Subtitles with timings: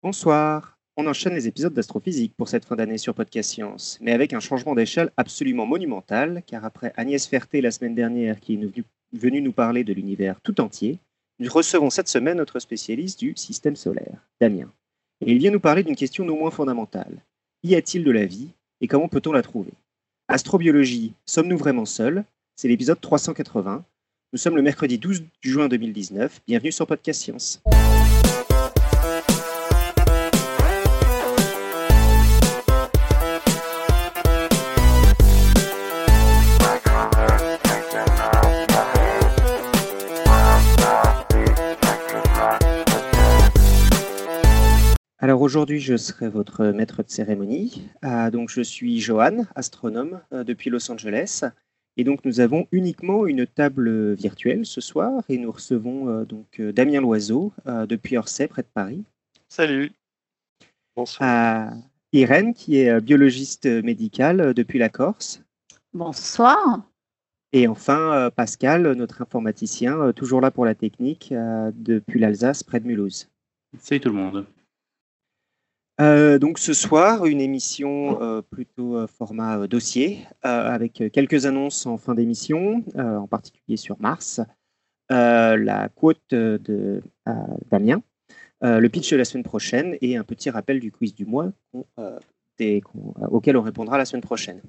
[0.00, 0.78] Bonsoir.
[0.96, 4.38] On enchaîne les épisodes d'astrophysique pour cette fin d'année sur Podcast Science, mais avec un
[4.38, 9.52] changement d'échelle absolument monumental, car après Agnès Ferté la semaine dernière qui est venue nous
[9.52, 11.00] parler de l'univers tout entier,
[11.40, 14.70] nous recevons cette semaine notre spécialiste du système solaire, Damien.
[15.20, 17.24] Et il vient nous parler d'une question non moins fondamentale.
[17.64, 19.72] Y a-t-il de la vie et comment peut-on la trouver?
[20.28, 22.24] Astrobiologie, sommes-nous vraiment seuls?
[22.54, 23.84] C'est l'épisode 380.
[24.32, 26.42] Nous sommes le mercredi 12 juin 2019.
[26.46, 27.60] Bienvenue sur Podcast Science.
[45.48, 47.88] Aujourd'hui, je serai votre maître de cérémonie.
[48.02, 51.42] Ah, donc je suis Johan, astronome euh, depuis Los Angeles.
[51.96, 56.60] Et donc nous avons uniquement une table virtuelle ce soir et nous recevons euh, donc
[56.60, 59.04] euh, Damien Loiseau depuis Orsay, près de Paris.
[59.48, 59.90] Salut.
[60.94, 61.26] Bonsoir.
[61.26, 61.72] Ah,
[62.12, 65.40] Irène, qui est biologiste médicale depuis la Corse.
[65.94, 66.82] Bonsoir.
[67.54, 73.30] Et enfin Pascal, notre informaticien, toujours là pour la technique, depuis l'Alsace, près de Mulhouse.
[73.78, 74.46] Salut tout le monde.
[76.00, 81.98] Euh, donc ce soir, une émission euh, plutôt euh, format dossier, avec quelques annonces en
[81.98, 84.40] fin d'émission, en particulier sur Mars,
[85.10, 87.02] la quote de
[87.70, 88.02] Damien,
[88.62, 91.52] le pitch de la semaine prochaine et un petit rappel du quiz du mois
[93.30, 94.62] auquel on répondra la semaine prochaine.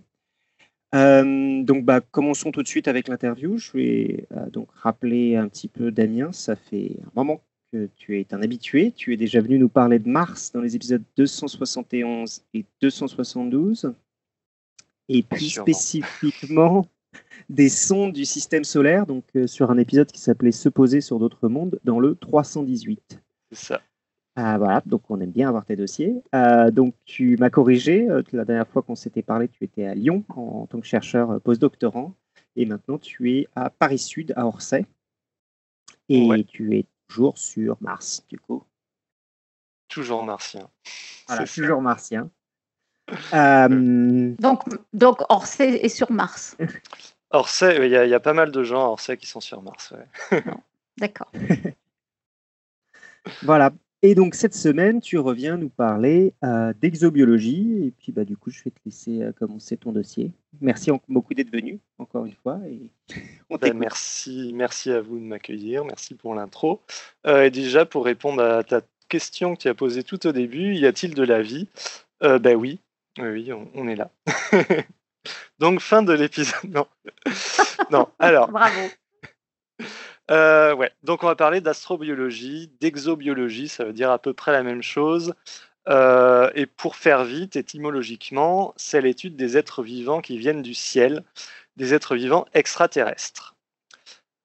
[0.93, 3.57] donc bah, commençons tout de suite avec l'interview.
[3.57, 6.31] Je vais donc rappeler un petit peu Damien.
[6.31, 7.41] Ça fait un moment
[7.95, 8.91] tu es un habitué.
[8.95, 13.93] Tu es déjà venu nous parler de Mars dans les épisodes 271 et 272.
[15.09, 16.85] Et puis spécifiquement
[17.49, 21.19] des sondes du système solaire, donc euh, sur un épisode qui s'appelait Se poser sur
[21.19, 23.19] d'autres mondes, dans le 318.
[23.51, 23.81] C'est ça.
[24.35, 26.21] Ah, voilà, donc on aime bien avoir tes dossiers.
[26.33, 29.95] Euh, donc tu m'as corrigé, euh, la dernière fois qu'on s'était parlé, tu étais à
[29.95, 32.13] Lyon en, tant que chercheur postdoctorant,
[32.55, 34.85] et maintenant tu es à Paris Sud, à Orsay.
[36.07, 38.63] Et tu es toujours sur Mars, du coup.
[39.89, 40.69] Toujours martien.
[41.27, 42.29] Voilà, toujours martien.
[43.33, 44.61] Euh, donc,
[44.93, 46.55] donc Orsay est sur Mars.
[47.31, 49.93] Orsay, il y, a pas mal de gens à Orsay qui sont sur Mars.
[50.97, 51.31] D'accord.
[53.43, 53.71] voilà.
[54.01, 57.87] Et donc cette semaine, tu reviens nous parler euh, d'exobiologie.
[57.87, 60.31] Et puis bah, du coup, je vais te laisser euh, commencer ton dossier.
[60.61, 62.59] Merci beaucoup d'être venu, encore une fois.
[62.67, 62.89] Et
[63.61, 65.83] ben, merci, merci à vous de m'accueillir.
[65.83, 66.81] Merci pour l'intro.
[67.27, 70.75] Euh, et déjà, pour répondre à ta question que tu as posée tout au début,
[70.75, 71.67] y a-t-il de la vie?
[72.21, 72.79] Ben oui,
[73.17, 74.11] oui, on, est là.
[75.59, 76.69] donc fin de l'épisode.
[76.69, 76.85] Non.
[77.91, 78.49] non, alors.
[78.49, 78.89] Bravo.
[80.29, 84.63] Euh, ouais, donc on va parler d'astrobiologie, d'exobiologie, ça veut dire à peu près la
[84.63, 85.33] même chose.
[85.87, 91.23] Euh, et pour faire vite, étymologiquement, c'est l'étude des êtres vivants qui viennent du ciel,
[91.77, 93.55] des êtres vivants extraterrestres.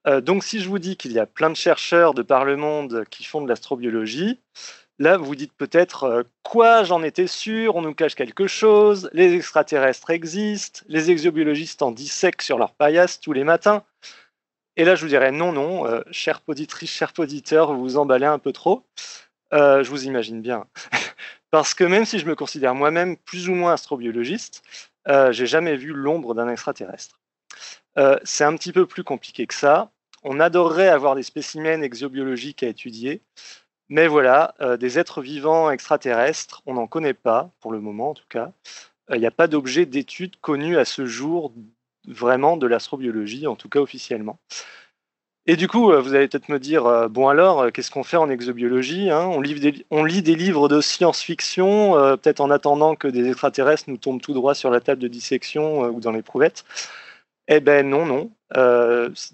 [0.06, 2.56] Euh, donc si je vous dis qu'il y a plein de chercheurs de par le
[2.56, 4.40] monde qui font de l'astrobiologie,
[4.98, 10.10] là vous dites peut-être quoi j'en étais sûr, on nous cache quelque chose, les extraterrestres
[10.10, 13.82] existent, les exobiologistes en dissèquent sur leur paillasse tous les matins.
[14.76, 18.26] Et là, je vous dirais non, non, euh, chère poditrice, cher poditeur, vous vous emballez
[18.26, 18.84] un peu trop.
[19.52, 20.66] Euh, je vous imagine bien.
[21.50, 24.62] Parce que même si je me considère moi-même plus ou moins astrobiologiste,
[25.08, 27.20] euh, j'ai jamais vu l'ombre d'un extraterrestre.
[27.98, 29.92] Euh, c'est un petit peu plus compliqué que ça.
[30.24, 33.22] On adorerait avoir des spécimens exobiologiques à étudier,
[33.90, 38.24] mais voilà, des êtres vivants extraterrestres, on n'en connaît pas, pour le moment en tout
[38.30, 38.50] cas.
[39.12, 41.52] Il n'y a pas d'objet d'étude connu à ce jour
[42.06, 44.38] vraiment de l'astrobiologie, en tout cas officiellement.
[45.46, 48.02] Et du coup, euh, vous allez peut-être me dire, euh, bon alors, euh, qu'est-ce qu'on
[48.02, 49.26] fait en exobiologie hein?
[49.26, 54.32] On, lit des, livres de science-fiction, peut-être en attendant que des extraterrestres nous tombent tout
[54.32, 56.22] droit sur la table de dissection ou dans les.
[57.48, 58.30] Eh ben non, non.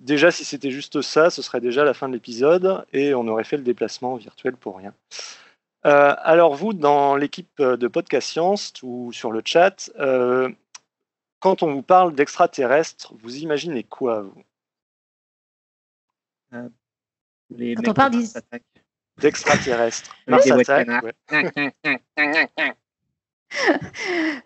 [0.00, 3.44] déjà, si c'était juste ça, ce serait déjà la fin de l'épisode et on aurait
[3.44, 4.92] fait le déplacement virtuel pour rien.
[5.84, 9.90] alors vous, dans l'équipe de Podcast Science ou sur le chat,
[11.40, 14.42] quand on vous parle d'extraterrestres, vous imaginez quoi, vous?
[16.52, 16.68] Euh,
[17.76, 18.12] Quand on parle
[19.18, 20.14] d'extraterrestres.
[20.26, 21.14] Mars ouais.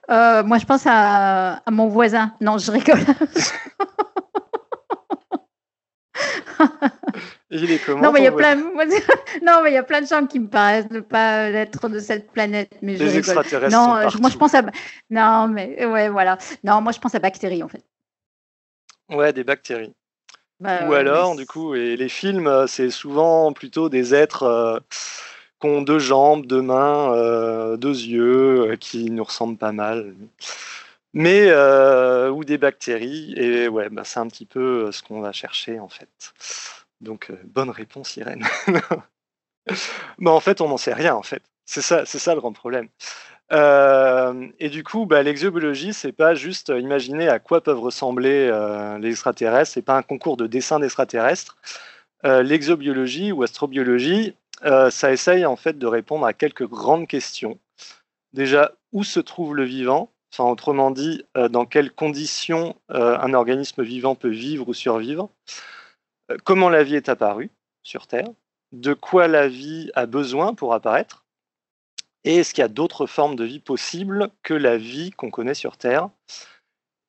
[0.09, 2.35] Euh, moi, je pense à, à mon voisin.
[2.41, 3.01] Non, je rigole.
[7.51, 8.57] Il est comment non, mais il y a plein.
[9.43, 11.99] non, mais il y a plein de gens qui me paraissent ne pas être de
[12.01, 12.71] cette planète.
[12.83, 14.63] Mais je Les extraterrestres Non, sont euh, je- moi, je pense à.
[15.11, 16.39] Non, mais ouais, voilà.
[16.65, 17.85] Non, moi, je pense à bactéries en fait.
[19.11, 19.95] Ouais, des bactéries.
[20.61, 24.45] Bah, Ou ouais, alors, du coup, et les films, euh, c'est souvent plutôt des êtres
[24.45, 24.79] euh,
[25.61, 30.15] qui ont deux jambes, deux mains, euh, deux yeux, euh, qui nous ressemblent pas mal.
[31.13, 33.35] Mais, euh, ou des bactéries.
[33.37, 36.33] Et ouais, bah, c'est un petit peu ce qu'on va chercher, en fait.
[37.05, 38.45] Donc, euh, bonne réponse, Irène.
[40.27, 41.43] En fait, on n'en sait rien, en fait.
[41.65, 42.89] C'est ça, c'est ça le grand problème.
[43.51, 48.51] Euh, et du coup, bah, l'exobiologie, c'est pas juste euh, imaginer à quoi peuvent ressembler
[49.01, 51.57] les extraterrestres, c'est pas un concours de dessin d'extraterrestres.
[52.25, 57.59] L'exobiologie ou astrobiologie, ça essaye en fait de répondre à quelques grandes questions.
[58.35, 60.11] Déjà, où se trouve le vivant?
[60.33, 65.31] Enfin, autrement dit, dans quelles conditions un organisme vivant peut vivre ou survivre?
[66.45, 67.51] Comment la vie est apparue
[67.83, 68.29] sur Terre
[68.73, 71.25] De quoi la vie a besoin pour apparaître
[72.25, 75.55] et est-ce qu'il y a d'autres formes de vie possibles que la vie qu'on connaît
[75.55, 76.09] sur Terre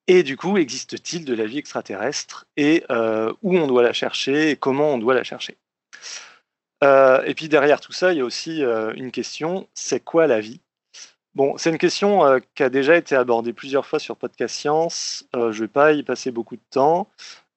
[0.07, 4.51] Et du coup, existe-t-il de la vie extraterrestre Et euh, où on doit la chercher
[4.51, 5.57] et comment on doit la chercher?
[6.83, 10.27] Euh, Et puis derrière tout ça, il y a aussi euh, une question, c'est quoi
[10.27, 10.59] la vie?
[11.33, 15.25] Bon, c'est une question euh, qui a déjà été abordée plusieurs fois sur Podcast Science.
[15.35, 17.09] Euh, je ne vais pas y passer beaucoup de temps.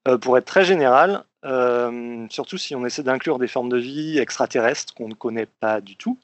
[0.06, 4.18] Euh, pour être très général, euh, surtout si on essaie d'inclure des formes de vie
[4.18, 6.18] extraterrestres qu'on ne connaît pas du tout,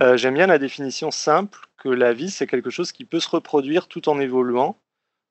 [0.00, 3.28] euh, J'aime bien la définition simple que la vie, c'est quelque chose qui peut se
[3.28, 4.76] reproduire tout en évoluant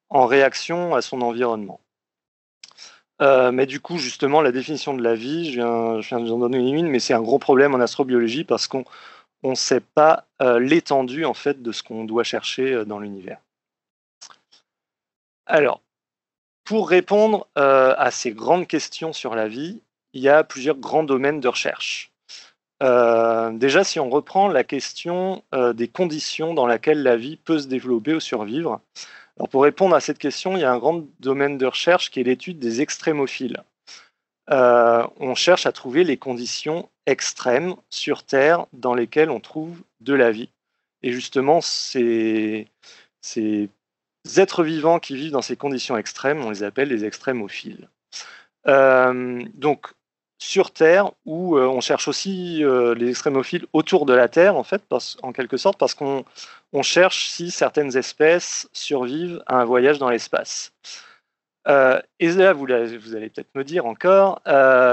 [0.09, 1.79] en réaction à son environnement.
[3.19, 6.33] Mais du coup, justement, la définition de la vie, je viens, je viens de vous
[6.33, 8.83] en donner une, mais c'est un gros problème en astrobiologie parce qu'on
[9.43, 10.25] ne sait pas
[10.59, 13.39] l'étendue en fait de ce qu'on doit chercher dans l'univers.
[15.45, 15.81] Alors,
[16.71, 19.81] pour répondre euh, à ces grandes questions sur la vie,
[20.13, 22.13] il y a plusieurs grands domaines de recherche.
[22.81, 27.59] Euh, déjà, si on reprend la question euh, des conditions dans lesquelles la vie peut
[27.59, 28.79] se développer ou survivre,
[29.35, 32.21] alors pour répondre à cette question, il y a un grand domaine de recherche qui
[32.21, 33.61] est l'étude des extrémophiles.
[34.47, 40.31] On cherche à trouver les conditions extrêmes sur Terre dans lesquelles on trouve de la
[40.31, 40.47] vie.
[41.03, 42.69] Et justement, ces
[44.37, 47.89] êtres vivants qui vivent dans ces conditions extrêmes, on les appelle les extrémophiles.
[48.67, 49.87] Euh, donc,
[50.37, 54.63] sur Terre, où euh, on cherche aussi euh, les extrémophiles autour de la Terre, en
[54.63, 54.83] fait,
[55.21, 56.25] en quelque sorte, parce qu'on
[56.73, 60.73] on cherche si certaines espèces survivent à un voyage dans l'espace.
[62.19, 64.41] Et là, vous, allez peut-être me dire encore,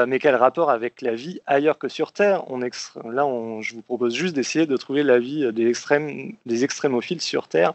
[0.07, 2.45] mais quel rapport avec la vie ailleurs que sur Terre?
[3.05, 3.25] Là,
[3.63, 7.73] je vous propose juste d'essayer de trouver la vie des extrémophiles sur Terre.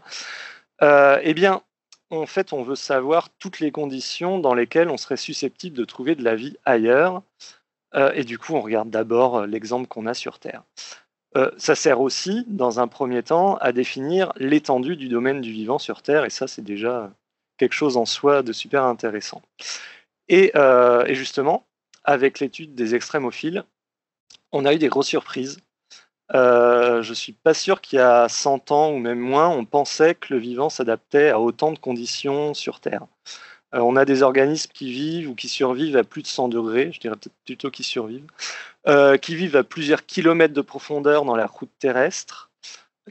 [0.84, 1.62] Euh, eh bien,
[2.10, 6.14] en fait, on veut savoir toutes les conditions dans lesquelles on serait susceptible de trouver
[6.14, 7.22] de la vie ailleurs.
[7.94, 10.62] Euh, et du coup, on regarde d'abord euh, l'exemple qu'on a sur Terre.
[11.56, 16.00] Ça sert aussi, dans un premier temps, à définir l'étendue du domaine du vivant sur
[16.00, 17.10] Terre, et ça, c'est déjà
[17.56, 19.42] quelque chose en soi de super intéressant.
[20.28, 20.52] Et
[21.08, 21.66] justement,
[22.04, 23.64] avec l'étude des extrémophiles,
[24.52, 25.58] on a eu des grosses surprises.
[26.34, 30.14] Euh, je suis pas sûr qu'il y a 100 ans ou même moins, on pensait
[30.14, 33.06] que le vivant s'adaptait à autant de conditions sur Terre.
[33.74, 36.90] Euh, on a des organismes qui vivent ou qui survivent à plus de 100 degrés,
[36.92, 38.26] je dirais plutôt qui survivent,
[38.88, 42.50] euh, qui vivent à plusieurs kilomètres de profondeur dans la croûte terrestre,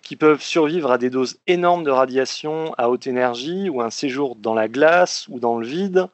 [0.01, 4.35] qui peuvent survivre à des doses énormes de radiation à haute énergie ou un séjour
[4.35, 6.07] dans la glace ou dans le vide.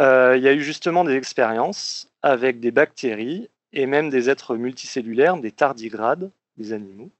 [0.00, 4.56] Euh, il y a eu justement des expériences avec des bactéries et même des êtres
[4.56, 7.10] multicellulaires, des tardigrades, des animaux.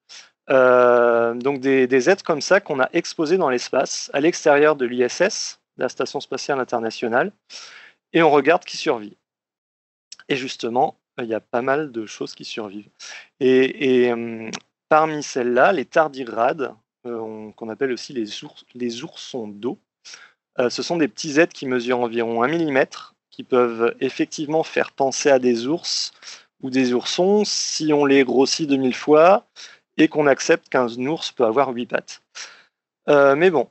[0.51, 5.61] Euh, donc des, êtres comme ça qu'on a exposés dans l'espace, à l'extérieur de l'ISS,
[5.77, 7.33] la Station spatiale internationale,
[8.13, 9.17] et on regarde qui survit.
[10.29, 12.89] Et justement, il y a pas mal de choses qui survivent.
[13.41, 14.51] Et, hum,
[14.89, 16.75] parmi celles-là, les tardigrades,
[17.07, 19.79] euh, on- qu'on appelle aussi les, ours- les oursons d'eau,
[20.59, 22.87] euh, ce sont des petits êtres qui mesurent environ 1 mm,
[23.39, 26.11] qui peuvent effectivement faire penser à des ours
[26.61, 29.47] ou des oursons si on les grossit 2000 fois
[29.97, 32.21] et qu'on accepte qu'un ours peut avoir 8 pattes.
[33.09, 33.69] Euh, mais bon,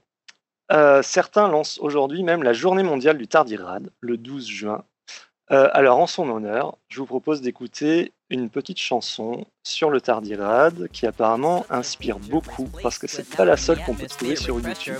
[0.71, 4.85] euh, certains lancent aujourd'hui même la journée mondiale du tardigrade, le 12 juin.
[5.51, 10.87] Euh, alors en son honneur, je vous propose d'écouter une petite chanson sur le tardigrade
[10.93, 14.95] qui apparemment inspire beaucoup parce que c'est pas la seule qu'on peut trouver sur YouTube.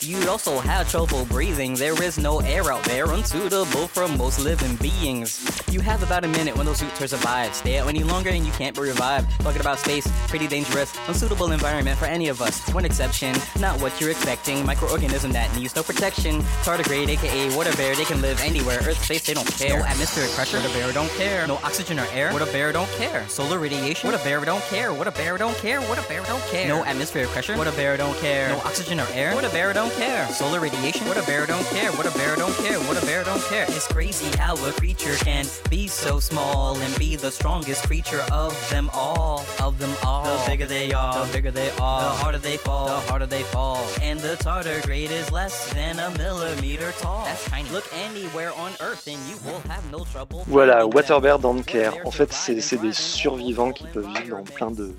[0.00, 1.74] You'd also have trouble breathing.
[1.74, 5.48] There is no air out there unsuitable for most living beings.
[5.70, 7.54] You have about a minute when those suits are survive.
[7.54, 9.30] Stay out any longer and you can't be revived.
[9.40, 12.68] Talking about space, pretty dangerous, unsuitable environment for any of us.
[12.72, 14.64] One exception, not what you're expecting.
[14.64, 16.40] Microorganism that needs no protection.
[16.64, 18.80] Tardigrade, aka water bear, they can live anywhere.
[18.82, 19.78] Earth, space, they don't care.
[19.78, 21.46] No atmospheric pressure, what a bear don't care.
[21.46, 23.26] No oxygen or air, what a bear don't care.
[23.28, 24.92] Solar radiation, what a bear don't care.
[24.92, 25.80] What a bear don't care.
[25.82, 26.68] What a bear don't care.
[26.68, 28.48] No atmospheric pressure, what a bear don't care.
[28.48, 30.26] No oxygen or air, what a bear don't care.
[30.28, 31.90] Solar radiation, what a bear don't care.
[31.92, 32.78] What a bear don't care.
[32.80, 33.64] What a bear don't care.
[33.68, 38.52] It's crazy how a creature can be so small and be the strongest creature of
[38.70, 39.44] them all.
[39.60, 40.24] Of them all.
[40.24, 42.02] The bigger they are, the bigger they are.
[42.02, 43.84] The harder they fall, the harder they fall.
[44.00, 47.24] And the tardigrade is less than a millimeter tall.
[47.24, 47.68] That's tiny.
[47.70, 50.44] Look anywhere on Earth and you will have no trouble.
[50.48, 51.94] Voilà, Waterbear don't care.
[52.04, 54.94] En fait, c'est c'est des survivants qui peuvent vivre dans plein de,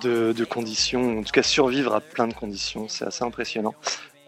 [0.00, 2.88] de, de conditions, en tout cas survivre à plein de conditions.
[2.88, 3.74] C'est assez impressionnant.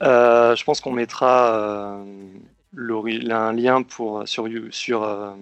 [0.02, 2.04] Euh, je pense qu'on mettra euh,
[2.72, 5.32] l'ori- un lien pour, sur, sur, euh,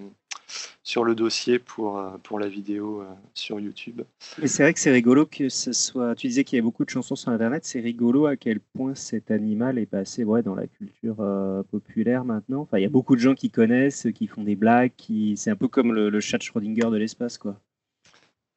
[0.83, 3.05] sur le dossier pour, pour la vidéo euh,
[3.35, 4.01] sur YouTube.
[4.39, 6.15] Mais c'est vrai que c'est rigolo que ce soit.
[6.15, 7.67] Tu disais qu'il y avait beaucoup de chansons sur Internet.
[7.67, 12.25] C'est rigolo à quel point cet animal est passé ouais, dans la culture euh, populaire
[12.25, 12.63] maintenant.
[12.63, 14.93] Enfin, il y a beaucoup de gens qui connaissent, qui font des blagues.
[14.97, 15.37] Qui...
[15.37, 17.57] C'est un peu comme le, le chat de Schrödinger de l'espace, quoi.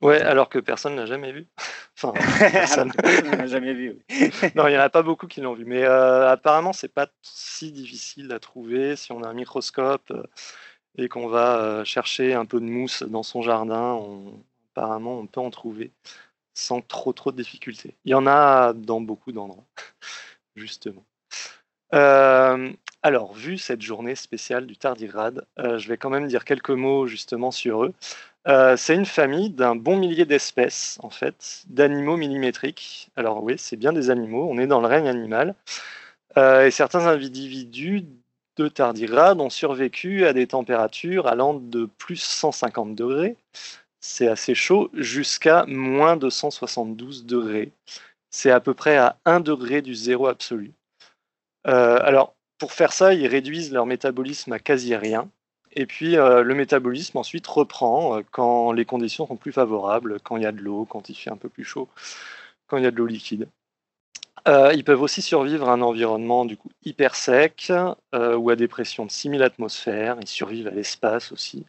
[0.02, 1.48] Ouais, alors que personne n'a jamais vu.
[1.98, 2.14] enfin,
[2.52, 2.92] personne.
[3.04, 3.98] On l'a jamais vu.
[4.10, 4.32] oui.
[4.56, 5.66] non, il n'y en a pas beaucoup qui l'ont vu.
[5.66, 10.24] Mais euh, apparemment, c'est pas si difficile à trouver si on a un microscope euh,
[10.98, 13.94] et qu'on va euh, chercher un peu de mousse dans son jardin.
[13.94, 14.42] On,
[14.72, 15.92] apparemment, on peut en trouver
[16.54, 17.96] sans trop trop de difficultés.
[18.06, 19.66] Il y en a dans beaucoup d'endroits,
[20.56, 21.04] justement.
[21.94, 26.70] Euh, alors, vu cette journée spéciale du tardigrade, euh, je vais quand même dire quelques
[26.70, 27.94] mots justement sur eux.
[28.48, 33.10] Euh, c'est une famille d'un bon millier d'espèces, en fait, d'animaux millimétriques.
[33.16, 35.56] Alors oui, c'est bien des animaux, on est dans le règne animal.
[36.38, 38.06] Euh, et certains individus
[38.58, 43.38] de tardigrades ont survécu à des températures allant de plus 150 degrés,
[44.02, 47.72] c'est assez chaud, jusqu'à moins 272 degrés.
[48.32, 50.74] C'est à peu près à 1 degré du zéro absolu.
[51.68, 55.30] Euh, alors, pour faire ça, ils réduisent leur métabolisme à quasi rien.
[55.74, 60.38] Et puis euh, le métabolisme ensuite reprend euh, quand les conditions sont plus favorables, quand
[60.38, 61.88] il y a de l'eau, quand il fait un peu plus chaud,
[62.68, 63.48] quand il y a de l'eau liquide.
[64.48, 67.72] Euh, ils peuvent aussi survivre à un environnement du coup hyper sec
[68.14, 70.18] ou à des pressions de 6000 atmosphères.
[70.22, 71.66] Ils survivent à l'espace aussi.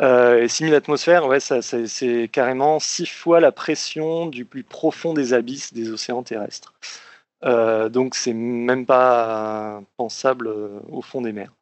[0.00, 5.72] Et 6000 atmosphères, ouais, c'est carrément six fois la pression du plus profond des abysses
[5.72, 6.74] des océans terrestres.
[7.44, 10.48] Donc c'est même pas pensable
[10.90, 11.52] au fond des mers.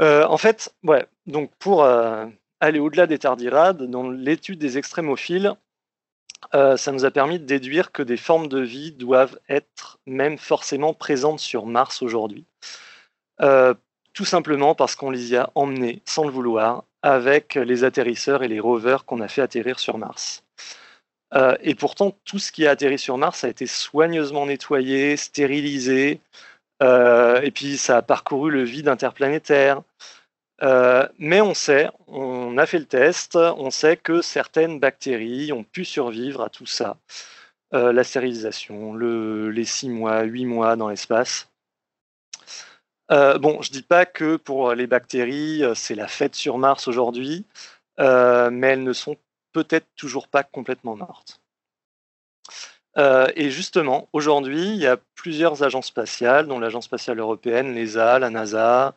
[0.00, 0.74] Euh, en fait,
[1.26, 2.26] donc pour euh,
[2.60, 5.54] aller au-delà des tardirades, dans l'étude des extrémophiles,
[6.54, 10.38] euh, ça nous a permis de déduire que des formes de vie doivent être même
[10.38, 12.44] forcément présentes sur Mars aujourd'hui.
[14.14, 18.48] Tout simplement parce qu'on les y a emmenés, sans le vouloir, avec les atterrisseurs et
[18.48, 20.44] les rovers qu'on a fait atterrir sur Mars.
[21.62, 26.20] Et pourtant, tout ce qui a atterri sur Mars a été soigneusement nettoyé, stérilisé,
[26.82, 29.82] et puis ça a parcouru le vide interplanétaire.
[30.62, 35.64] Euh, mais on sait, on a fait le test, on sait que certaines bactéries ont
[35.64, 36.96] pu survivre à tout ça.
[37.74, 41.48] Euh, la stérilisation, le- les 6 mois, 8 mois dans l'espace.
[43.10, 46.86] Euh, bon, je dis pas que pour les bactéries, euh, c'est la fête sur Mars
[46.86, 47.44] aujourd'hui,
[47.98, 49.16] euh, mais elles ne sont
[49.52, 51.41] peut-être toujours pas complètement mortes.
[52.98, 58.18] Euh, et justement, aujourd'hui, il y a plusieurs agences spatiales, dont l'Agence spatiale européenne, l'ESA,
[58.18, 58.94] la NASA,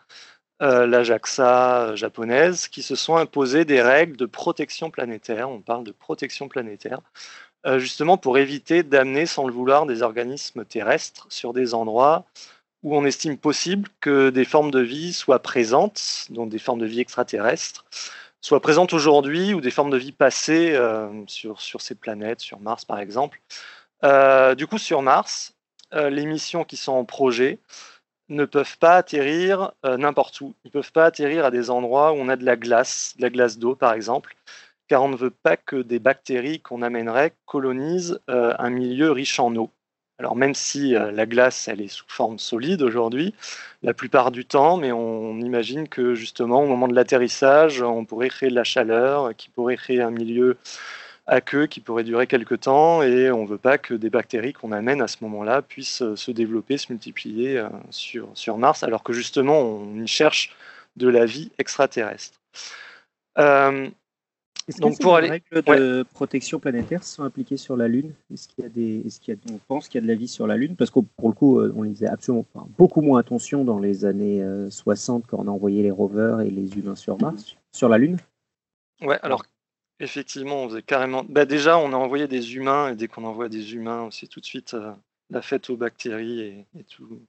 [0.61, 5.49] euh, la JAXA euh, japonaise, qui se sont imposées des règles de protection planétaire.
[5.49, 7.01] On parle de protection planétaire,
[7.65, 12.25] euh, justement pour éviter d'amener sans le vouloir des organismes terrestres sur des endroits
[12.83, 16.85] où on estime possible que des formes de vie soient présentes, donc des formes de
[16.85, 17.85] vie extraterrestres,
[18.41, 20.79] soient présentes aujourd'hui ou des formes de vie passées
[21.27, 23.41] sur, sur ces planètes, sur Mars par exemple.
[24.05, 25.53] Euh, du coup, sur Mars,
[25.93, 27.57] euh, les missions qui sont en projet
[28.29, 30.53] ne peuvent pas atterrir euh, n'importe où.
[30.63, 33.23] Ils ne peuvent pas atterrir à des endroits où on a de la glace, de
[33.23, 34.35] la glace d'eau par exemple,
[34.87, 39.55] car on ne veut pas que des bactéries qu'on amènerait colonisent un milieu riche en
[39.55, 39.69] eau.
[40.19, 43.33] Alors même si la glace, elle est sous forme solide aujourd'hui,
[43.83, 48.29] la plupart du temps, mais on imagine que justement au moment de l'atterrissage, on pourrait
[48.29, 50.57] créer de la chaleur, qui pourrait créer un milieu
[51.27, 54.71] aqueux qui pourrait durer quelques temps, et on ne veut pas que des bactéries qu'on
[54.71, 59.03] amène à ce moment-là puissent euh, se développer, se multiplier euh, sur, sur Mars, alors
[59.03, 60.55] que justement on y cherche
[60.95, 62.39] de la vie extraterrestre.
[63.37, 63.89] Euh,
[64.67, 68.13] Est-ce Donc, que pour aller- règles de protection planétaire sont appliquées sur la Lune?
[68.33, 70.07] Est-ce qu'il y a des, est-ce qu'il y a, on pense qu'il y a de
[70.07, 70.75] la vie sur la Lune?
[70.75, 73.79] Parce que pour le coup, euh, on y faisait absolument enfin, beaucoup moins attention dans
[73.79, 77.55] les années euh, 60 quand on a envoyé les rovers et les humains sur Mars,
[77.73, 78.17] sur la Lune?
[79.01, 79.43] Ouais, alors
[79.99, 81.23] effectivement, on faisait carrément.
[81.27, 84.39] Bah, déjà, on a envoyé des humains, et dès qu'on envoie des humains, c'est tout
[84.39, 84.93] de suite euh,
[85.29, 87.21] la fête aux bactéries et, et tout.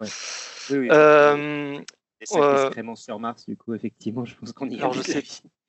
[0.71, 0.89] Oui, oui.
[0.91, 1.81] Euh,
[2.21, 2.43] les sacs
[2.79, 5.23] euh, sur Mars, du coup, effectivement, je pense qu'on y a Alors, vu je sais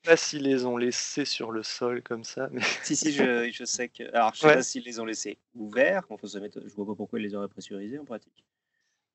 [0.04, 3.66] pas s'ils les ont laissés sur le sol comme ça, mais Si, si, je, je
[3.66, 4.04] sais que.
[4.16, 4.54] Alors, je sais Ouais.
[4.56, 6.04] pas s'ils les ont laissés ouverts.
[6.10, 8.46] Enfin, ça m'étonne- je vois pas pourquoi ils les auraient pressurisés en pratique.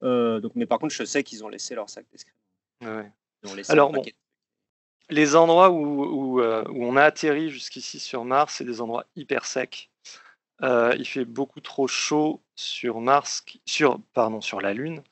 [0.03, 2.39] Donc, mais par contre, je sais qu'ils ont laissé leur sac d'excréments.
[2.83, 3.11] ouais.
[3.43, 4.03] Ils ont laissé Alors, bon.
[5.13, 9.91] Les endroits euh, où on a atterri jusqu'ici sur Mars, c'est des endroits hyper secs.
[10.63, 14.01] Euh, il fait beaucoup trop chaud sur Mars, sur,
[14.61, 15.03] la Lune.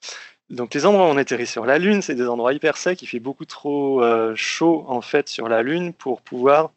[0.48, 3.02] Donc les endroits où on atterrit sur la Lune, c'est des endroits hyper secs.
[3.02, 6.72] Il fait beaucoup trop euh, chaud en fait sur la Lune pour pouvoir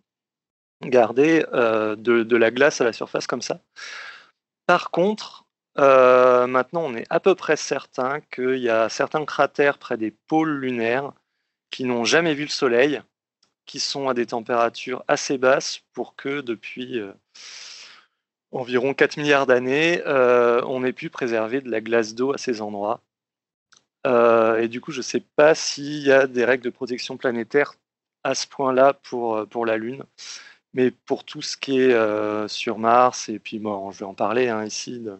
[0.84, 3.62] garder de, la glace à la surface comme ça.
[4.68, 5.46] Par contre,
[5.78, 10.60] maintenant on est à peu près certain qu'il y a certains cratères près des pôles
[10.60, 11.14] lunaires
[11.72, 13.02] qui n'ont jamais vu le soleil,
[13.66, 17.14] qui sont à des températures assez basses pour que depuis euh,
[18.52, 22.62] environ 4 milliards d'années, euh, on ait pu préserver de la glace d'eau à ces
[22.62, 23.02] endroits.
[24.06, 27.18] Euh, et du coup, je ne sais pas s'il y a des règles de protection
[27.18, 27.76] planétaire
[28.24, 30.04] à ce point-là pour, pour la Lune.
[30.74, 34.16] Mais pour tout ce qui est euh, sur Mars, et puis bon, je vais en
[34.16, 35.18] parler hein, ici, de-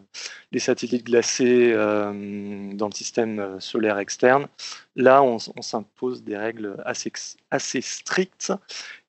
[0.50, 4.48] les satellites glacés euh, dans le système euh, solaire externe,
[4.96, 8.52] là, on, s'impose des règles assez, strictes.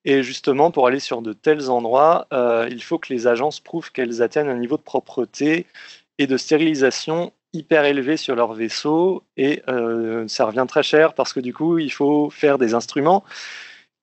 [0.06, 2.28] Et justement, pour aller sur de tels endroits,
[2.70, 5.66] il faut que les agences prouvent qu'elles atteignent un niveau de propreté
[6.20, 9.24] et de stérilisation hyper élevé sur leur vaisseau.
[9.36, 9.64] Et
[10.28, 13.24] ça revient très cher parce que du coup, il faut faire des instruments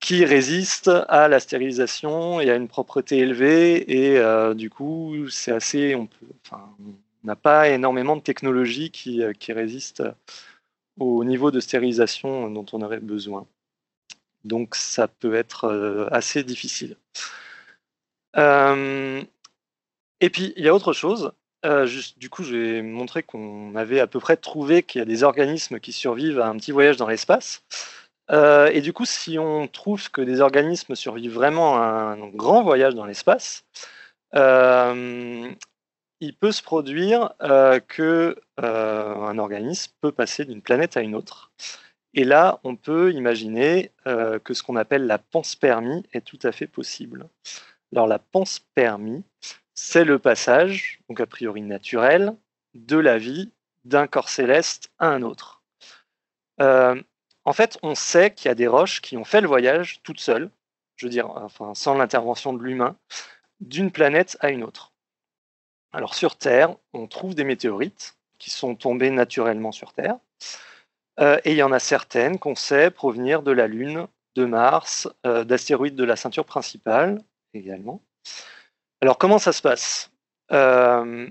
[0.03, 3.91] qui résistent à la stérilisation et à une propreté élevée.
[3.91, 5.95] Et euh, du coup, c'est assez.
[5.95, 6.09] On
[7.23, 10.03] n'a pas énormément de technologies qui, euh, qui résistent
[10.99, 13.47] au niveau de stérilisation dont on aurait besoin.
[14.45, 16.97] Donc, ça peut être euh, assez difficile.
[18.37, 19.21] Et
[20.31, 21.33] puis, il y a autre chose.
[22.17, 25.79] Du coup, j'ai montré qu'on avait à peu près trouvé qu'il y a des organismes
[25.79, 27.63] qui survivent à un petit voyage dans l'espace.
[28.31, 32.63] Euh, et du coup, si on trouve que des organismes survivent vraiment à un grand
[32.63, 33.65] voyage dans l'espace,
[34.35, 35.51] euh,
[36.21, 41.15] il peut se produire euh, que euh, un organisme peut passer d'une planète à une
[41.15, 41.53] autre.
[42.15, 46.67] Et là, on peut imaginer que ce qu'on appelle la panspermie est tout à fait
[46.67, 47.27] possible.
[47.91, 49.25] Alors la panspermie,
[49.73, 52.35] c'est le passage, donc a priori naturel,
[52.75, 53.51] de la vie
[53.87, 55.63] d'un corps céleste à un autre.
[57.45, 60.21] En fait, on sait qu'il y a des roches qui ont fait le voyage toutes
[60.21, 60.51] seules,
[60.97, 62.97] je veux dire, enfin, sans l'intervention de l'humain,
[63.61, 64.93] d'une planète à une autre.
[65.93, 70.17] Alors sur Terre, on trouve des météorites qui sont tombées naturellement sur Terre,
[71.21, 75.09] euh, et il y en a certaines qu'on sait provenir de la Lune, de Mars,
[75.27, 78.01] euh, d'astéroïdes de la ceinture principale également.
[79.03, 80.11] Alors comment ça se passe?
[80.53, 81.29] Euh,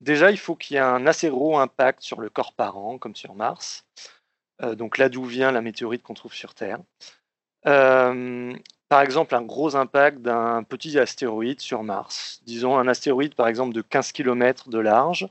[0.00, 3.16] Déjà, il faut qu'il y ait un assez gros impact sur le corps parent, comme
[3.16, 3.84] sur Mars.
[4.62, 6.78] Euh, donc là d'où vient la météorite qu'on trouve sur Terre.
[7.66, 8.54] Euh,
[8.88, 12.40] par exemple, un gros impact d'un petit astéroïde sur Mars.
[12.44, 15.28] Disons un astéroïde, par exemple, de 15 km de large,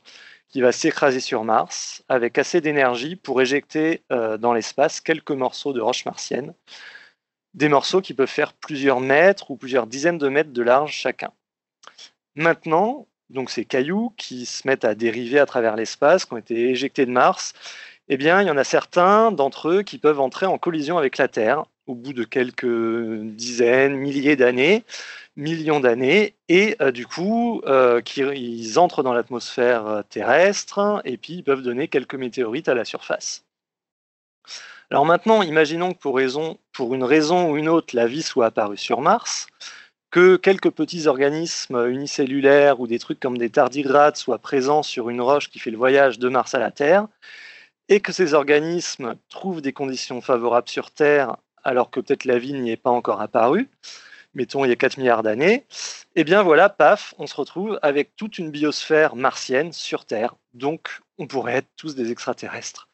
[0.50, 5.74] qui va s'écraser sur Mars avec assez d'énergie pour éjecter euh, dans l'espace quelques morceaux
[5.74, 6.54] de roches martiennes.
[7.54, 11.32] Des morceaux qui peuvent faire plusieurs mètres ou plusieurs dizaines de mètres de large chacun.
[12.36, 16.70] Maintenant, donc ces cailloux qui se mettent à dériver à travers l'espace, qui ont été
[16.70, 17.54] éjectés de Mars,
[18.10, 21.18] eh bien, il y en a certains d'entre eux qui peuvent entrer en collision avec
[21.18, 22.66] la Terre au bout de quelques
[23.36, 24.84] dizaines, milliers d'années,
[25.38, 28.02] millions d'années, et euh, du coup, euh,
[28.36, 32.86] ils entrent dans l'atmosphère euh, terrestre, et puis ils peuvent donner quelques météorites à la
[32.86, 33.46] surface.
[34.90, 36.20] Alors maintenant, imaginons que pour
[36.94, 39.48] une raison ou une autre, la vie soit apparue sur Mars,
[40.12, 45.20] que quelques petits organismes unicellulaires ou des trucs comme des tardigrades soient présents sur une
[45.20, 47.08] roche qui fait le voyage de Mars à la Terre,
[47.90, 52.54] et que ces organismes trouvent des conditions favorables sur Terre alors que peut-être la vie
[52.54, 53.70] n'y est pas encore apparue,
[54.34, 55.66] mettons il y a 4 milliards d'années,
[56.16, 61.02] et bien voilà, paf, on se retrouve avec toute une biosphère martienne sur Terre, donc
[61.18, 62.88] on pourrait être tous des extraterrestres.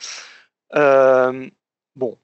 [0.75, 1.47] Euh,
[1.95, 2.17] bon,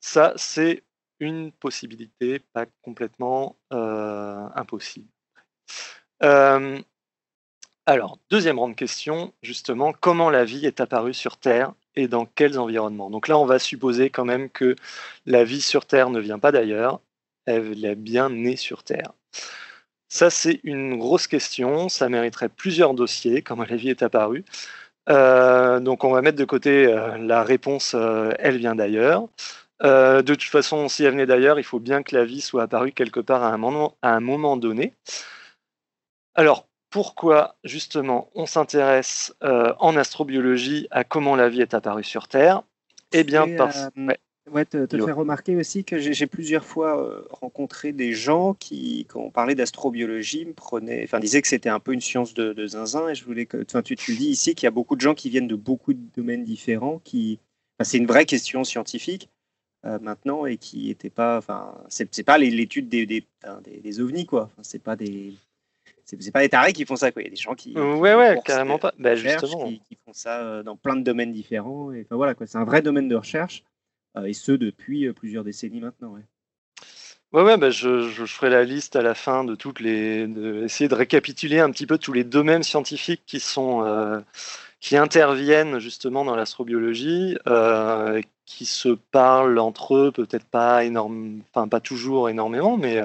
[0.00, 0.82] ça c'est
[1.20, 5.08] une possibilité, pas complètement euh, impossible.
[6.24, 6.80] Euh,
[7.86, 11.74] alors, deuxième grande question, justement, comment la vie est apparue sur Terre?
[11.96, 14.76] Et dans quels environnements Donc là, on va supposer quand même que
[15.26, 17.00] la vie sur Terre ne vient pas d'ailleurs,
[17.46, 19.12] elle est bien née sur Terre.
[20.08, 21.88] Ça, c'est une grosse question.
[21.88, 24.44] Ça mériterait plusieurs dossiers, comment la vie est apparue.
[25.08, 29.28] Euh, donc, on va mettre de côté euh, la réponse, euh, elle vient d'ailleurs.
[29.82, 32.92] de toute façon, si elle venait d'ailleurs, il faut bien que la vie soit apparue
[32.92, 34.94] quelque part à un moment, à un moment donné.
[36.34, 42.62] Alors, pourquoi justement on s'intéresse en astrobiologie à comment la vie est apparue sur Terre
[43.12, 43.88] Eh bien, parce...
[44.50, 49.06] Ouais, te, te faire remarquer aussi que j'ai plusieurs fois euh, rencontré des gens qui,
[49.08, 52.66] quand on parlait d'astrobiologie, me prenaient, enfin, disaient que c'était un peu une science de,
[52.66, 53.08] zinzin.
[53.08, 55.00] Et je voulais que, enfin, tu, tu le dis ici, qu'il y a beaucoup de
[55.00, 57.00] gens qui viennent de beaucoup de domaines différents.
[57.04, 57.38] Qui,
[57.82, 59.30] c'est une vraie question scientifique
[59.86, 63.24] euh, maintenant et qui n'était pas, enfin, c'est pas l'étude des, des,
[63.80, 64.50] des, ovnis quoi.
[64.52, 65.34] Enfin, c'est pas des
[66.20, 67.22] c'est pas des tarés qui font ça quoi.
[67.22, 68.92] Il y a des gens qui ouais ouais carrément pas.
[68.98, 69.68] Bah, justement.
[69.68, 71.92] Qui, qui, font ça euh, dans plein de domaines différents.
[71.92, 72.46] Et enfin, voilà quoi.
[72.46, 73.64] C'est un vrai domaine de recherche.
[74.16, 76.12] Euh, et ce depuis euh, plusieurs décennies maintenant.
[76.12, 76.22] Ouais.
[77.32, 80.26] Ouais, ouais bah je, je, ferai la liste à la fin de toutes les.
[80.26, 83.84] De, essayer de récapituler un petit peu tous les domaines scientifiques qui sont.
[83.84, 84.20] Euh,
[84.82, 91.68] qui interviennent justement dans l'astrobiologie, euh, qui se parlent entre eux, peut-être pas énorme, enfin
[91.68, 93.00] pas toujours énormément, mais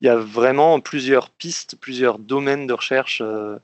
[0.00, 3.58] il y a vraiment plusieurs pistes, plusieurs domaines de recherche euh,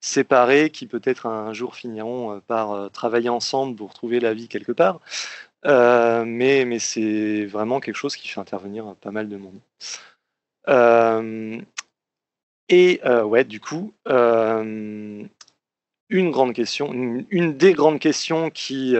[0.00, 5.00] séparés qui peut-être un jour finiront par travailler ensemble pour trouver la vie quelque part.
[5.66, 9.60] Euh, mais mais c'est vraiment quelque chose qui fait intervenir pas mal de monde.
[10.68, 11.60] Euh,
[12.68, 15.30] et euh, ouais, du coup, une
[16.10, 18.94] grande question, une, des grandes questions qui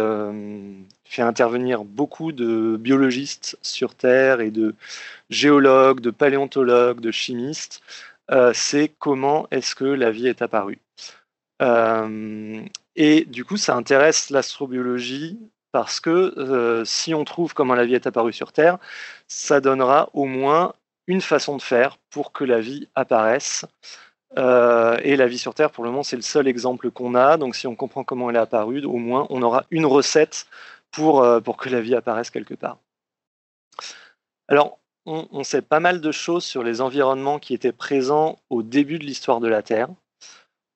[1.15, 4.75] fait intervenir beaucoup de biologistes sur Terre et de
[5.31, 7.83] géologues, de paléontologues, de chimistes,
[8.53, 10.79] c'est comment est-ce que la vie est apparue.
[12.97, 15.39] et du coup, ça intéresse l'astrobiologie
[15.75, 18.79] parce que euh, si on trouve comment la vie est apparue sur Terre,
[19.27, 20.73] ça donnera au moins
[21.09, 23.67] une façon de faire pour que la vie apparaisse.
[24.39, 27.37] Euh, et la vie sur Terre, pour le moment, c'est le seul exemple qu'on a.
[27.39, 30.47] Donc si on comprend comment elle est apparue, au moins on aura une recette
[30.95, 32.79] pour, euh, pour que la vie apparaisse quelque part.
[34.49, 38.99] Alors, on, sait pas mal de choses sur les environnements qui étaient présents au début
[38.99, 39.89] de l'histoire de la Terre.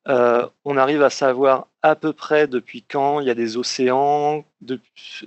[0.07, 4.44] Euh, on arrive à savoir à peu près depuis quand il y a des océans,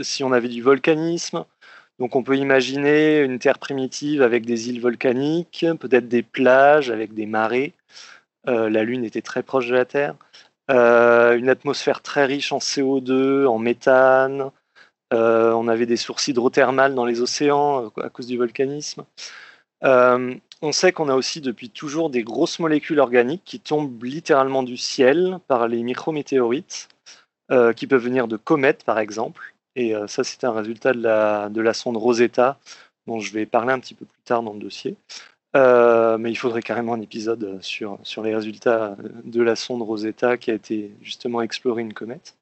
[0.01, 1.45] si on avait du volcanisme.
[1.97, 7.15] Donc on peut imaginer une Terre primitive avec des îles volcaniques, peut-être des plages avec
[7.15, 7.73] des marées.
[8.47, 10.15] Euh, la Lune était très proche de la Terre.
[10.69, 14.51] Une atmosphère très riche en CO2, en méthane.
[15.11, 19.03] On avait des sources hydrothermales dans les océans à cause du volcanisme.
[20.63, 24.77] On sait qu'on a aussi depuis toujours des grosses molécules organiques qui tombent littéralement du
[24.77, 26.87] ciel par les micrométéorites,
[27.51, 29.55] euh, qui peuvent venir de comètes par exemple.
[29.75, 32.59] Et euh, ça, c'est un résultat de la, de la sonde Rosetta,
[33.07, 34.95] dont je vais parler un petit peu plus tard dans le dossier.
[35.55, 40.51] Euh, mais il faudrait carrément un épisode sur les résultats de la sonde Rosetta qui
[40.51, 42.37] a été justement explorée une comète.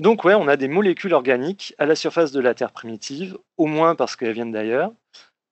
[0.00, 3.66] Donc ouais, on a des molécules organiques à la surface de la Terre primitive, au
[3.66, 4.92] moins parce qu'elles viennent d'ailleurs,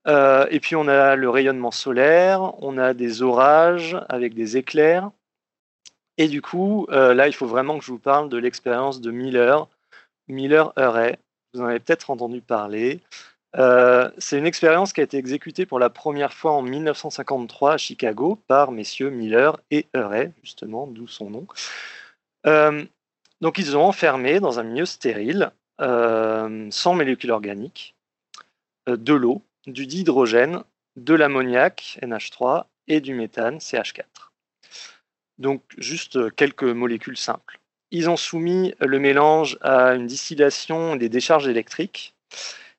[0.06, 5.11] euh, et puis on a le rayonnement solaire, on a des orages avec des éclairs.
[6.16, 9.11] Et du coup, euh, là, il faut vraiment que je vous parle de l'expérience de
[9.11, 9.68] Miller,
[10.28, 11.18] Miller-Urey.
[11.52, 13.00] Vous en avez peut-être entendu parler.
[13.56, 17.76] Euh, c'est une expérience qui a été exécutée pour la première fois en 1953 à
[17.76, 21.46] Chicago par messieurs Miller et Urey, justement, d'où son nom.
[23.40, 27.94] Donc ils ont enfermé dans un milieu stérile, sans molécules organiques,
[28.87, 30.62] de l'eau du dihydrogène,
[30.96, 34.05] de l'ammoniac, NH3, et du méthane, CH4.
[35.38, 37.61] Donc juste quelques molécules simples.
[37.90, 42.14] Ils ont soumis le mélange à une distillation des décharges électriques,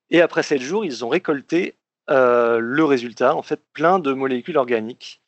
[0.10, 1.76] et après 7 jours, ils ont récolté
[2.10, 5.22] euh, le résultat, en fait plein de molécules organiques,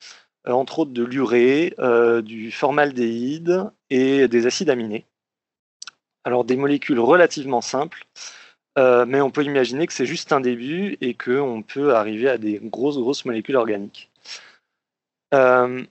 [0.48, 5.06] euh, entre autres de l'urée, euh, du formaldéhyde et des acides aminés.
[6.23, 8.05] Alors des molécules relativement simples,
[8.77, 12.38] euh, mais on peut imaginer que c'est juste un début et qu'on peut arriver à
[12.38, 14.10] des grosses, grosses molécules organiques.
[15.34, 15.84] Euh,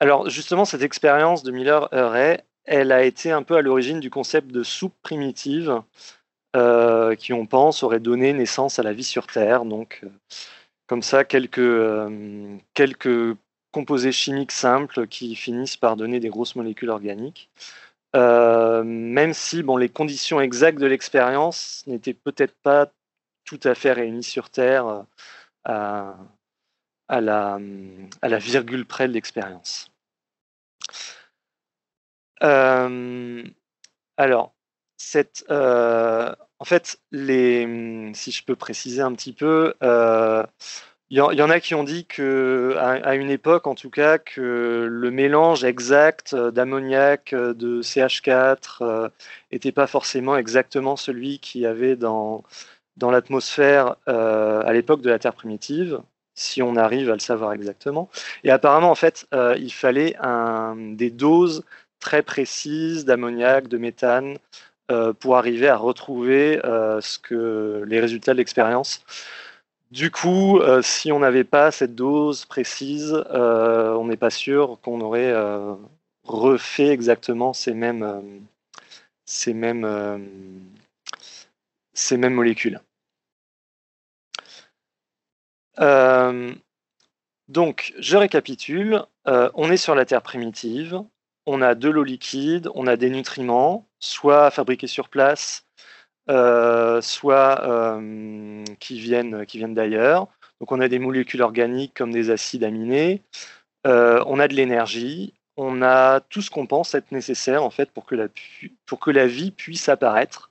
[0.00, 4.50] alors justement, cette expérience de Miller-Urey, elle a été un peu à l'origine du concept
[4.50, 5.80] de soupe primitive,
[6.56, 9.64] euh, qui on pense aurait donné naissance à la vie sur Terre.
[9.64, 10.02] Donc,
[10.86, 12.10] comme ça, quelques,
[12.74, 13.36] quelques
[13.72, 17.50] composés chimiques simples qui finissent par donner des grosses molécules organiques.
[19.16, 22.92] Euh, même si bon, les conditions exactes de l'expérience n'étaient peut-être pas
[23.44, 25.06] tout à fait réunies sur Terre
[25.68, 26.12] euh,
[27.08, 27.58] à, la,
[28.38, 29.90] virgule près de l'expérience.
[32.42, 33.42] Euh,
[34.16, 34.54] alors,
[34.96, 39.74] cette, en fait, si je peux préciser un petit peu,
[41.10, 44.88] Il y, en- a qui ont dit que, à, une époque en tout cas, que
[44.90, 49.08] le mélange exact euh, d'ammoniac, euh, de CH4, euh,
[49.72, 52.42] pas forcément exactement celui qu'il y avait dans,
[52.96, 56.00] dans l'atmosphère euh, à l'époque de la Terre primitive,
[56.34, 58.08] si on arrive à le savoir exactement.
[58.42, 60.16] Et apparemment, en fait, il fallait
[60.76, 61.64] des doses
[62.00, 64.38] très précises d'ammoniac, de méthane,
[65.20, 69.02] pour arriver à retrouver ce que, les résultats de l'expérience.
[69.96, 74.78] Du coup, euh, si on n'avait pas cette dose précise, euh, on n'est pas sûr
[74.82, 75.74] qu'on aurait euh,
[76.22, 78.04] refait exactement ces mêmes,
[82.12, 82.78] molécules.
[87.48, 89.02] Donc, je récapitule.
[89.24, 91.00] On est sur la Terre primitive.
[91.46, 95.65] On a de l'eau liquide, on a des nutriments, soit fabriqués sur place,
[96.28, 100.28] euh, soit euh, qui viennent, qui viennent d'ailleurs.
[100.60, 103.22] Donc on a des molécules organiques comme des acides aminés,
[103.86, 107.90] Euh, on a de l'énergie, on a tout ce qu'on pense être nécessaire en fait
[107.92, 108.26] pour que la,
[108.84, 110.50] pour que la vie puisse apparaître.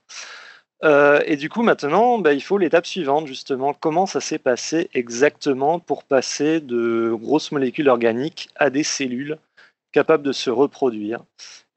[1.26, 3.74] Et du coup maintenant, bah, il faut l'étape suivante justement.
[3.74, 9.36] Comment ça s'est passé exactement pour passer de grosses molécules organiques à des cellules
[9.92, 11.24] capables de se reproduire?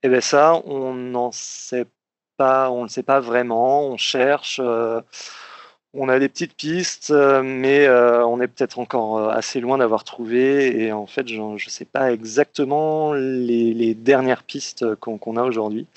[0.04, 1.88] Et bien ça, on n'en sait
[2.40, 3.84] on ne sait pas vraiment.
[3.88, 4.60] On cherche.
[4.64, 5.02] euh,
[5.94, 10.04] on a des petites pistes, euh, mais euh, on est peut-être encore assez loin d'avoir
[10.04, 10.84] trouvé.
[10.84, 15.88] Et en fait, je ne sais pas exactement les, dernières pistes qu'on a aujourd'hui.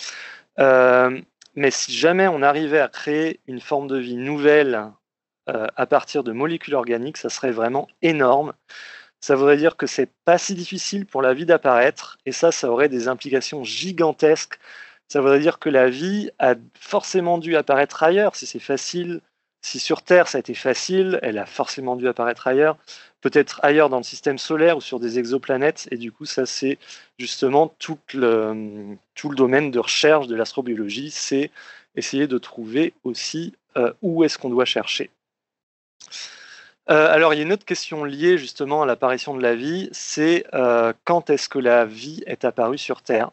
[1.54, 4.90] Mais si jamais on arrivait à créer une forme de vie nouvelle
[5.46, 8.54] à partir de molécules organiques, ça serait vraiment énorme.
[9.22, 12.68] Ça voudrait dire que c'est pas si difficile pour la vie d'apparaître, et ça, ça
[12.68, 14.58] aurait des implications gigantesques.
[15.12, 18.34] Ça voudrait dire que la vie a forcément dû apparaître ailleurs.
[18.34, 19.20] Si c'est facile,
[19.60, 22.78] si sur Terre ça a été facile, elle a forcément dû apparaître ailleurs,
[23.20, 25.86] peut-être ailleurs dans le système solaire ou sur des exoplanètes.
[25.90, 26.78] Et du coup, ça c'est
[27.18, 31.50] justement tout le, tout le domaine de recherche de l'astrobiologie, c'est
[31.94, 35.10] essayer de trouver aussi euh, où est-ce qu'on doit chercher.
[36.88, 39.90] Euh, alors, il y a une autre question liée justement à l'apparition de la vie,
[39.92, 43.30] c'est euh, quand est-ce que la vie est apparue sur Terre?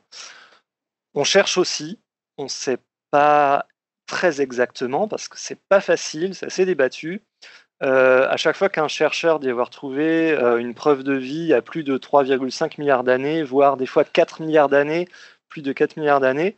[1.20, 2.00] On cherche aussi,
[2.38, 2.78] on ne sait
[3.12, 3.66] pas
[4.08, 7.24] très exactement parce que c'est pas facile, c'est assez débattu.
[7.84, 11.62] Euh, à chaque fois qu'un chercheur dit avoir trouvé euh, une preuve de vie à
[11.62, 15.10] plus de 3,5 milliards d'années, voire des fois 4 milliards d'années,
[15.50, 16.56] plus de 4 milliards d'années,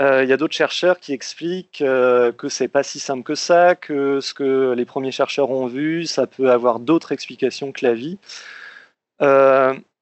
[0.00, 3.74] euh, il y a d'autres chercheurs qui expliquent que c'est pas si simple que ça,
[3.74, 7.92] que ce que les premiers chercheurs ont vu, ça peut avoir d'autres explications que la
[7.92, 8.16] vie.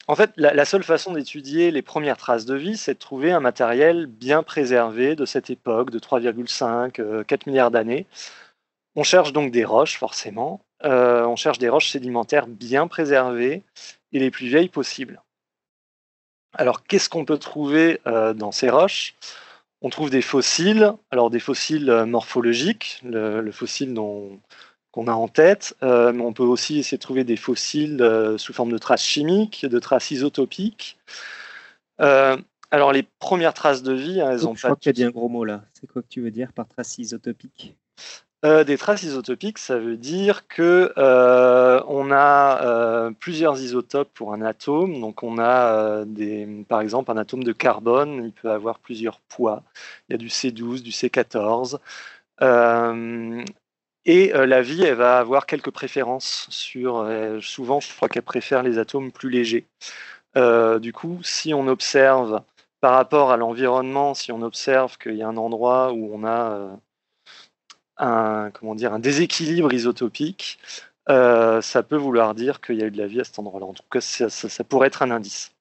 [0.09, 3.33] Euh, en fait, la, seule façon d'étudier les premières traces de vie, c'est de trouver
[3.33, 8.07] un matériel bien préservé de cette époque, de 3,5, euh, 4 milliards d'années.
[8.95, 10.61] On cherche donc des roches, forcément.
[10.85, 13.63] Euh, on cherche des roches sédimentaires bien préservées
[14.13, 15.23] et les plus vieilles possibles.
[16.55, 19.15] Alors, qu'est-ce qu'on peut trouver euh, dans ces roches?
[19.83, 24.41] On trouve des fossiles, alors des fossiles euh, morphologiques, le fossile dont,
[24.97, 28.39] qu'on a en tête, euh, mais on peut aussi essayer de trouver des fossiles euh,
[28.39, 30.97] sous forme de traces chimiques, de traces isotopiques.
[32.01, 32.39] Euh,
[32.71, 34.95] alors, les premières traces de vie, hein, elles Je ont crois pas que tu as
[34.95, 35.61] dit un gros mot là.
[35.75, 37.77] C'est quoi que tu veux dire par trace isotopique
[38.47, 44.99] Euh, des traces isotopiques, ça veut dire que on a plusieurs isotopes pour un atome.
[44.99, 49.63] Donc on a des, par exemple un atome de carbone, il peut avoir plusieurs poids.
[50.09, 51.81] Il y a du C12, du C14.
[52.43, 53.45] Euh,
[54.07, 56.99] et euh, la vie, elle va avoir quelques préférences sur.
[56.99, 59.67] euh, souvent, je crois qu'elle préfère les atomes plus légers.
[60.37, 62.43] Euh, du coup, si on observe
[62.81, 66.79] par rapport à l'environnement, si on observe qu'il y a un endroit où on a
[67.99, 70.59] un, comment dire, un déséquilibre isotopique,
[71.09, 73.67] ça peut vouloir dire qu'il y a eu de la vie à cet endroit-là.
[73.67, 75.53] En tout cas, ça, ça- ça pourrait être un indice.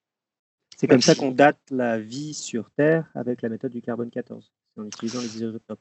[0.77, 4.51] C'est comme ça qu'on date la vie sur Terre avec la méthode du carbone 14,
[4.77, 5.79] en utilisant les isotopes.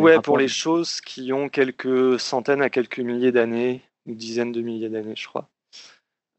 [0.00, 4.60] Ouais, pour les choses qui ont quelques centaines à quelques milliers d'années, ou dizaines de
[4.60, 5.48] milliers d'années, je crois.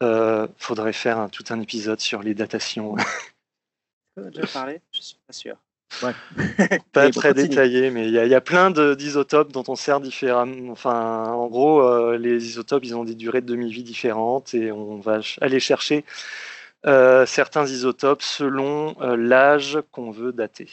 [0.01, 2.95] Euh, faudrait faire un- tout un épisode sur les datations.
[4.17, 5.55] Déjà parlé Je suis pas sûr.
[6.01, 6.13] Ouais.
[6.91, 7.49] Pas très continue.
[7.49, 10.71] détaillé, mais il y, a- il y a plein d'isotopes dont on sert différemment.
[10.71, 14.97] Enfin, en gros, euh, les isotopes, ils ont des durées de demi-vie différentes et on
[14.99, 16.03] va ch- aller chercher
[16.85, 20.67] euh, certains isotopes selon euh, l'âge qu'on veut dater.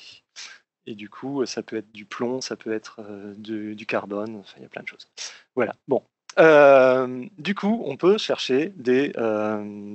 [0.91, 4.37] Et du coup, euh, ça peut être du plomb, ça peut être euh, du, carbone,
[4.41, 5.09] enfin, il y a plein de choses.
[5.55, 6.03] Voilà, bon.
[6.39, 9.13] Euh, du coup, on peut chercher des,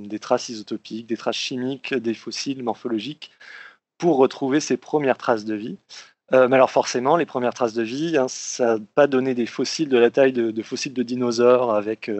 [0.08, 3.30] des traces isotopiques, des traces chimiques, des fossiles morphologiques
[3.98, 5.76] pour retrouver ces premières traces de vie.
[6.32, 9.88] mais alors forcément, les premières traces de vie, hein, ça n'a pas donné des fossiles
[9.88, 12.10] de la taille de, fossiles de dinosaures avec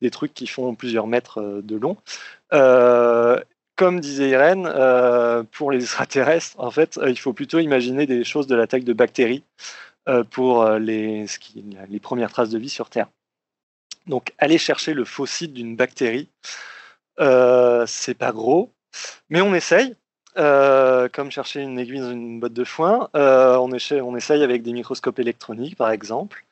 [0.00, 1.96] des trucs qui font plusieurs mètres de long.
[3.78, 4.64] Comme disait Irène,
[5.52, 8.92] pour les extraterrestres, en fait, il faut plutôt imaginer des choses de la taille de
[8.92, 9.44] bactéries
[10.30, 11.26] pour les,
[12.02, 13.08] premières traces de vie sur Terre.
[14.08, 16.28] Donc, aller chercher le fossile d'une bactérie,
[17.20, 18.72] euh, c'est pas gros,
[19.28, 19.94] mais on essaye.
[20.36, 24.72] Euh, comme chercher une aiguille dans une botte de foin, euh, on, essaye, avec des
[24.72, 26.44] microscopes électroniques, par exemple,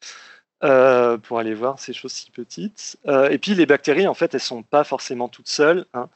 [0.60, 2.96] pour aller voir ces choses si petites.
[3.30, 5.86] et puis les bactéries, en fait, elles sont pas forcément toutes seules.
[5.94, 6.08] Hein.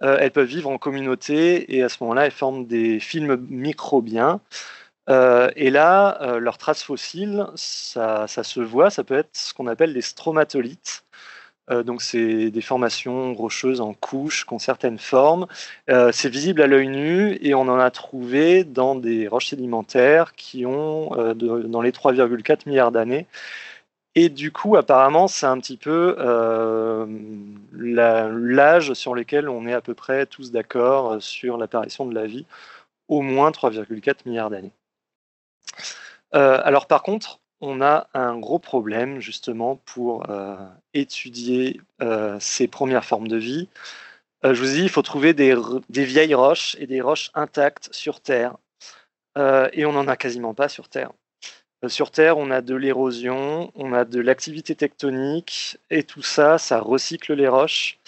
[0.00, 4.40] elles peuvent vivre en communauté et à ce moment-là, elles forment des films microbiens.
[5.08, 10.02] et là, leurs traces fossiles, ça, se voit, ça peut être ce qu'on appelle des
[10.02, 11.04] stromatolites.
[11.70, 15.46] Euh, donc c'est des formations rocheuses en couches qui ont certaines formes.
[15.90, 20.34] Euh, c'est visible à l'œil nu et on en a trouvé dans des roches sédimentaires
[20.34, 23.26] qui ont euh, dans les 3,4 milliards d'années.
[24.16, 26.16] Et du coup, apparemment, c'est un petit peu
[27.72, 32.46] l'âge sur lequel on est à peu près tous d'accord sur l'apparition de la vie,
[33.08, 34.72] au moins 3,4 milliards d'années.
[36.32, 40.56] alors par contre, on a un gros problème justement pour euh,
[40.94, 43.68] étudier euh, ces premières formes de vie.
[44.44, 45.54] Euh, je vous dis, il faut trouver des,
[45.88, 48.56] vieilles roches et des roches intactes sur Terre.
[49.36, 51.12] et on n'en a quasiment pas sur Terre.
[51.88, 56.80] Sur Terre, on a de l'érosion, on a de l'activité tectonique, et tout ça, ça
[56.80, 57.98] recycle les roches.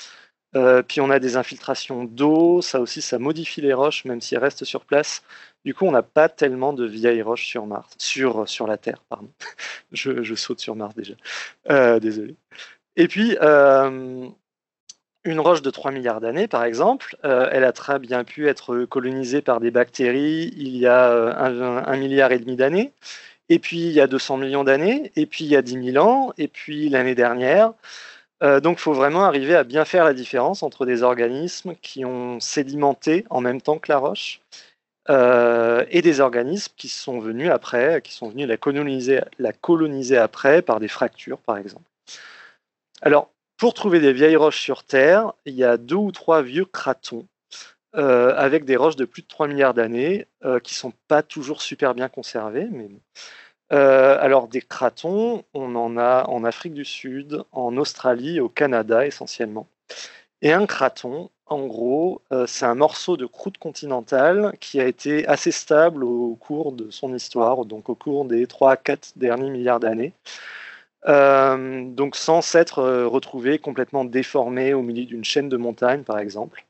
[0.88, 4.40] puis on a des infiltrations d'eau, ça aussi, ça modifie les roches, même si elles
[4.40, 5.22] restent sur place.
[5.64, 9.28] Du coup, on n'a pas tellement de vieilles roches sur Mars, sur, la Terre, pardon.
[9.92, 11.14] je, saute sur Mars déjà.
[11.70, 12.37] Euh, désolé.
[12.96, 14.28] Et puis, euh,
[15.24, 18.85] une roche de 3 milliards d'années, par exemple, euh, elle a très bien pu être
[18.85, 22.92] colonisée par des bactéries il y a un, milliard et demi d'années.
[23.48, 25.12] Et puis, il y a 200 millions d'années.
[25.16, 26.32] Et puis, il y a 10 000 ans.
[26.38, 27.72] Et puis, l'année dernière.
[28.42, 32.40] donc, il faut vraiment arriver à bien faire la différence entre des organismes qui ont
[32.40, 34.40] sédimenté en même temps que la roche
[35.11, 40.18] euh, et des organismes qui sont venus après, qui sont venus la coloniser, la coloniser
[40.18, 41.84] après par des fractures, par exemple.
[43.00, 46.66] Alors, pour trouver des vieilles roches sur Terre, il y a deux ou trois vieux
[46.66, 47.26] cratons
[47.96, 51.22] euh, avec des roches de plus de 3 milliards d'années euh, qui ne sont pas
[51.22, 52.68] toujours super bien conservées.
[52.70, 52.88] Mais...
[53.70, 59.68] alors, des cratons, on en a en Afrique du Sud, en Australie, au Canada essentiellement.
[60.42, 65.27] Et un craton, en gros, euh, c'est un morceau de croûte continentale qui a été
[65.27, 69.51] assez stable au cours de son histoire, donc au cours des 3 à 4 derniers
[69.51, 70.12] milliards d'années.
[71.07, 76.18] Euh, donc sans s'être euh, retrouvé complètement déformé au milieu d'une chaîne de montagnes, par
[76.18, 76.64] exemple.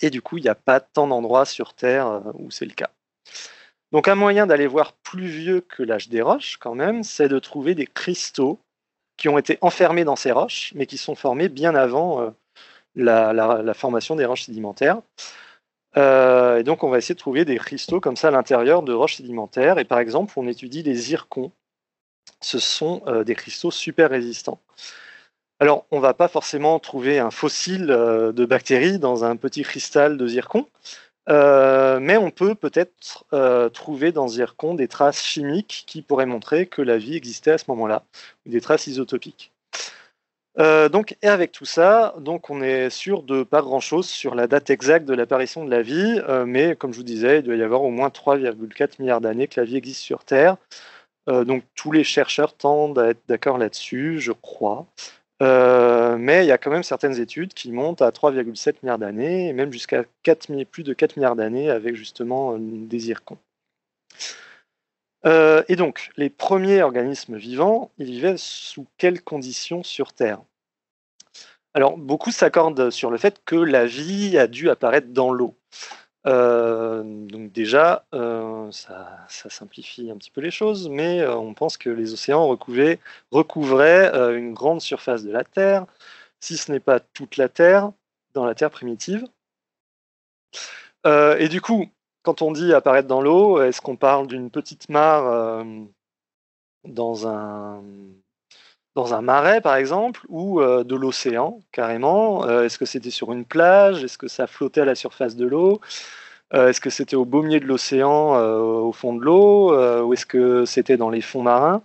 [0.00, 2.90] Et du coup, il n'y a pas tant d'endroits sur Terre où c'est le cas.
[3.92, 7.38] Donc un moyen d'aller voir plus vieux que l'âge des roches, quand même, c'est de
[7.38, 8.58] trouver des cristaux
[9.16, 12.32] qui ont été enfermés dans ces roches, mais qui sont formés bien avant
[12.94, 15.00] la, formation des roches sédimentaires.
[15.96, 18.92] Euh, et donc, on va essayer de trouver des cristaux comme ça à l'intérieur de
[18.92, 19.78] roches sédimentaires.
[19.78, 21.52] Et par exemple, on étudie les zircons.
[22.40, 24.60] Ce sont euh, des cristaux super résistants.
[25.60, 29.62] Alors, on ne va pas forcément trouver un fossile euh, de bactéries dans un petit
[29.62, 30.66] cristal de zircon,
[31.28, 33.24] mais on peut peut-être
[33.72, 37.66] trouver dans zircon des traces chimiques qui pourraient montrer que la vie existait à ce
[37.68, 38.02] moment-là,
[38.46, 39.52] des traces isotopiques.
[40.58, 42.14] Euh, donc, et avec tout ça,
[42.48, 46.20] on est sûr de pas grand-chose sur la date exacte de l'apparition de la vie,
[46.28, 49.46] euh, mais comme je vous disais, il doit y avoir au moins 3,4 milliards d'années
[49.46, 50.56] que la vie existe sur Terre.
[51.28, 54.86] Euh, donc tous les chercheurs tendent à être d'accord là-dessus, je crois.
[55.40, 59.52] Mais il y a quand même certaines études qui montent à 3,7 milliards d'années, et
[59.52, 60.04] même jusqu'à
[60.70, 63.38] plus de 4 milliards d'années avec justement des zircons.
[65.26, 70.40] Euh, et donc, les premiers organismes vivants, ils vivaient sous quelles conditions sur Terre?
[71.74, 75.56] Alors, beaucoup s'accordent sur le fait que la vie a dû apparaître dans l'eau.
[76.26, 81.90] Euh, donc déjà, euh, ça, simplifie un petit peu les choses, mais on pense que
[81.90, 83.00] les océans recouvraient,
[83.32, 85.86] une grande surface de la Terre,
[86.40, 87.92] si ce n'est pas toute la Terre,
[88.34, 89.26] dans la Terre primitive.
[91.04, 91.90] et du coup,
[92.22, 95.64] quand on dit apparaître dans l'eau, est-ce qu'on parle d'une petite mare euh,
[96.84, 97.82] dans, un,
[99.00, 102.44] dans un marais, par exemple, ou euh, de l'océan, carrément.
[102.44, 104.04] Euh, Est-ce que c'était sur une plage?
[104.04, 105.80] Est-ce que ça flottait à la surface de l'eau?
[106.52, 109.72] Est-ce que c'était au baumier de l'océan, au fond de l'eau?
[110.04, 111.80] Ou est-ce que c'était dans les fonds marins?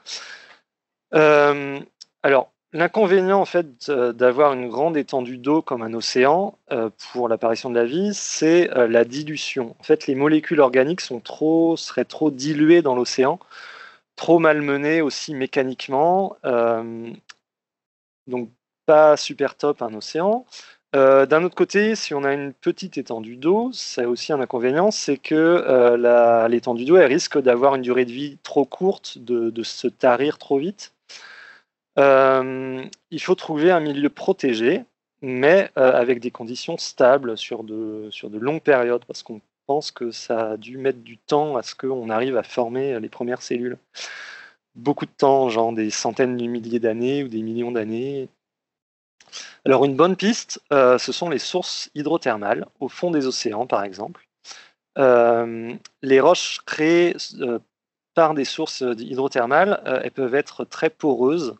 [1.12, 6.58] Alors, l'inconvénient en fait d'avoir une grande étendue d'eau comme un océan
[7.12, 9.76] pour l'apparition de la vie, c'est la dilution.
[9.80, 13.38] En fait, les molécules organiques sont trop, seraient trop diluées dans l'océan,
[14.16, 16.36] trop malmenées aussi mécaniquement.
[18.28, 18.50] donc
[18.86, 20.46] pas super top un océan.
[20.96, 24.92] Euh, d'un autre côté, si on a une petite étendue d'eau, c'est aussi un inconvénient,
[24.92, 29.88] c'est que euh, l'étendue d'eau risque d'avoir une durée de vie trop courte, de, se
[29.88, 30.94] tarir trop vite.
[32.00, 34.86] Euh, il faut trouver un milieu protégé,
[35.22, 37.66] mais avec des conditions stables sur
[38.12, 41.64] sur de longues périodes, parce qu'on pense que ça a dû mettre du temps à
[41.64, 43.78] ce qu'on arrive à former les premières cellules.
[44.76, 48.30] Beaucoup de temps, genre des centaines de milliers d'années ou des millions d'années.
[49.66, 53.84] Alors une bonne piste, euh, ce sont les sources hydrothermales, au fond des océans par
[53.84, 54.28] exemple.
[54.98, 57.60] Euh, les roches créées euh,
[58.14, 61.56] par des sources hydrothermales, elles peuvent être très poreuses,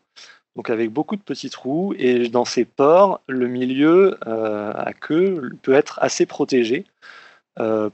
[0.54, 5.74] donc avec beaucoup de petits trous, et dans ces pores, le milieu à queue peut
[5.74, 6.86] être assez protégé,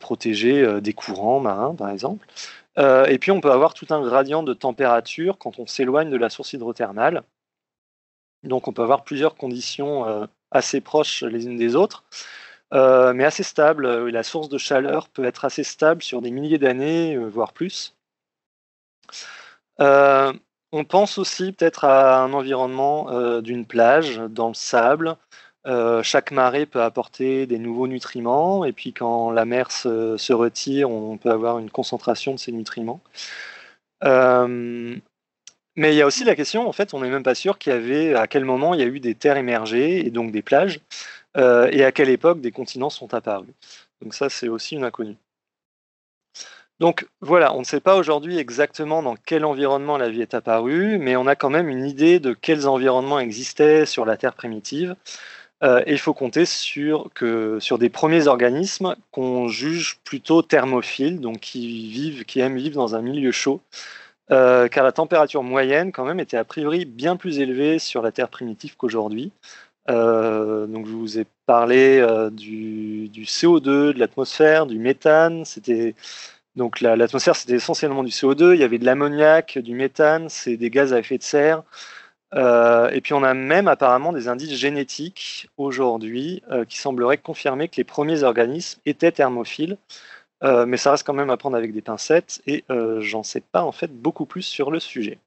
[0.00, 2.26] protégé des courants marins par exemple.
[2.78, 6.30] et puis on peut avoir tout un gradient de température quand on s'éloigne de la
[6.30, 7.22] source hydrothermale.
[8.42, 12.04] Donc on peut avoir plusieurs conditions euh, assez proches les unes des autres,
[12.72, 13.86] euh, mais assez stables.
[13.86, 17.94] Euh, la source de chaleur peut être assez stable sur des milliers d'années, voire plus.
[19.78, 25.16] on pense aussi peut-être à un environnement d'une plage dans le sable.
[26.02, 31.16] Chaque marée peut apporter des nouveaux nutriments, et puis quand la mer se, retire, on
[31.18, 33.00] peut avoir une concentration de ces nutriments.
[35.76, 37.72] Mais il y a aussi la question, en fait, on n'est même pas sûr qu'il
[37.72, 40.42] y avait à quel moment il y a eu des terres émergées et donc des
[40.42, 40.80] plages,
[41.38, 43.48] euh, et à quelle époque des continents sont apparus.
[44.02, 45.16] Donc ça, c'est aussi une inconnue.
[46.78, 50.98] Donc voilà, on ne sait pas aujourd'hui exactement dans quel environnement la vie est apparue,
[50.98, 54.96] mais on a quand même une idée de quels environnements existaient sur la Terre primitive.
[55.62, 61.38] Euh, il faut compter sur, que, sur des premiers organismes qu'on juge plutôt thermophiles, donc
[61.38, 63.60] qui, vivent, qui aiment vivre dans un milieu chaud,
[64.32, 68.10] euh, car la température moyenne, quand même, était a priori bien plus élevée sur la
[68.10, 69.30] Terre primitive qu'aujourd'hui.
[69.88, 75.44] Euh, donc, je vous ai parlé du, CO2, de l'atmosphère, du méthane.
[75.44, 75.94] C'était
[76.56, 78.54] donc l'atmosphère, c'était essentiellement du CO2.
[78.54, 81.62] Il y avait de l'ammoniac, du méthane, c'est des gaz à effet de serre.
[82.34, 87.84] Et puis on a même apparemment des indices génétiques aujourd'hui qui sembleraient confirmer que les
[87.84, 89.76] premiers organismes étaient thermophiles.
[90.42, 93.40] Euh, mais ça reste quand même à prendre avec des pincettes et euh, j'en sais
[93.40, 95.20] pas en fait beaucoup plus sur le sujet.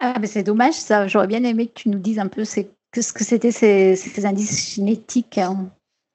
[0.00, 1.06] Ah, mais c'est dommage ça.
[1.06, 5.38] J'aurais bien aimé que tu nous dises un peu ce que c'était ces, indices génétiques.
[5.38, 5.70] Hein.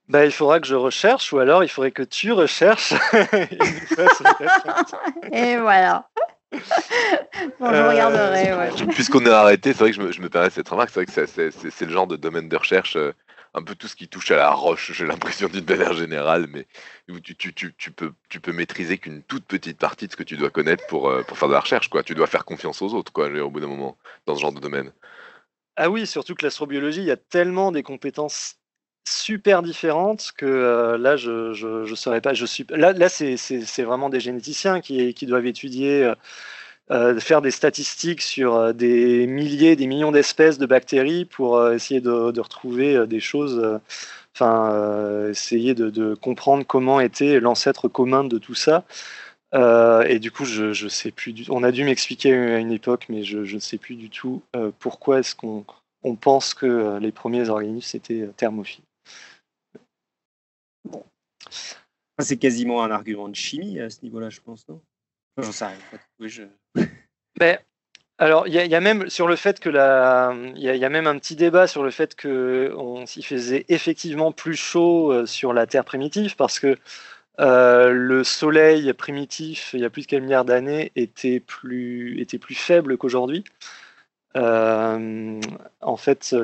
[0.10, 2.94] Bah, il faudra que je recherche ou alors il faudrait que tu recherches.
[5.32, 6.10] et voilà.
[6.52, 8.54] Bon, je regarderai.
[8.54, 8.86] Ouais.
[8.94, 10.90] Puisqu'on est arrêté, c'est vrai que je me, permets cette remarque.
[10.94, 13.14] C'est vrai que c'est le genre de domaine de recherche euh,
[13.54, 16.68] un peu tout ce qui touche à la roche, j'ai l'impression d'une manière générale, mais
[17.24, 20.24] tu, tu, tu, tu, peux, tu peux maîtriser qu'une toute petite partie de ce que
[20.24, 21.90] tu dois connaître pour, euh, pour faire de la recherche.
[21.90, 22.04] Quoi.
[22.04, 24.60] Tu dois faire confiance aux autres quoi, au bout d'un moment, dans ce genre de
[24.60, 24.92] domaine.
[25.76, 28.56] Ah oui, surtout que l'astrobiologie, il y a tellement des compétences
[29.08, 32.34] super différentes que euh, là, je ne saurais pas.
[32.34, 36.04] Je suis, là, c'est vraiment des généticiens qui, doivent étudier.
[36.04, 36.16] Euh,
[36.90, 42.40] euh, faire des statistiques sur des milliers, des millions d'espèces de bactéries pour essayer de,
[42.40, 43.82] retrouver des choses,
[44.34, 48.86] enfin, essayer de, comprendre comment était l'ancêtre commun de tout ça.
[49.54, 51.36] et du coup, je, je sais plus.
[51.50, 54.42] On a dû m'expliquer à une époque, mais je ne sais plus du tout
[54.80, 55.66] pourquoi est-ce qu'on
[56.04, 58.87] on pense que les premiers organismes étaient thermophiles.
[62.20, 64.82] C'est quasiment un argument de chimie à ce niveau-là, je pense, non?
[65.38, 65.78] J'en sais rien.
[66.20, 66.42] Oui.
[67.40, 67.60] Ben,
[68.20, 71.20] alors, il y, a même sur le fait que la, il y, a même un
[71.20, 75.68] petit débat sur le fait que on s'y faisait effectivement plus chaud euh, sur la
[75.68, 76.80] Terre primitive parce que
[77.40, 82.40] euh, le Soleil primitif, il y a plus de 4 milliards d'années, était plus, était
[82.40, 83.44] plus faible qu'aujourd'hui.
[84.36, 85.40] Euh,
[85.82, 86.36] en fait,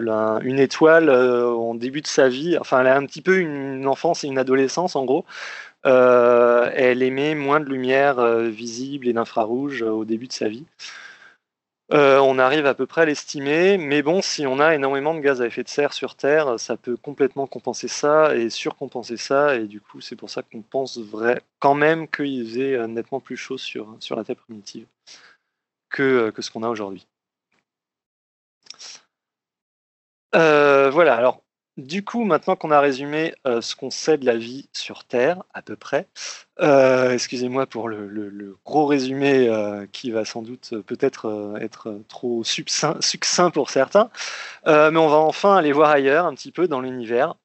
[0.42, 4.24] une étoile, en début de sa vie, enfin, elle a un petit peu une enfance
[4.24, 5.26] et une adolescence, en gros.
[5.86, 10.48] Euh, elle émet moins de lumière euh, visible et d'infrarouge euh, au début de sa
[10.48, 10.66] vie.
[11.92, 15.42] on arrive à peu près à l'estimer, mais bon, si on a énormément de gaz
[15.42, 19.66] à effet de serre sur Terre, ça peut complètement compenser ça et surcompenser ça, et
[19.68, 23.58] du coup, c'est pour ça qu'on pense vrai, quand même qu'il faisait nettement plus chaud
[23.58, 24.88] sur, sur la Terre primitive
[25.90, 27.06] que, que ce qu'on a aujourd'hui.
[30.34, 31.44] Voilà, alors
[31.78, 35.42] du coup, maintenant qu'on a résumé euh, ce qu'on sait de la vie sur Terre,
[35.56, 36.08] à peu près,
[36.60, 42.02] euh, excusez-moi pour le, gros résumé euh, qui va sans doute euh, peut-être euh, être
[42.10, 44.12] trop succinct, succinct pour certains,
[44.68, 47.36] euh, mais on va enfin aller voir ailleurs un petit peu dans l'univers.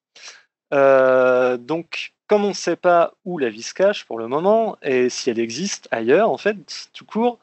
[0.75, 4.77] Euh, donc, comme on ne sait pas où la vie se cache pour le moment,
[4.83, 6.55] et si elle existe ailleurs, en fait,
[6.93, 7.39] tout court,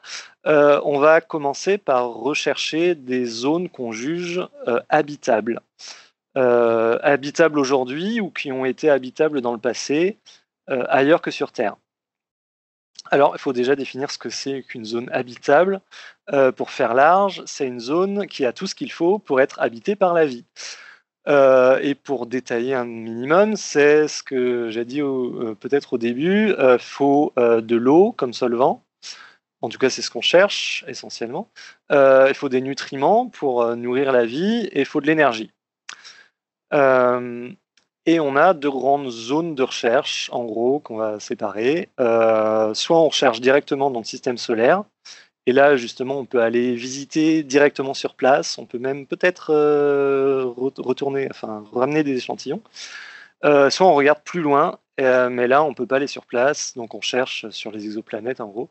[0.47, 5.59] euh, on va commencer par rechercher des zones qu'on juge euh, habitables.
[6.37, 10.17] Euh, habitables aujourd'hui ou qui ont été habitables dans le passé,
[10.67, 11.75] ailleurs que sur Terre.
[13.09, 15.79] Alors, il faut déjà définir ce que c'est qu'une zone habitable.
[16.57, 19.95] Pour faire large, c'est une zone qui a tout ce qu'il faut pour être habitée
[19.95, 20.43] par la vie.
[21.27, 26.53] Euh, et pour détailler un minimum, c'est ce que j'ai dit euh, peut-être au début,
[26.57, 28.83] il faut euh, de l'eau comme solvant.
[29.61, 31.49] En tout cas, c'est ce qu'on cherche essentiellement.
[31.89, 35.51] Il faut des nutriments pour nourrir la vie et il faut de l'énergie.
[36.71, 41.89] Et on a deux grandes zones de recherche, en gros, qu'on va séparer.
[41.97, 44.83] Soit on recherche directement dans le système solaire,
[45.47, 48.59] et là, justement, on peut aller visiter directement sur place.
[48.59, 52.61] On peut même peut-être euh, re- retourner, enfin, ramener des échantillons.
[53.43, 56.75] Euh, soit on regarde plus loin, euh, mais là, on peut pas aller sur place,
[56.75, 58.69] donc on cherche sur les exoplanètes, en gros.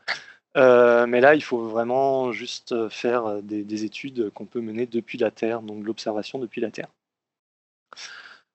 [0.55, 5.31] Mais là, il faut vraiment juste faire des, des études qu'on peut mener depuis la
[5.31, 6.89] Terre, donc de l'observation depuis la Terre.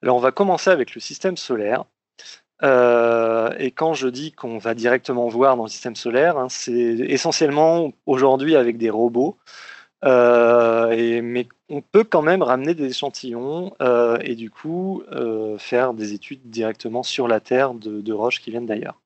[0.01, 1.86] Alors, on va commencer avec le système solaire.
[2.64, 6.74] Euh, et quand je dis qu'on va directement voir dans le système solaire, hein, c'est
[6.74, 9.38] essentiellement aujourd'hui avec des robots.
[10.03, 15.03] Euh, mais on peut quand même ramener des échantillons euh, et du coup
[15.59, 18.99] faire des études directement sur la Terre de, roches qui viennent d'ailleurs.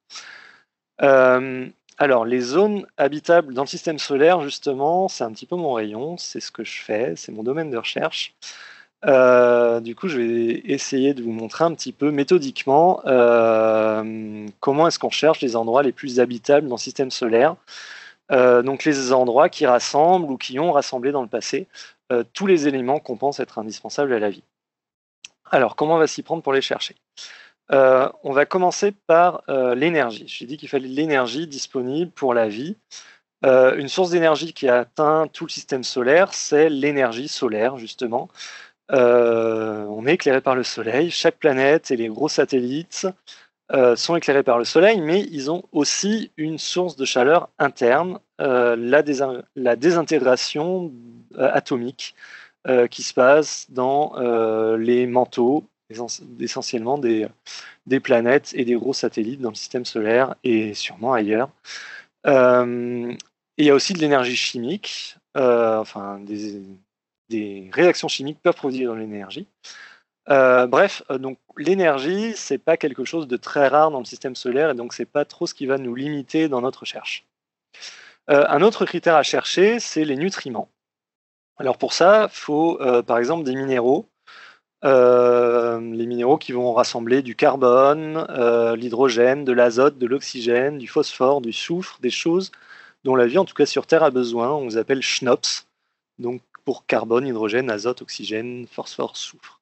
[1.98, 6.18] Alors, les zones habitables dans le système solaire, justement, c'est un petit peu mon rayon,
[6.18, 8.36] c'est ce que je fais, c'est mon domaine de recherche.
[9.08, 14.88] Euh, du coup, je vais essayer de vous montrer un petit peu méthodiquement euh, comment
[14.88, 17.56] est-ce qu'on cherche les endroits les plus habitables dans le système solaire.
[18.32, 21.68] Euh, donc les endroits qui rassemblent ou qui ont rassemblé dans le passé
[22.34, 24.44] tous les éléments qu'on pense être indispensables à la vie.
[25.50, 26.96] Alors, comment on va s'y prendre pour les chercher?
[27.72, 29.42] On va commencer par
[29.76, 30.26] l'énergie.
[30.28, 32.78] J'ai dit qu'il fallait de l'énergie disponible pour la vie.
[33.42, 38.30] Une source d'énergie qui a atteint tout le système solaire, c'est l'énergie solaire, justement.
[38.92, 41.10] Euh, on est éclairé par le Soleil.
[41.12, 43.08] Chaque planète et les gros satellites
[43.72, 48.20] euh, sont éclairés par le Soleil, mais ils ont aussi une source de chaleur interne,
[48.42, 50.92] euh, la, désin- la désintégration
[51.38, 52.16] atomique
[52.90, 54.16] qui se passe dans
[54.78, 57.28] les manteaux, essen- essentiellement des,
[57.86, 61.50] des planètes et des gros satellites dans le système solaire et sûrement ailleurs.
[62.26, 66.64] Et il y a aussi de l'énergie chimique, enfin des,
[67.30, 69.48] des réactions chimiques peuvent produire de l'énergie.
[70.30, 74.36] Euh, bref, euh, donc l'énergie, c'est pas quelque chose de très rare dans le système
[74.36, 77.26] solaire et donc c'est pas trop ce qui va nous limiter dans notre recherche.
[78.32, 80.70] Euh, un autre critère à chercher, c'est les nutriments.
[81.58, 84.10] Alors pour ça, il faut par exemple des minéraux,
[84.84, 88.26] les minéraux qui vont rassembler du carbone,
[88.76, 92.52] l'hydrogène, de l'azote, de l'oxygène, du phosphore, du soufre, des choses
[93.06, 94.52] dont la vie, en tout cas sur Terre, a besoin.
[94.52, 95.66] On les appelle schnops,
[96.20, 99.62] donc pour carbone, hydrogène, azote, oxygène, phosphore, soufre.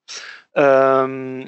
[0.58, 1.46] Euh,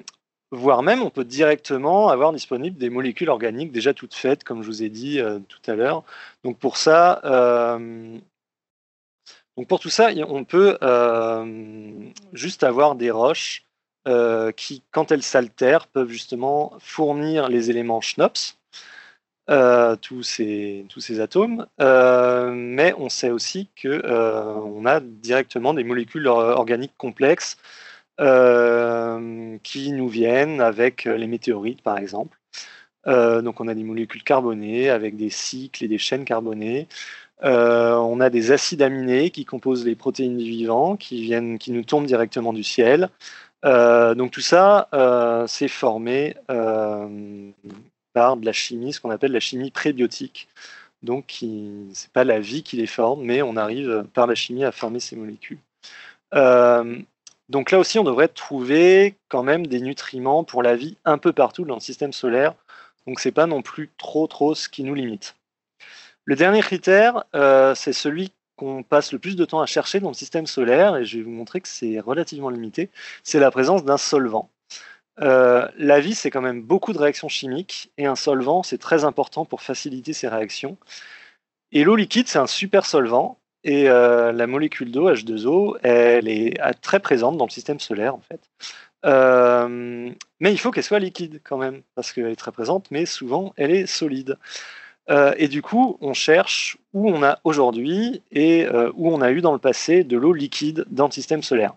[0.52, 4.68] voire même, on peut directement avoir disponible des molécules organiques déjà toutes faites, comme je
[4.68, 6.04] vous ai dit euh, tout à l'heure.
[6.44, 8.18] Donc pour ça, euh,
[9.58, 10.78] donc pour tout ça, on peut
[12.34, 13.66] juste avoir des roches
[14.58, 18.58] qui, quand elles s'altèrent, peuvent justement fournir les éléments schnops,
[19.50, 25.84] euh, tous, ces, atomes, euh, mais on sait aussi que euh, on a directement des
[25.84, 27.58] molécules or- organiques complexes
[28.18, 32.38] qui nous viennent avec les météorites, par exemple.
[33.06, 36.88] Donc on a des molécules carbonées avec des cycles et des chaînes carbonées.
[37.42, 41.84] On a des acides aminés qui composent les protéines du vivant, qui viennent, qui nous
[41.84, 43.10] tombent directement du ciel.
[43.64, 46.36] Donc tout ça, euh, c'est formé
[48.16, 50.48] par de la chimie, ce qu'on appelle la chimie prébiotique.
[51.04, 54.64] Donc qui- c'est pas la vie qui les forme, mais on arrive par la chimie
[54.66, 55.60] à former ces molécules.
[56.34, 56.98] Euh,
[57.50, 61.34] donc là aussi, on devrait trouver quand même des nutriments pour la vie un peu
[61.34, 62.56] partout dans le système solaire.
[63.06, 65.36] Donc c'est pas non plus trop trop ce qui nous limite.
[66.26, 70.10] Le dernier critère, euh, c'est celui qu'on passe le plus de temps à chercher dans
[70.10, 72.90] le système solaire, et je vais vous montrer que c'est relativement limité,
[73.24, 74.50] c'est la présence d'un solvant.
[75.22, 79.04] Euh, la vie, c'est quand même beaucoup de réactions chimiques, et un solvant, c'est très
[79.06, 80.78] important pour faciliter ces réactions.
[81.72, 86.60] Et l'eau liquide, c'est un super solvant, et euh, la molécule d'eau, H2O, elle est
[86.82, 88.42] très présente dans le système solaire, en fait.
[89.06, 93.06] Euh, mais il faut qu'elle soit liquide quand même, parce qu'elle est très présente, mais
[93.06, 94.38] souvent elle est solide.
[95.38, 99.54] Et du coup, on cherche où on a aujourd'hui et où on a eu dans
[99.54, 101.76] le passé de l'eau liquide dans le système solaire.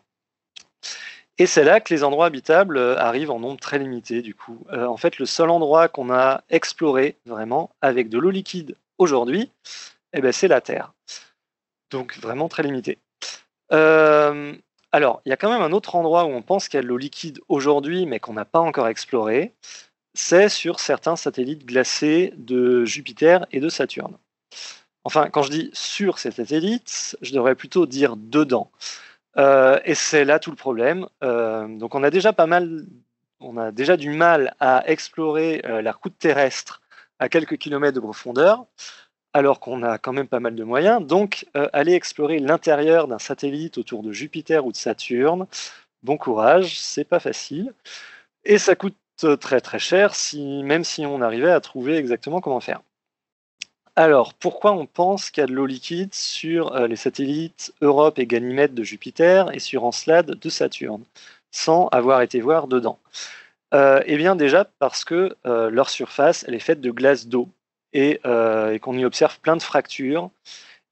[1.38, 4.66] Et c'est là que les endroits habitables arrivent en nombre très limité, du coup.
[4.72, 9.50] en fait, le seul endroit qu'on a exploré vraiment avec de l'eau liquide aujourd'hui,
[10.12, 10.92] eh ben, c'est la Terre.
[11.90, 12.98] Donc vraiment très limité.
[14.90, 16.82] Alors, il y a quand même un autre endroit où on pense qu'il y a
[16.82, 19.54] de l'eau liquide aujourd'hui, mais qu'on n'a pas encore exploré.
[20.14, 24.16] C'est sur certains satellites glacés de Jupiter et de Saturne.
[25.04, 28.70] Enfin, quand je dis sur ces satellites, je devrais plutôt dire dedans.
[29.38, 31.06] Euh, et c'est là tout le problème.
[31.22, 32.86] Euh, donc, on a déjà pas mal,
[33.40, 36.82] on a déjà du mal à explorer euh, la route terrestre
[37.18, 38.66] à quelques kilomètres de profondeur
[39.34, 41.06] alors qu'on a quand même pas mal de moyens.
[41.06, 45.46] Donc, aller explorer l'intérieur d'un satellite autour de Jupiter ou de Saturne,
[46.02, 47.74] bon courage, c'est pas facile.
[48.44, 48.96] Et ça coûte
[49.40, 52.80] très très cher, même si on arrivait à trouver exactement comment faire.
[53.98, 58.18] Alors, pourquoi on pense qu'il y a de l'eau liquide sur euh, les satellites Europe
[58.18, 61.04] et Ganymède de Jupiter et sur Encelade de Saturne,
[61.50, 62.98] sans avoir été voir dedans?
[63.72, 67.50] Eh bien déjà parce que leur surface, est faite de glace d'eau.
[67.96, 70.30] Euh, et, qu'on y observe plein de fractures,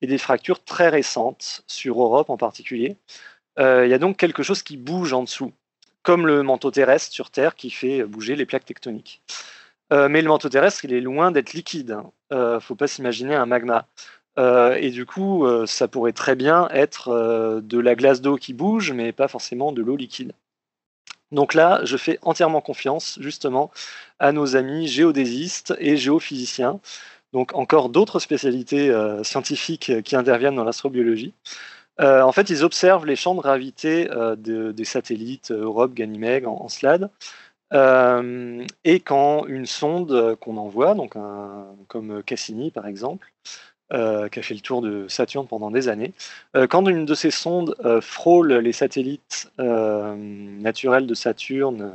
[0.01, 2.97] et des fractures très récentes, sur Europe en particulier.
[3.59, 5.53] Euh, il y a donc quelque chose qui bouge en dessous,
[6.03, 9.23] comme le manteau terrestre sur Terre qui fait bouger les plaques tectoniques.
[9.93, 11.99] Euh, mais le manteau terrestre, il est loin d'être liquide.
[12.31, 13.87] Il ne faut pas s'imaginer un magma.
[14.39, 19.13] et du coup, ça pourrait très bien être de la glace d'eau qui bouge, mais
[19.13, 20.33] pas forcément de l'eau liquide.
[21.33, 23.71] Donc là, je fais entièrement confiance justement
[24.19, 26.81] à nos amis géodésistes et géophysiciens,
[27.33, 31.35] donc encore d'autres spécialités euh, scientifiques qui interviennent dans l'astrobiologie.
[32.01, 36.69] Euh, en fait, ils observent les champs de gravité euh, des satellites Europe, Ganymède, en,
[36.69, 37.11] SLAD.
[37.73, 41.15] Et quand une sonde qu'on envoie, donc
[41.89, 43.33] comme Cassini par exemple,
[43.93, 46.13] euh, qui a fait le tour de Saturne pendant des années.
[46.57, 51.93] Euh, quand une de ces sondes euh, frôle les satellites naturels de Saturne,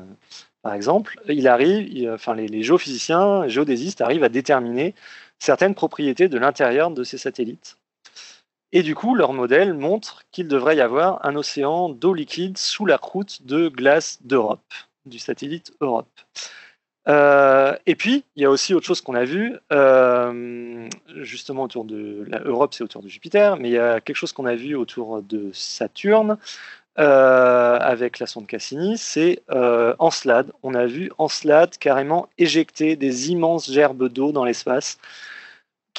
[0.61, 4.95] par exemple, il arrive, enfin les, géophysiciens, les géodésistes arrivent à déterminer
[5.37, 7.75] certaines propriétés de l'intérieur de ces satellites.
[8.71, 12.85] Et du coup, leur modèle montre qu'il devrait y avoir un océan d'eau liquide sous
[12.85, 14.61] la croûte de glace d'Europe,
[15.05, 16.09] du satellite Europe.
[17.07, 20.87] Euh, et puis, il y a aussi autre chose qu'on a vu, euh,
[21.17, 24.45] justement autour de l'Europe, c'est autour de Jupiter, mais il y a quelque chose qu'on
[24.45, 26.37] a vu autour de Saturne
[26.99, 30.51] euh, avec la sonde Cassini, c'est Encelade.
[30.61, 34.99] On a vu Encelade carrément éjecter des immenses gerbes d'eau dans l'espace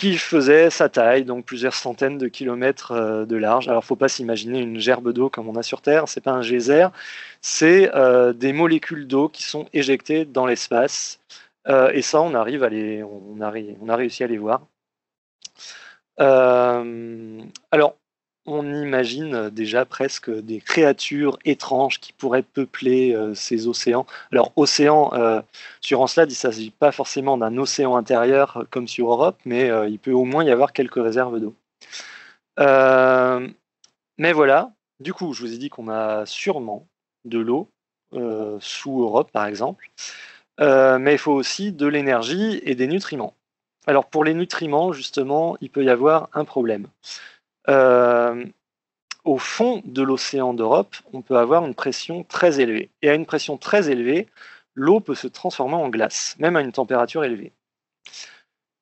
[0.02, 3.68] qui faisait sa taille, donc plusieurs centaines de kilomètres euh, de large.
[3.68, 6.42] Alors, faut pas s'imaginer une gerbe d'eau comme on a sur Terre, c'est pas un
[6.42, 6.88] geyser,
[7.40, 11.20] c'est euh, des molécules d'eau qui sont éjectées dans l'espace.
[11.68, 14.66] Euh, et ça, on arrive à les, on a, on a réussi à les voir.
[16.18, 17.96] alors,
[18.46, 24.06] on imagine euh, déjà presque des créatures étranges qui pourraient peupler euh, ces océans.
[24.32, 25.40] Alors, océan, euh,
[25.80, 29.98] sur Encelade, il ne s'agit pas forcément d'un océan intérieur comme sur Europe, mais il
[29.98, 31.54] peut au moins y avoir quelques réserves d'eau.
[34.18, 36.86] mais voilà, du coup, je vous ai dit qu'on a sûrement
[37.24, 37.68] de l'eau
[38.60, 39.90] sous Europe, par exemple,
[40.58, 43.34] mais il faut aussi de l'énergie et des nutriments.
[43.86, 46.86] Alors, pour les nutriments, justement, il peut y avoir un problème.
[47.68, 48.44] Euh,
[49.24, 52.90] au fond de l'océan d'Europe, on peut avoir une pression très élevée.
[53.02, 54.28] Et à une pression très élevée,
[54.74, 57.52] l'eau peut se transformer en glace, même à une température élevée.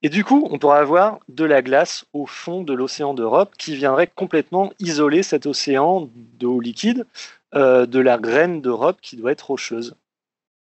[0.03, 3.77] Et du coup, on pourrait avoir de la glace au fond de l'océan d'Europe qui
[3.77, 7.07] viendrait complètement isoler cet océan d'eau liquide
[7.55, 9.95] euh, de la graine d'Europe qui doit être rocheuse.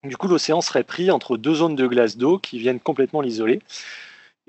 [0.04, 3.60] Du coup, l'océan serait pris entre deux zones de glace d'eau qui viennent complètement l'isoler.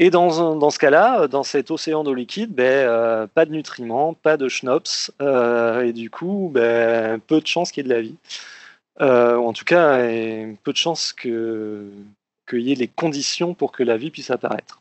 [0.00, 4.36] Et dans, ce cas-là, dans cet océan d'eau liquide, ben, euh, pas de nutriments, pas
[4.36, 8.02] de schnapps, euh, et du coup, ben, peu de chances qu'il y ait de la
[8.02, 8.16] vie.
[9.00, 9.98] Euh, en tout cas,
[10.62, 11.32] peu de chances qu'il
[12.52, 14.80] y ait les conditions pour que la vie puisse apparaître.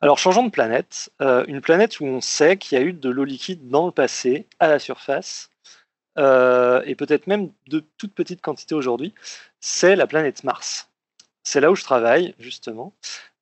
[0.00, 1.10] Alors, changeons de planète.
[1.20, 4.46] une planète où on sait qu'il y a eu de l'eau liquide dans le passé,
[4.60, 5.50] à la surface,
[6.16, 9.12] et peut-être même de toutes petites quantités aujourd'hui,
[9.60, 10.88] c'est la planète Mars.
[11.42, 12.92] C'est là où je travaille, justement.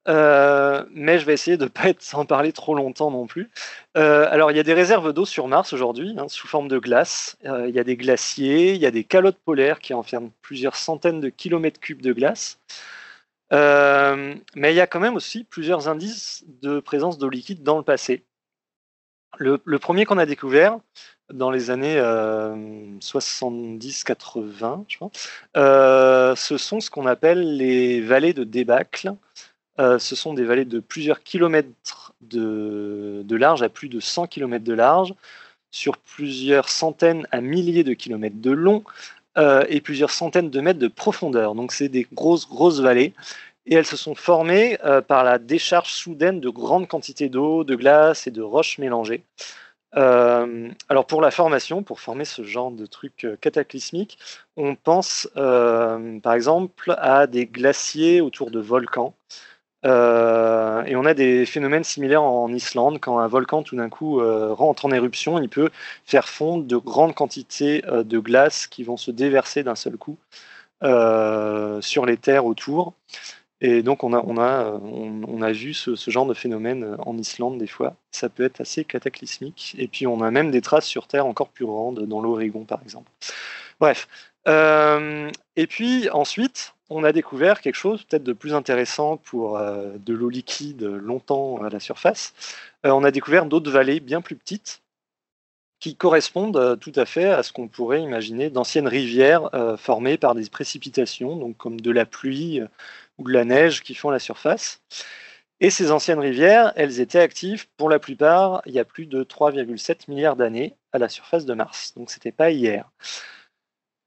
[0.09, 3.51] Euh, mais je vais essayer de ne pas être, en parler trop longtemps non plus.
[3.97, 6.79] Euh, alors, il y a des réserves d'eau sur Mars aujourd'hui, hein, sous forme de
[6.79, 7.37] glace.
[7.45, 10.77] Euh, il y a des glaciers, il y a des calottes polaires qui enferment plusieurs
[10.77, 12.59] centaines de kilomètres cubes de glace.
[13.51, 17.85] mais il y a quand même aussi plusieurs indices de présence d'eau liquide dans le
[17.85, 18.25] passé.
[19.37, 20.79] Le, le premier qu'on a découvert,
[21.33, 22.01] dans les années
[23.01, 29.15] 70-80, je ce sont ce qu'on appelle les vallées de débâcle.
[29.79, 34.75] Ce sont des vallées de plusieurs kilomètres de, large à plus de 100 km de
[34.75, 35.15] large,
[35.71, 38.83] sur plusieurs centaines à milliers de kilomètres de long
[39.69, 41.55] et plusieurs centaines de mètres de profondeur.
[41.55, 43.15] Donc c'est des grosses, grosses vallées
[43.69, 47.75] et elles se sont formées euh, par la décharge soudaine de grandes quantités d'eau, de
[47.75, 49.23] glace et de roches mélangées.
[49.97, 54.19] Euh, alors pour la formation, pour former ce genre de truc euh, cataclysmique,
[54.57, 59.15] on pense par exemple à des glaciers autour de volcans.
[59.85, 62.99] Et on a des phénomènes similaires en Islande.
[63.01, 65.71] Quand un volcan tout d'un coup rentre en éruption, il peut
[66.05, 70.19] faire fondre de grandes quantités de glace qui vont se déverser d'un seul coup
[70.83, 72.95] sur les terres autour.
[73.61, 77.59] Et donc, on a, on a, on, a vu ce, genre de phénomène en Islande
[77.59, 77.97] des fois.
[78.13, 79.75] Ça peut être assez cataclysmique.
[79.79, 82.81] Et puis, on a même des traces sur Terre encore plus grandes, dans l'Oregon par
[82.83, 83.11] exemple.
[83.81, 84.09] Bref.
[84.47, 89.97] Euh, et puis, ensuite, on a découvert quelque chose peut-être de plus intéressant pour euh,
[89.99, 92.35] de l'eau liquide longtemps à la surface.
[92.87, 94.83] Euh, on a découvert d'autres vallées bien plus petites
[95.81, 100.51] qui correspondent tout à fait à ce qu'on pourrait imaginer d'anciennes rivières formées par des
[100.51, 102.61] précipitations, donc comme de la pluie
[103.17, 104.81] ou de la neige qui font la surface.
[105.61, 109.25] Et ces anciennes rivières, elles étaient actives pour la plupart il y a plus de
[109.25, 111.95] 3,7 milliards d'années à la surface de Mars.
[111.97, 112.89] Donc c'était pas hier.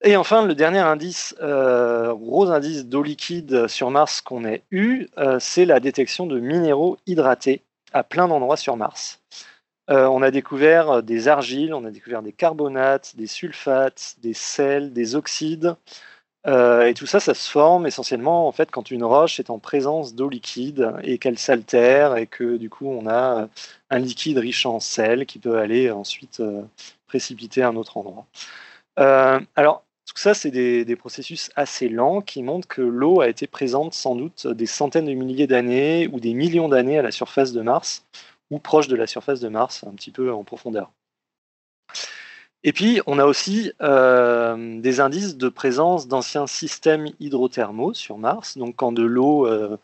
[0.03, 5.07] Et enfin, le dernier indice, euh, gros indice d'eau liquide sur Mars qu'on ait eu,
[5.19, 7.61] euh, c'est la détection de minéraux hydratés
[7.93, 9.21] à plein d'endroits sur Mars.
[9.91, 14.91] Euh, on a découvert des argiles, on a découvert des carbonates, des sulfates, des sels,
[14.91, 15.75] des oxydes,
[16.47, 20.15] et tout ça, ça se forme essentiellement en fait quand une roche est en présence
[20.15, 23.47] d'eau liquide et qu'elle s'altère et que du coup on a
[23.91, 26.41] un liquide riche en sel qui peut aller ensuite
[27.05, 28.25] précipiter à un autre endroit.
[28.97, 29.83] alors
[30.13, 34.13] tout ça, c'est des, processus assez lents qui montrent que l'eau a été présente sans
[34.13, 38.05] doute des centaines de milliers d'années ou des millions d'années à la surface de Mars
[38.49, 40.91] ou proche de la surface de Mars, un petit peu en profondeur.
[42.63, 48.57] Et puis, on a aussi euh, des indices de présence d'anciens systèmes hydrothermaux sur Mars.
[48.57, 49.77] Donc, quand de l'eau euh,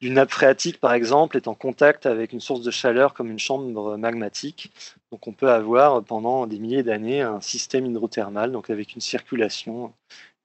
[0.00, 3.38] d'une nappe phréatique, par exemple, est en contact avec une source de chaleur comme une
[3.38, 4.72] chambre magmatique,
[5.10, 9.92] donc on peut avoir pendant des milliers d'années un système hydrothermal, donc avec une circulation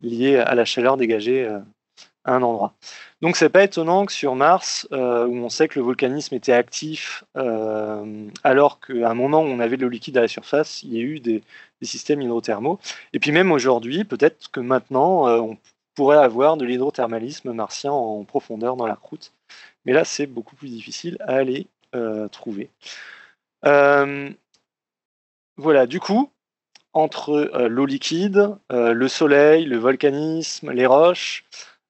[0.02, 1.60] liée à la chaleur dégagée euh,
[2.24, 2.74] à un endroit.
[3.22, 7.24] Donc c'est pas étonnant que sur Mars, où on sait que le volcanisme était actif,
[8.44, 10.98] alors qu'à un moment où on avait de l'eau liquide à la surface, il y
[11.00, 11.44] a eu des,
[11.82, 12.80] systèmes hydrothermaux.
[13.14, 15.58] Et puis même aujourd'hui, peut-être que maintenant, euh, on
[15.96, 19.34] pourrait avoir de l'hydrothermalisme martien en profondeur dans la croûte.
[19.86, 22.70] Mais là, c'est beaucoup plus difficile à aller euh, trouver.
[23.66, 24.30] Euh,
[25.58, 26.32] voilà, du coup,
[26.94, 31.46] entre l'eau liquide, le soleil, le volcanisme, les roches,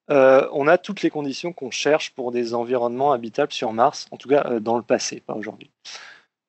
[0.10, 4.28] on a toutes les conditions qu'on cherche pour des environnements habitables sur Mars, en tout
[4.28, 5.70] cas dans le passé, pas aujourd'hui.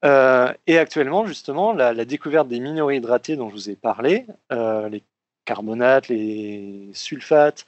[0.05, 4.88] Euh, et actuellement, justement, la, découverte des minéraux hydratés dont je vous ai parlé, euh,
[4.88, 5.03] les
[5.45, 7.66] carbonates, les sulfates,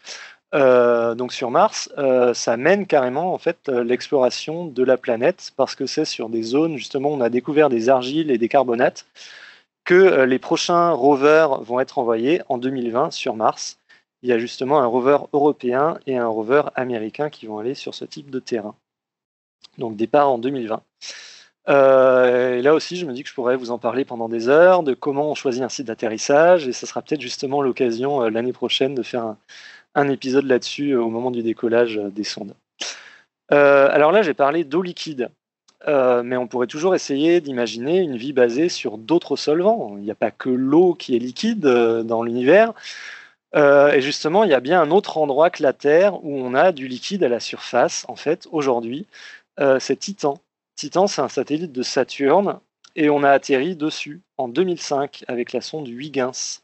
[0.54, 1.90] euh, donc sur Mars,
[2.34, 6.76] ça mène carrément en fait l'exploration de la planète parce que c'est sur des zones
[6.76, 9.06] justement où on a découvert des argiles et des carbonates
[9.84, 13.78] que les prochains rovers vont être envoyés en 2020 sur Mars.
[14.22, 17.94] Il y a justement un rover européen et un rover américain qui vont aller sur
[17.94, 18.74] ce type de terrain.
[19.78, 20.82] Donc départ en 2020.
[21.68, 24.48] Euh, et là aussi, je me dis que je pourrais vous en parler pendant des
[24.48, 28.30] heures de comment on choisit un site d'atterrissage, et ça sera peut-être justement l'occasion euh,
[28.30, 29.38] l'année prochaine de faire un,
[30.08, 32.54] épisode là-dessus euh, au moment du décollage des sondes.
[33.48, 35.30] alors là, j'ai parlé d'eau liquide,
[35.86, 39.96] mais on pourrait toujours essayer d'imaginer une vie basée sur d'autres solvants.
[39.98, 42.72] Il n'y a pas que l'eau qui est liquide dans l'univers.
[43.54, 46.72] et justement, il y a bien un autre endroit que la Terre où on a
[46.72, 49.06] du liquide à la surface, en fait, aujourd'hui,
[49.78, 50.38] c'est Titan.
[50.76, 52.58] Titan, c'est un satellite de Saturne
[52.96, 56.62] et on a atterri dessus en 2005 avec la sonde Huygens.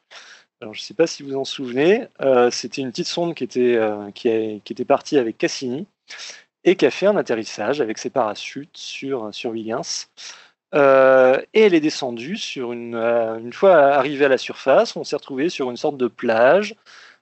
[0.61, 3.45] Alors, je ne sais pas si vous en souvenez, euh, c'était une petite sonde qui
[3.45, 5.87] était, euh, qui, était partie avec Cassini
[6.65, 9.55] et qui a fait un atterrissage avec ses parachutes sur, sur.
[10.75, 15.17] Euh, et elle est descendue sur une, une fois arrivée à la surface, on s'est
[15.17, 16.75] retrouvé sur une sorte de plage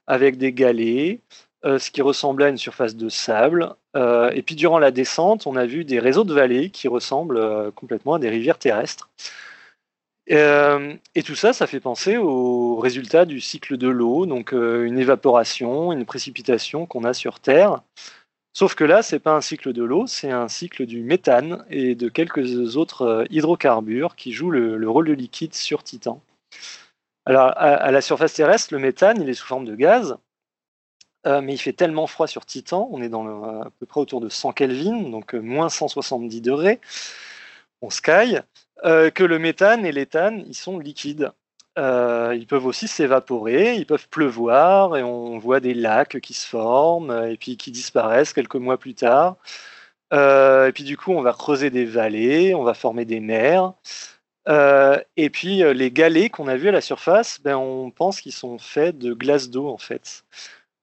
[0.07, 1.21] avec des galets,
[1.63, 3.75] ce qui ressemblait à une surface de sable.
[3.95, 8.15] Et puis durant la descente, on a vu des réseaux de vallées qui ressemblent complètement
[8.15, 9.11] à des rivières terrestres.
[10.29, 15.93] Et tout ça, ça fait penser au résultat du cycle de l'eau, donc une évaporation,
[15.93, 17.83] une précipitation qu'on a sur Terre.
[18.53, 21.95] Sauf que là, c'est pas un cycle de l'eau, c'est un cycle du méthane et
[21.95, 26.23] de quelques autres hydrocarbures qui jouent le, le rôle de liquide sur Titan.
[27.27, 30.17] Alors, à, la surface terrestre, le méthane, il est sous forme de gaz,
[31.27, 34.21] euh, mais il fait tellement froid sur Titan, on est dans à peu près autour
[34.21, 36.81] de 100 Kelvin, donc euh, moins 170 degrés,
[37.83, 38.39] on sky,
[38.85, 41.33] euh, que le méthane et l'éthane, ils sont liquides.
[41.77, 47.29] ils peuvent aussi s'évaporer, ils peuvent pleuvoir, et on voit des lacs qui se forment,
[47.29, 49.37] et puis qui disparaissent quelques mois plus tard.
[50.13, 53.75] et puis du coup, on va creuser des vallées, on va former des mers.
[54.49, 58.21] Euh, et puis euh, les galets qu'on a vus à la surface, ben, on pense
[58.21, 60.25] qu'ils sont faits de glace d'eau en fait.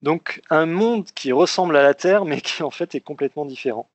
[0.01, 3.89] Donc un monde qui ressemble à la Terre mais qui en fait est complètement différent.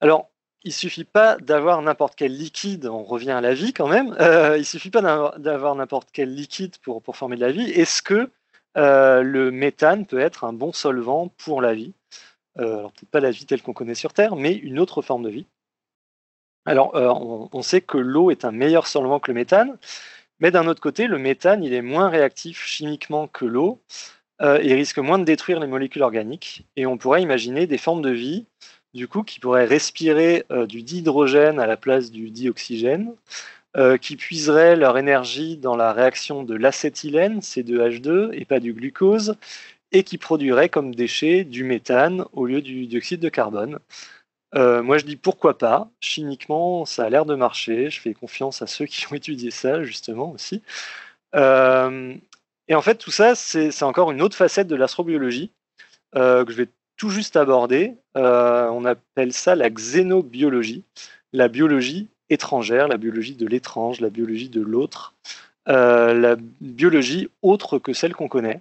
[0.00, 0.28] Alors
[0.68, 4.56] il suffit pas d'avoir n'importe quel liquide, on revient à la vie quand même, euh,
[4.58, 5.02] il suffit pas
[5.38, 7.70] d'avoir n'importe quel liquide pour, pour, former de la vie.
[7.70, 8.30] Est-ce que
[8.76, 11.92] le méthane peut être un bon solvant pour la vie?
[12.56, 15.30] Alors peut-être pas la vie telle qu'on connaît sur Terre, mais une autre forme de
[15.30, 15.46] vie.
[16.68, 17.08] Alors, euh,
[17.52, 19.78] on, sait que l'eau est un meilleur solvant que le méthane,
[20.38, 23.80] mais d'un autre côté, le méthane, il est moins réactif chimiquement que l'eau
[24.42, 26.66] euh, et risque moins de détruire les molécules organiques.
[26.76, 28.44] Et on pourrait imaginer des formes de vie,
[28.94, 33.14] du coup, qui pourraient respirer euh, du dihydrogène à la place du dioxygène,
[34.00, 39.36] qui puiseraient leur énergie dans la réaction de l'acétylène, C2H2, et pas du glucose,
[39.92, 43.78] et qui produiraient comme déchet du méthane au lieu du dioxyde de carbone.
[44.54, 45.90] Euh, moi, je dis pourquoi pas.
[46.00, 47.90] Chimiquement, ça a l'air de marcher.
[47.90, 50.62] Je fais confiance à ceux qui ont étudié ça, justement, aussi.
[51.34, 52.14] Euh,
[52.68, 55.52] et en fait, tout ça, c'est encore une autre facette de l'astrobiologie
[56.16, 56.68] euh, que je vais
[56.98, 57.94] tout juste aborder.
[58.14, 60.84] on appelle ça la xénobiologie,
[61.32, 65.14] la biologie étrangère, la biologie de l'étrange, la biologie de l'autre,
[65.66, 68.60] la biologie autre que celle qu'on connaît.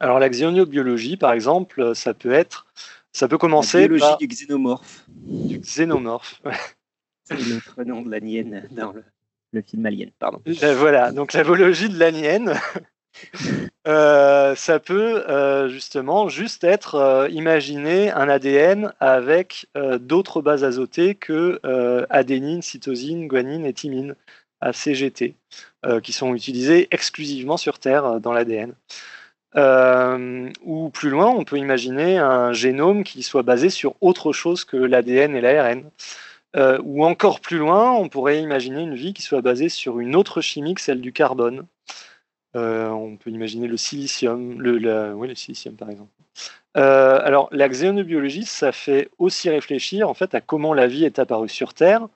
[0.00, 2.66] Alors, la xénobiologie, par exemple, ça peut être
[3.16, 3.80] ça peut commencer.
[3.80, 5.04] La biologie du xénomorphe.
[5.08, 6.42] Du xénomorphe.
[7.24, 7.34] C'est
[7.78, 8.92] le nom de l'anienne dans
[9.52, 10.42] le, film Alien, pardon.
[10.46, 12.52] Euh, voilà, donc la biologie de l'anienne.
[13.86, 19.68] Euh, ça peut euh, justement juste être imaginer un ADN avec
[20.00, 21.60] d'autres bases azotées que
[22.10, 24.16] adénine, cytosine, guanine et thymine,
[24.60, 25.36] ACGT,
[26.02, 28.74] qui sont utilisées exclusivement sur Terre dans l'ADN.
[29.56, 34.64] Euh, ou plus loin, on peut imaginer un génome qui soit basé sur autre chose
[34.64, 35.90] que l'ADN et l'ARN.
[36.56, 40.16] Euh, ou encore plus loin, on pourrait imaginer une vie qui soit basée sur une
[40.16, 41.66] autre chimie que celle du carbone.
[42.56, 46.10] Euh, on peut imaginer le silicium, le, silicium par exemple.
[46.74, 51.48] alors la xénobiologie, ça fait aussi réfléchir en fait à comment la vie est apparue
[51.48, 52.08] sur Terre,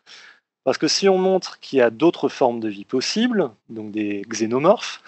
[0.64, 4.22] parce que si on montre qu'il y a d'autres formes de vie possibles, donc des
[4.28, 5.03] xénomorphes,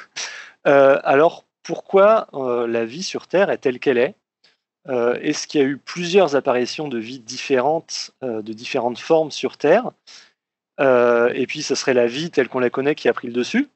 [0.65, 4.15] alors pourquoi euh, la vie sur Terre est telle qu'elle est?
[4.89, 9.31] Euh, Est-ce qu'il y a eu plusieurs apparitions de vie différentes, euh, de différentes formes
[9.31, 9.91] sur Terre?
[10.81, 13.69] Et puis, ce serait la vie telle qu'on la connaît qui a pris le dessus?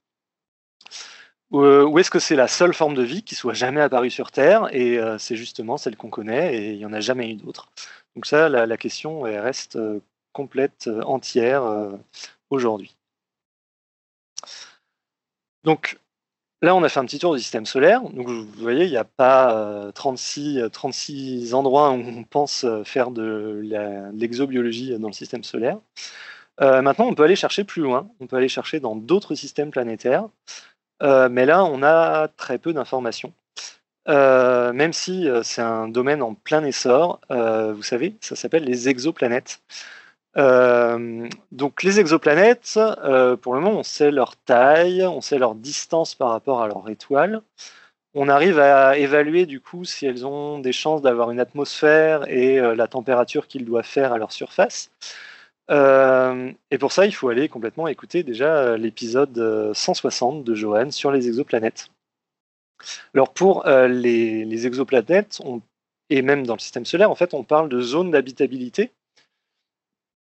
[1.51, 4.69] Ou est-ce que c'est la seule forme de vie qui soit jamais apparue sur Terre
[4.73, 7.71] et c'est justement celle qu'on connaît et il n'y en a jamais eu d'autre
[8.15, 9.79] Donc ça, la, question reste
[10.33, 11.63] complète, entière
[12.51, 12.97] aujourd'hui.
[15.65, 15.99] Donc
[16.63, 18.01] Là, on a fait un petit tour du système solaire.
[18.01, 22.65] Donc, vous voyez, il n'y a pas 36, euh, 36 euh, endroits où on pense
[22.65, 23.63] euh, faire de
[24.15, 25.79] l'exobiologie dans le système solaire.
[26.59, 28.09] maintenant, on peut aller chercher plus loin.
[28.21, 30.29] On peut aller chercher dans d'autres systèmes planétaires.
[31.01, 33.33] Mais là, on a très peu d'informations.
[34.07, 39.61] même si c'est un domaine en plein essor, vous savez, ça s'appelle les exoplanètes.
[40.37, 45.55] Euh, donc les exoplanètes, euh, pour le moment, on sait leur taille, on sait leur
[45.55, 47.41] distance par rapport à leur étoile.
[48.15, 52.59] On arrive à évaluer du coup si elles ont des chances d'avoir une atmosphère et
[52.59, 54.91] euh, la température qu'ils doivent faire à leur surface.
[55.69, 61.27] Et pour ça, il faut aller complètement écouter déjà l'épisode 160 de Johan sur les
[61.27, 61.91] exoplanètes.
[63.15, 65.41] Alors pour les, exoplanètes,
[66.11, 68.93] et même dans le système solaire, en fait, on parle de zones d'habitabilité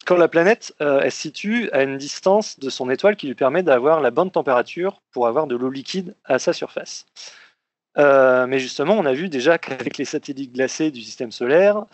[0.07, 3.35] quand la planète euh, elle se situe à une distance de son étoile qui lui
[3.35, 7.07] permet d'avoir la bonne température pour avoir de l'eau liquide à sa surface.
[7.99, 11.85] Euh, mais justement, on a vu déjà qu'avec les satellites glacés du système solaire,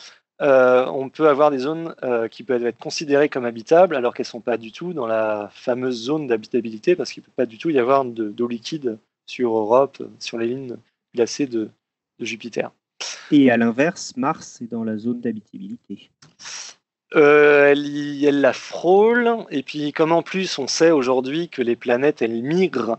[0.41, 1.95] euh, on peut avoir des zones
[2.31, 5.51] qui peuvent être considérées comme habitables alors qu'elles ne sont pas du tout dans la
[5.53, 9.57] fameuse zone d'habitabilité parce qu'il ne peut pas du tout y avoir d'eau liquide sur
[9.57, 10.77] Europe, sur les lignes
[11.15, 11.71] glacées de,
[12.19, 12.73] de Jupiter.
[13.31, 16.11] Et à l'inverse, Mars est dans la zone d'habitabilité.
[17.15, 22.23] Euh, elle, la frôle, et puis comme en plus on sait aujourd'hui que les planètes
[22.23, 22.99] elles migrent,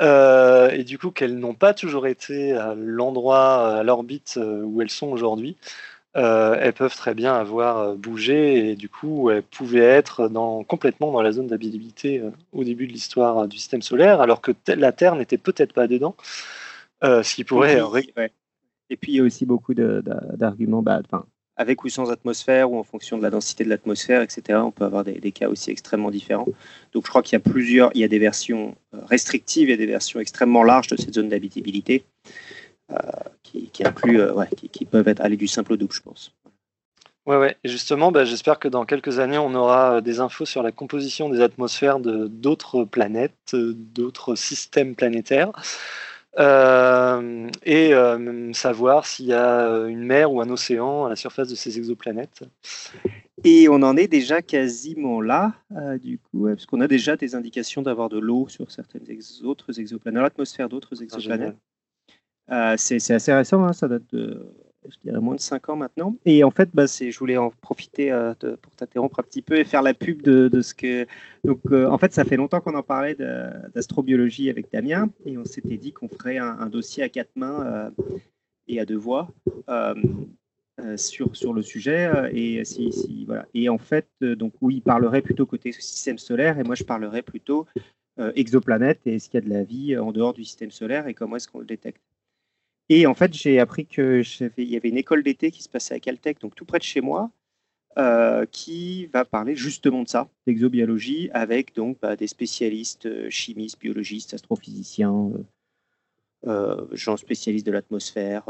[0.00, 4.82] euh, et du coup qu'elles n'ont pas toujours été à l'endroit, à l'orbite euh, où
[4.82, 5.56] elles sont aujourd'hui,
[6.14, 10.62] euh, elles peuvent très bien avoir euh, bougé et du coup elles pouvaient être dans,
[10.62, 14.52] complètement dans la zone d'habitabilité euh, au début de l'histoire du système solaire, alors que
[14.68, 16.14] la Terre n'était peut-être pas dedans,
[17.02, 17.80] ce qui pourrait.
[18.90, 21.00] Et puis, il y a aussi beaucoup d'arguments, bah,
[21.56, 24.58] avec ou sans atmosphère, ou en fonction de la densité de l'atmosphère, etc.
[24.62, 26.46] On peut avoir des, des, cas aussi extrêmement différents.
[26.92, 29.86] Donc je crois qu'il y a plusieurs, il y a des versions restrictives et des
[29.86, 32.04] versions extrêmement larges de cette zone d'habitabilité.
[33.54, 36.32] Euh, qui, qui, euh, ouais, qui, peuvent être aller du simple au double, je pense.
[37.26, 37.56] Ouais, ouais.
[37.62, 40.72] Et justement, bah, j'espère que dans quelques années, on aura euh, des infos sur la
[40.72, 45.52] composition des atmosphères de d'autres planètes, d'autres systèmes planétaires,
[46.38, 47.92] et
[48.54, 52.42] savoir s'il y a une mer ou un océan à la surface de ces exoplanètes.
[53.44, 55.52] Et on en est déjà quasiment là,
[56.00, 59.06] du coup, parce qu'on a déjà des indications d'avoir de l'eau sur certaines
[59.44, 61.56] autres exoplanètes, l'atmosphère d'autres ah, exoplanètes.
[62.50, 64.46] Euh, c'est assez récent, hein, ça date de,
[64.88, 66.16] je dirais, moins de 5 ans maintenant.
[66.24, 69.64] Et en fait, bah, je voulais en profiter euh, pour t'interrompre un petit peu et
[69.64, 71.06] faire la pub de, de ce que.
[71.44, 73.14] Donc, euh, en fait, ça fait longtemps qu'on en parlait
[73.74, 77.92] d'astrobiologie avec Damien et on s'était dit qu'on ferait un, dossier à quatre mains
[78.66, 79.28] et à deux voix.
[80.96, 85.22] sur, sur le sujet et si, si, voilà et en fait donc oui il parlerait
[85.22, 87.66] plutôt côté système solaire et moi je parlerais plutôt
[88.34, 91.14] exoplanète et est-ce qu'il y a de la vie en dehors du système solaire et
[91.14, 92.02] comment est-ce qu'on le détecte
[92.88, 94.24] et en fait, j'ai appris qu'il
[94.58, 97.00] y avait une école d'été qui se passait à Caltech, donc tout près de chez
[97.00, 97.30] moi,
[97.98, 103.78] euh, qui va parler justement de ça, d'exobiologie, avec donc bah, des spécialistes, euh, chimistes,
[103.78, 105.30] biologistes, astrophysiciens,
[106.46, 108.44] euh, gens spécialistes de l'atmosphère,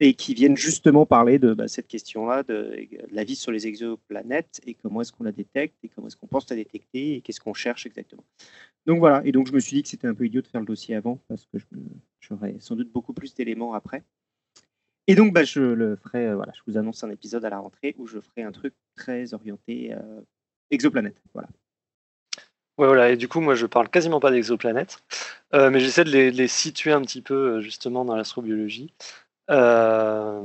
[0.00, 2.76] et qui viennent justement parler de bah, cette question-là, de,
[3.10, 6.26] la vie sur les exoplanètes et comment est-ce qu'on la détecte et comment est-ce qu'on
[6.26, 8.24] pense la détecter et qu'est-ce qu'on cherche exactement.
[8.84, 10.60] Donc voilà, et donc je me suis dit que c'était un peu idiot de faire
[10.60, 11.58] le dossier avant parce que
[12.20, 14.04] j'aurais sans doute beaucoup plus d'éléments après.
[15.06, 17.58] Et donc bah, je le ferai, euh, voilà, je vous annonce un épisode à la
[17.58, 20.20] rentrée où je ferai un truc très orienté euh,
[20.70, 21.22] exoplanète.
[21.32, 21.48] Voilà.
[22.78, 25.02] Ouais, voilà, et du coup, moi, je parle quasiment pas d'exoplanètes,
[25.54, 28.92] euh, mais j'essaie de les, les, situer un petit peu justement dans l'astrobiologie.
[29.50, 30.42] Euh,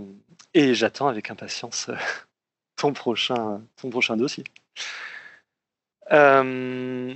[0.54, 1.96] et j'attends avec impatience euh,
[2.76, 4.44] ton prochain, ton prochain dossier.
[6.12, 7.14] Euh,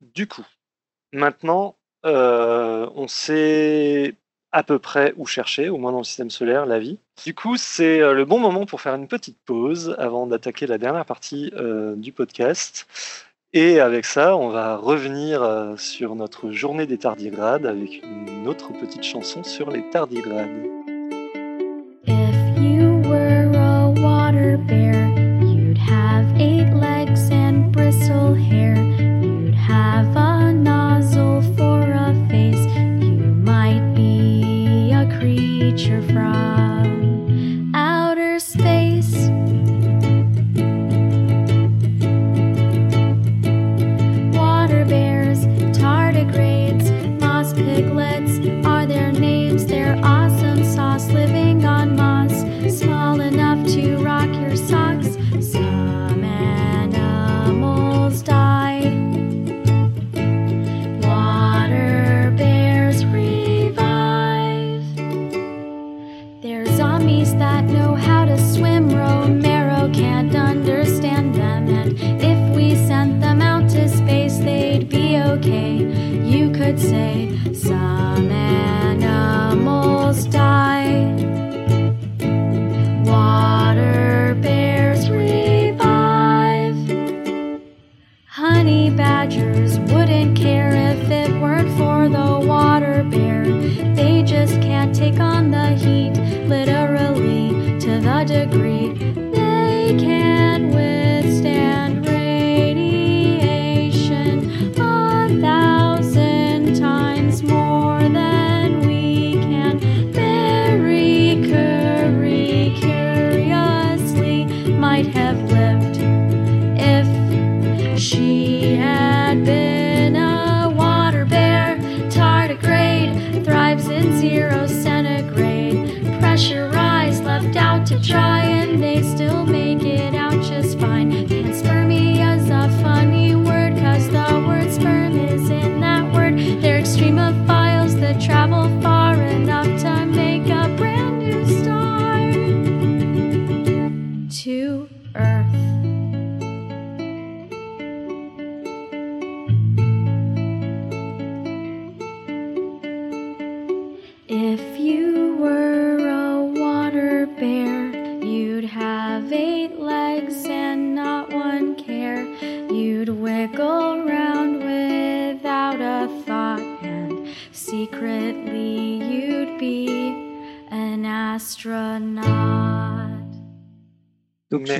[0.00, 0.46] du coup,
[1.12, 4.14] maintenant, on sait
[4.52, 6.98] à peu près où chercher, au moins dans le système solaire, la vie.
[7.24, 11.04] Du coup, c'est le bon moment pour faire une petite pause avant d'attaquer la dernière
[11.04, 11.52] partie
[11.96, 12.86] du podcast.
[13.52, 19.02] Et avec ça, on va revenir sur notre journée des tardigrades avec une autre petite
[19.02, 20.75] chanson sur les tardigrades.
[22.08, 25.08] If you were a water bear,
[25.42, 28.76] you'd have eight legs and bristle hair.
[28.76, 32.64] You'd have a nozzle for a face.
[33.02, 36.55] You might be a creature from.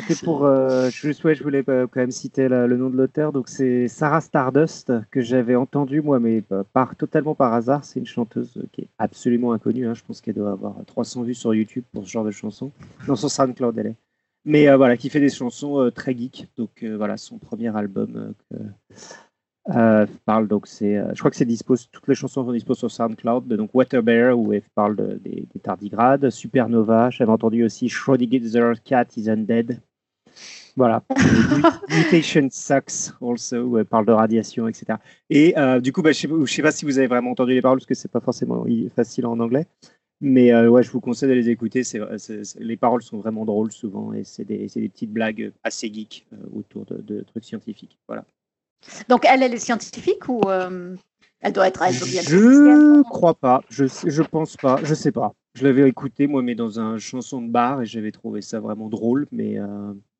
[0.09, 2.97] C'était pour, euh, juste, ouais, je voulais euh, quand même citer la- le nom de
[2.97, 3.33] l'auteur.
[3.33, 6.43] Donc c'est Sarah Stardust que j'avais entendu moi, mais
[6.73, 7.85] par totalement par hasard.
[7.85, 9.87] C'est une chanteuse euh, qui est absolument inconnue.
[9.87, 9.95] hein.
[9.95, 12.71] Je pense qu'elle doit avoir 300 vues sur YouTube pour ce genre de chanson.
[13.07, 13.97] Dans son SoundCloud, elle est.
[14.45, 16.49] Mais euh, voilà, qui fait des chansons euh, très geek.
[16.57, 18.57] Donc voilà, son premier album que,
[20.25, 23.49] parle donc c'est, je crois que c'est dispo, toutes les chansons sont dispo sur SoundCloud.
[23.49, 27.11] Donc Water Bear où elle parle de- des, des tardigrades, Supernova.
[27.11, 29.81] J'avais entendu aussi Schrödinger Cat is Undead.
[30.77, 31.03] Voilà.
[31.89, 34.99] Mutation Sucks also où elle parle de radiation, etc.
[35.31, 37.55] Et euh, du coup, bah, je sais, je sais pas si vous avez vraiment entendu
[37.55, 39.67] les paroles parce que c'est pas forcément i- facile en anglais.
[40.21, 41.83] Mais euh, ouais, je vous conseille de les écouter.
[42.59, 46.85] Les paroles sont vraiment drôles souvent et c'est des, petites blagues assez geeks euh, autour
[46.85, 47.99] de, de trucs scientifiques.
[48.07, 48.25] Voilà.
[49.09, 50.41] Donc, elle, elle est scientifique ou
[51.41, 53.63] elle doit être être Je physicienne crois pas.
[53.71, 54.79] Je, je pense pas.
[54.85, 55.33] Je sais pas.
[55.55, 58.89] Je l'avais écouté moi, mais dans un chanson de bar et j'avais trouvé ça vraiment
[58.89, 59.27] drôle.
[59.33, 59.59] Mais,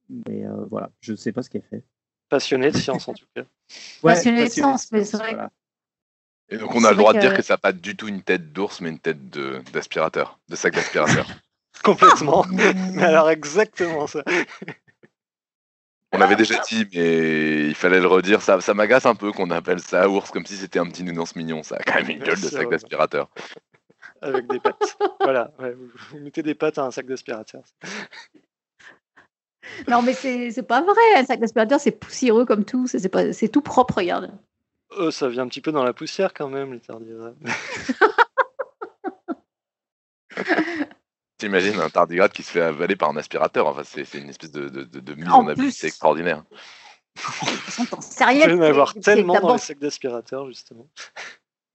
[0.09, 1.83] mais euh, voilà, je sais pas ce qu'elle fait.
[2.29, 3.43] Passionné de science en tout cas.
[4.03, 5.51] Ouais, Passionné de science, mais c'est vrai voilà.
[6.49, 8.07] Et donc on a le droit de dire que- que ça n'a pas du tout
[8.07, 11.27] une tête d'ours, mais une tête de- d'aspirateur, de, sac d'aspirateur.
[11.83, 12.45] Complètement.
[12.95, 14.23] Mais alors exactement ça.
[16.13, 18.41] on l'avait déjà dit, mais il fallait le redire.
[18.41, 21.35] Ça, ça m'agace un peu qu'on appelle ça ours comme si c'était un petit nounours
[21.37, 21.63] mignon.
[21.63, 23.29] Ça a quand même une gueule de sac d'aspirateur.
[24.23, 24.97] Avec des pattes.
[25.21, 27.63] voilà, ouais, vous, vous mettez des pattes à un sac d'aspirateur.
[29.89, 30.95] Non, mais c'est c'est pas vrai.
[31.17, 32.87] Un sac d'aspirateur, c'est poussiéreux comme tout.
[32.87, 34.31] C'est c'est pas- c'est tout propre, regarde.
[34.99, 37.37] Euh, ça vient un petit peu dans la poussière quand même, les tardigrades.
[41.39, 43.67] T'imagines un tardigrade qui se fait avaler par un aspirateur?
[43.67, 45.71] Enfin, c'est c'est une espèce de, de, de- de mise En en, abus.
[45.71, 46.45] C'est extraordinaire.
[47.19, 50.87] Y en c'est- avoir tellement dans les sacs d'aspirateur, justement.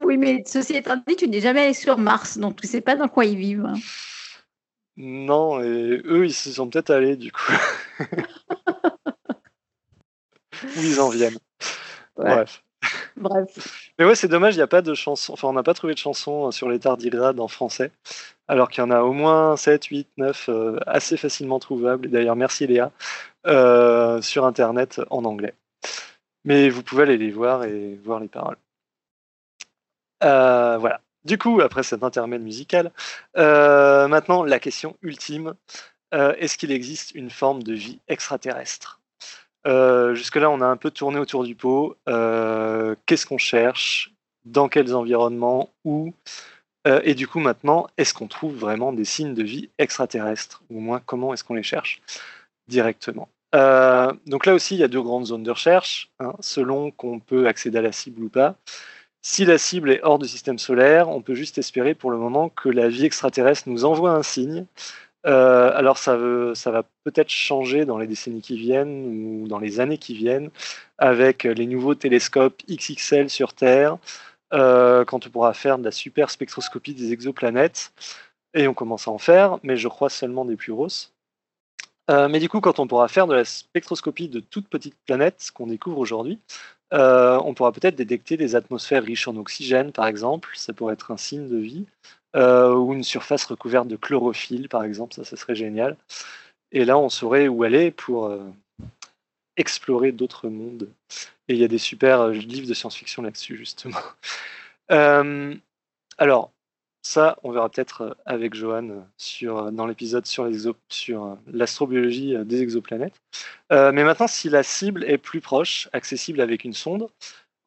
[0.03, 2.95] Oui, mais ceci étant dit, tu n'es jamais allé sur Mars, donc tu sais pas
[2.95, 3.65] dans quoi ils vivent.
[3.65, 3.75] hein.
[4.97, 7.51] Non, et eux, ils se sont peut-être allés, du coup.
[10.63, 11.37] Où ils en viennent.
[12.17, 12.35] Ouais.
[12.35, 12.63] Bref.
[13.15, 13.91] Bref.
[13.99, 15.33] Mais ouais, c'est dommage, il n'y a pas de chanson.
[15.33, 17.91] Enfin, on n'a pas trouvé de chanson euh, sur les tardigrades en français.
[18.47, 22.07] Alors qu'il y en a au moins 7, 8, 9 euh, assez facilement trouvables.
[22.07, 22.91] Et d'ailleurs, merci Léa.
[23.47, 25.53] euh, sur Internet en anglais.
[26.43, 28.57] Mais vous pouvez aller les voir et voir les paroles.
[30.23, 31.01] Euh, voilà.
[31.23, 32.91] Du coup, après cet intermède musical,
[33.35, 35.53] maintenant la question ultime
[36.13, 38.99] euh, est-ce qu'il existe une forme de vie extraterrestre?
[39.67, 41.95] Euh, Jusque-là, on a un peu tourné autour du pot.
[42.09, 44.13] Euh, Qu'est-ce qu'on cherche?
[44.45, 45.69] Dans quels environnements?
[45.85, 46.13] Où?
[47.03, 50.63] Et du coup, maintenant, est-ce qu'on trouve vraiment des signes de vie extraterrestres?
[50.71, 52.01] Ou au moins, comment est-ce qu'on les cherche?
[52.67, 57.19] Directement Donc là aussi, il y a deux grandes zones de recherche, hein, selon qu'on
[57.19, 58.55] peut accéder à la cible ou pas.
[59.21, 62.49] Si la cible est hors du système solaire, on peut juste espérer pour le moment
[62.49, 64.65] que la vie extraterrestre nous envoie un signe.
[65.27, 69.05] Euh, alors ça, va peut-être changer dans les décennies qui viennent
[69.43, 70.49] ou dans les années qui viennent
[70.97, 73.97] avec les nouveaux télescopes XXL sur Terre,
[74.53, 77.93] euh, quand on pourra faire de la super spectroscopie des exoplanètes.
[78.53, 81.13] Et on commence à en faire, mais je crois seulement des plus grosses.
[82.09, 85.51] Euh, mais du coup, quand on pourra faire de la spectroscopie de toutes petites planètes
[85.53, 86.39] qu'on découvre aujourd'hui,
[86.93, 90.49] euh, on pourra peut-être détecter des atmosphères riches en oxygène, par exemple.
[90.55, 91.85] Ça pourrait être un signe de vie.
[92.35, 95.13] Euh, ou une surface recouverte de chlorophylle, par exemple.
[95.13, 95.97] Ça, ça serait génial.
[96.71, 98.43] Et là, on saurait où aller pour euh,
[99.57, 100.89] explorer d'autres mondes.
[101.47, 103.99] Et il y a des super euh, livres de science-fiction là-dessus, justement.
[104.89, 105.55] Euh,
[106.17, 106.51] alors,
[107.01, 110.49] ça, on verra peut-être avec Johan sur, dans l'épisode sur,
[111.47, 113.15] l'astrobiologie des exoplanètes.
[113.69, 117.07] Mais maintenant, si la cible est plus proche, accessible avec une sonde,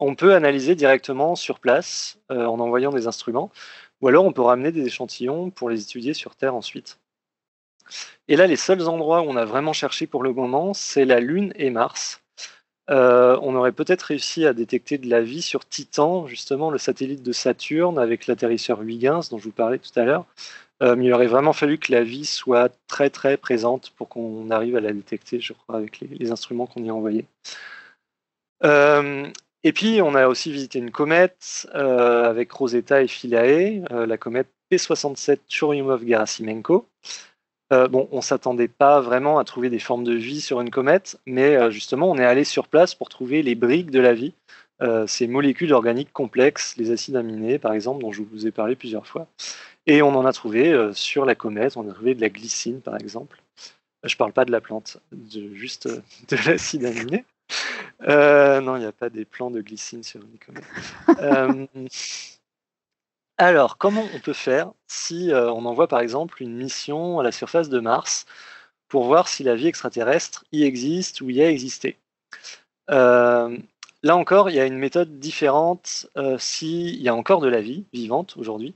[0.01, 3.51] on peut analyser directement sur place en envoyant des instruments,
[4.05, 6.99] ou alors on peut ramener des échantillons pour les étudier sur Terre ensuite.
[8.29, 11.21] Et là, les seuls endroits où on a vraiment cherché pour le moment, c'est la
[11.21, 12.21] Lune et Mars.
[12.91, 17.23] Euh, on aurait peut-être réussi à détecter de la vie sur Titan, justement le satellite
[17.23, 20.27] de Saturne avec l'atterrisseur Huygens dont je vous parlais tout à l'heure.
[20.83, 24.51] Euh, mais il aurait vraiment fallu que la vie soit très très présente pour qu'on
[24.51, 27.25] arrive à la détecter, je crois, avec les, instruments qu'on y a envoyés.
[28.65, 29.27] Euh,
[29.67, 34.19] et puis, on a aussi visité une comète euh, avec Rosetta et Philae, euh, la
[34.19, 36.85] comète P67 Churyumov-Gerasimenko.
[37.73, 41.73] Euh, on s'attendait pas vraiment à trouver des formes de vie sur une comète, mais
[41.73, 44.35] justement, on est allé sur place pour trouver les briques de la vie,
[45.07, 49.07] ces molécules organiques complexes, les acides aminés, par exemple, dont je vous ai parlé plusieurs
[49.07, 49.27] fois.
[49.87, 52.97] Et on en a trouvé sur la comète, on a trouvé de la glycine, par
[52.97, 53.43] exemple.
[54.05, 57.25] Je parle pas de la plante, de, juste de l'acide aminé.
[58.03, 60.65] Euh, non, il n'y a pas des plants de glycine sur une comète.
[61.21, 61.67] Euh,
[63.39, 67.33] Alors, comment on peut faire si euh, on envoie par exemple une mission à la
[67.33, 68.27] surface de Mars
[68.89, 71.97] pour voir si la vie extraterrestre y existe ou y a existé?
[72.89, 76.07] Là encore, il y a une méthode différente
[76.39, 78.75] s'il y a encore de la vie vivante aujourd'hui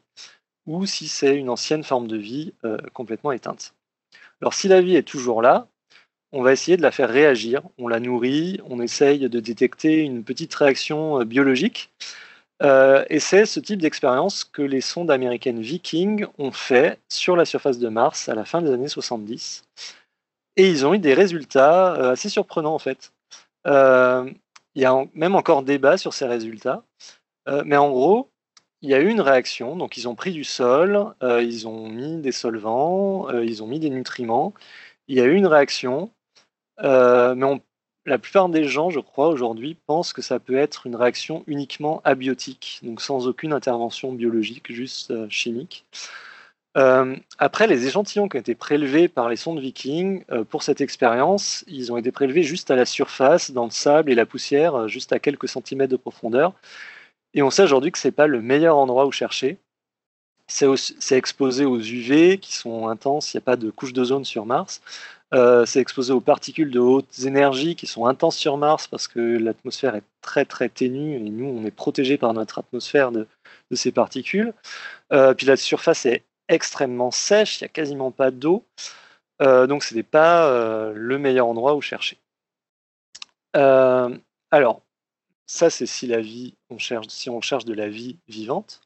[0.66, 2.54] ou si c'est une ancienne forme de vie
[2.94, 3.74] complètement éteinte.
[4.40, 5.68] Alors, si la vie est toujours là,
[6.32, 7.62] on va essayer de la faire réagir.
[7.78, 11.90] On la nourrit, on essaye de détecter une petite réaction euh, biologique.
[12.62, 17.44] Euh, et c'est ce type d'expérience que les sondes américaines Viking ont fait sur la
[17.44, 19.64] surface de Mars à la fin des années 70.
[20.56, 23.12] Et ils ont eu des résultats euh, assez surprenants en fait.
[23.66, 26.82] Il y a même encore débat sur ces résultats.
[27.64, 28.28] Mais en gros,
[28.82, 29.76] il y a eu une réaction.
[29.76, 33.90] Donc ils ont pris du sol, ils ont mis des solvants, ils ont mis des
[33.90, 34.54] nutriments.
[35.08, 36.10] Il y a eu une réaction.
[36.82, 37.46] Euh, mais
[38.06, 42.00] la plupart des gens, je crois, aujourd'hui, pensent que ça peut être une réaction uniquement
[42.04, 45.84] abiotique, donc sans aucune intervention biologique, juste euh, chimique.
[46.76, 51.64] Euh, après, les échantillons qui ont été prélevés par les sondes Viking pour cette expérience,
[51.66, 55.12] ils ont été prélevés juste à la surface, dans le sable et la poussière, juste
[55.12, 56.54] à quelques centimètres de profondeur.
[57.34, 59.58] Et on sait aujourd'hui que ce n'est pas le meilleur endroit où chercher.
[60.46, 64.46] C'est exposé aux UV qui sont intenses, il n'y a pas de couche d'ozone sur
[64.46, 64.80] Mars.
[65.34, 69.20] Euh, c'est exposé aux particules de hautes énergies qui sont intenses sur Mars parce que
[69.20, 73.26] l'atmosphère est très très ténue et nous on est protégé par notre atmosphère de,
[73.72, 74.54] ces particules.
[75.12, 78.64] Euh, puis la surface est extrêmement sèche, il n'y a quasiment pas d'eau,
[79.42, 80.50] Euh, donc ce n'est pas
[80.94, 82.18] le meilleur endroit où chercher.
[84.50, 84.82] Alors,
[85.46, 88.80] ça c'est si la vie, on cherche, si on cherche de la vie vivante,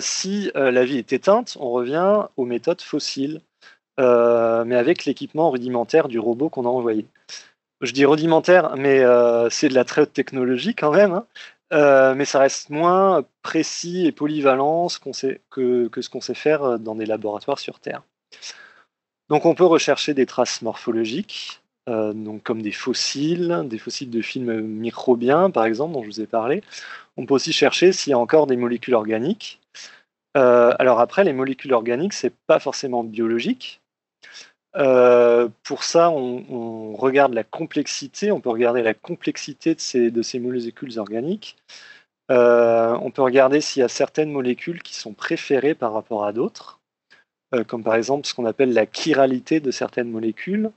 [0.00, 3.40] si la vie est éteinte, on revient aux méthodes fossiles
[3.98, 7.06] euh, mais avec l'équipement rudimentaire du robot qu'on a envoyé.
[7.80, 11.26] Je dis rudimentaire, mais euh, c'est de la très haute technologie quand même, hein.
[11.74, 14.86] Euh, mais ça reste moins précis et polyvalent
[15.50, 18.02] que, ce qu'on sait faire dans des laboratoires sur Terre.
[19.28, 24.62] Donc on peut rechercher des traces morphologiques, donc comme des fossiles, des fossiles de films
[24.62, 26.62] microbiens par exemple, dont je vous ai parlé.
[27.18, 29.60] On peut aussi chercher s'il y a encore des molécules organiques.
[30.32, 33.82] Alors après, les molécules organiques, c'est pas forcément biologique.
[34.76, 40.98] Euh, pour ça, on, regarde la complexité, on peut regarder la complexité de ces, molécules
[40.98, 41.56] organiques.
[42.30, 46.32] Euh, on peut regarder s'il y a certaines molécules qui sont préférées par rapport à
[46.32, 46.80] d'autres,
[47.54, 50.70] euh, comme par exemple ce qu'on appelle la chiralité de certaines molécules,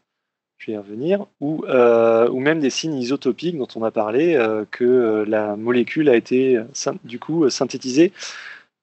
[0.57, 4.39] je vais y revenir, ou, ou même des signes isotopiques dont on a parlé,
[4.69, 6.61] que la molécule a été
[7.03, 8.13] du coup synthétisée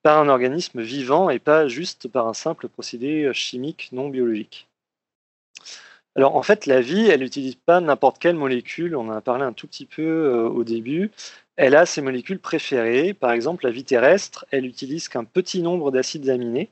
[0.03, 4.68] par un organisme vivant et pas juste par un simple procédé chimique non biologique.
[6.17, 9.45] Alors en fait, la vie, elle n'utilise pas n'importe quelle molécule, on en a parlé
[9.45, 11.11] un tout petit peu euh, au début.
[11.59, 13.15] Elle a ses molécules préférées.
[13.15, 16.71] Par exemple, la vie terrestre, elle utilise qu'un petit nombre d'acides aminés,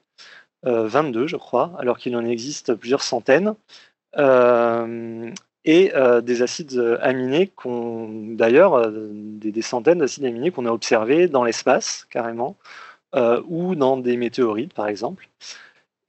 [0.64, 3.54] euh, 22 je crois, alors qu'il en existe plusieurs centaines.
[4.16, 5.30] Euh,
[5.64, 11.26] et euh, des acides aminés qu'on, d'ailleurs, des, des centaines d'acides aminés qu'on a observés
[11.26, 12.56] dans l'espace carrément,
[13.48, 15.28] ou dans des météorites par exemple.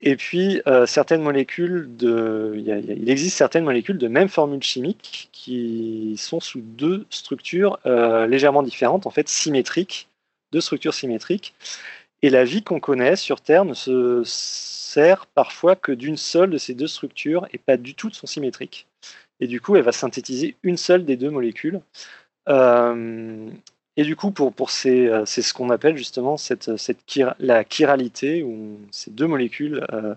[0.00, 6.14] Et puis, euh, certaines molécules de, il, existe certaines molécules de même formule chimique qui
[6.18, 10.08] sont sous deux structures euh, légèrement différentes, en fait symétriques,
[10.52, 11.54] deux structures symétriques.
[12.22, 16.58] Et la vie qu'on connaît sur Terre ne se sert parfois que d'une seule de
[16.58, 18.86] ces deux structures et pas du tout de son symétrique.
[19.40, 21.80] Et du coup, elle va synthétiser une seule des deux molécules.
[22.48, 23.50] Euh,
[23.98, 27.64] et du coup, pour, pour euh, c'est ce qu'on appelle justement cette, cette chir- la
[27.68, 30.14] chiralité, où ces deux molécules euh,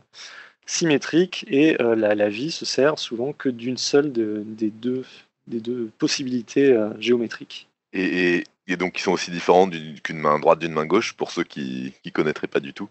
[0.67, 5.03] symétriques, et euh, la, la vie se sert souvent que d'une seule de- des, deux,
[5.47, 7.69] des deux possibilités euh, géométriques.
[7.93, 8.43] Et, et-
[8.77, 9.69] donc qui sont aussi différents
[10.03, 12.87] qu'une main droite d'une main gauche pour ceux qui qui connaîtraient pas du tout.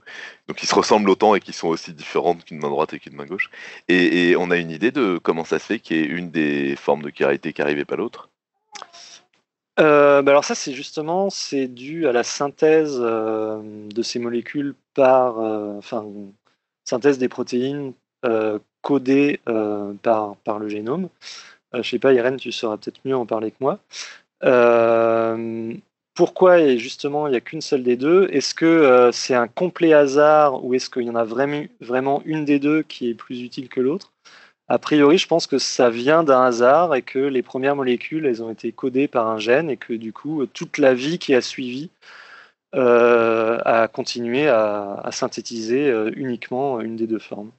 [0.49, 3.15] Donc ils se ressemblent autant et qui sont aussi différentes qu'une main droite et qu'une
[3.15, 3.51] main gauche.
[3.89, 6.77] Et, on a une idée de comment ça se fait qu'il y ait une des
[6.77, 8.30] formes de chiralité qui arrive et pas l'autre.
[9.81, 14.75] Euh, bah alors ça, c'est justement c'est dû à la synthèse euh, de ces molécules
[14.95, 16.07] par, euh, enfin,
[16.85, 17.93] synthèse des protéines
[18.83, 19.41] codées
[20.03, 21.09] par, par le génome.
[21.73, 23.79] Je sais pas, Irène, tu sauras peut-être mieux en parler que moi.
[26.15, 28.29] Pourquoi et justement il n'y a qu'une seule des deux?
[28.31, 32.59] Est-ce que c'est un complet hasard ou est-ce qu'il y en a vraiment une des
[32.59, 34.13] deux qui est plus utile que l'autre?
[34.73, 38.43] A priori, je pense que ça vient d'un hasard et que les premières molécules, elles
[38.43, 41.41] ont été codées par un gène et que du coup, toute la vie qui a
[41.41, 41.91] suivi
[42.75, 47.51] euh, a continué à, à synthétiser euh, uniquement une des deux formes.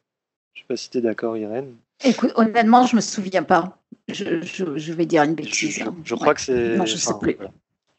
[0.53, 1.75] Je sais pas si tu es d'accord, Irène.
[2.03, 3.77] Écoute, honnêtement, je me souviens pas.
[4.07, 5.79] Je, je- je vais dire une bêtise.
[5.79, 5.95] je- hein.
[6.21, 6.33] Ouais.
[6.33, 6.77] que c'est.
[6.77, 7.35] Non, je sais plus.
[7.35, 7.51] voilà.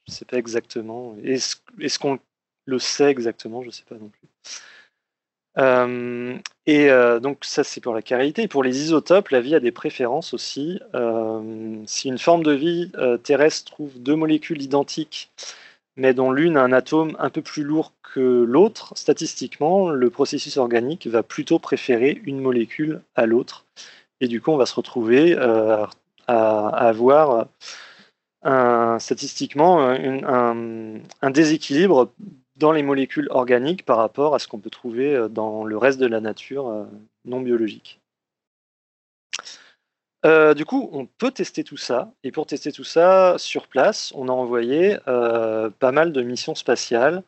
[0.09, 1.15] Je sais pas exactement.
[1.23, 2.19] Est-ce est-ce qu'on
[2.65, 4.29] le sait exactement, je ne sais pas non plus.
[5.59, 8.01] Euh, et euh, donc ça c'est pour la.
[8.25, 10.81] Et pour les isotopes, la vie a des préférences aussi.
[10.95, 12.91] Euh, si une forme de vie
[13.23, 15.31] terrestre trouve deux molécules identiques,
[15.97, 20.57] mais dont l'une a un atome un peu plus lourd que l'autre, statistiquement, le processus
[20.57, 23.65] organique va plutôt préférer une molécule à l'autre.
[24.21, 25.89] Et du coup, on va se retrouver à,
[26.29, 27.47] avoir
[28.99, 32.11] statistiquement un déséquilibre
[32.63, 35.99] dans les molécules organiques par rapport à ce qu'on peut trouver euh, dans le reste
[35.99, 36.85] de la nature euh,
[37.25, 38.01] non biologique.
[40.25, 42.13] Euh, du coup, on peut tester tout ça.
[42.23, 47.25] Et pour tester tout ça sur place, on a envoyé pas mal de missions spatiales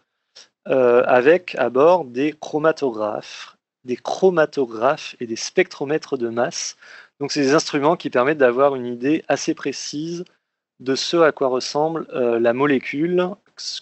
[0.66, 6.76] avec à bord des chromatographes, des chromatographes et des spectromètres de masse.
[7.18, 10.24] Donc, c'est des instruments qui permettent d'avoir une idée assez précise
[10.78, 13.34] de ce à quoi ressemble la molécule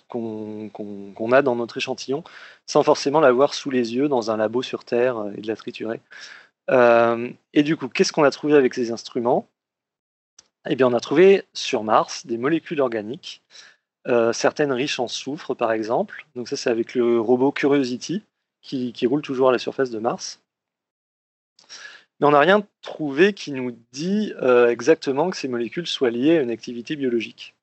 [0.08, 2.24] qu'on a dans notre échantillon,
[2.66, 5.56] sans forcément l'avoir sous les yeux dans un labo sur Terre euh, et de la
[5.56, 6.00] triturer.
[6.70, 9.46] Euh, et du coup, qu'est-ce qu'on a trouvé avec ces instruments?
[10.68, 13.42] Eh bien, on a trouvé sur Mars des molécules organiques,
[14.06, 16.26] euh, certaines riches en soufre, par exemple.
[16.36, 18.22] Donc ça, c'est avec le robot Curiosity,
[18.60, 20.40] qui, roule toujours à la surface de Mars.
[22.20, 24.32] Mais on n'a rien trouvé qui nous dit
[24.68, 27.56] exactement que ces molécules soient liées à une activité biologique.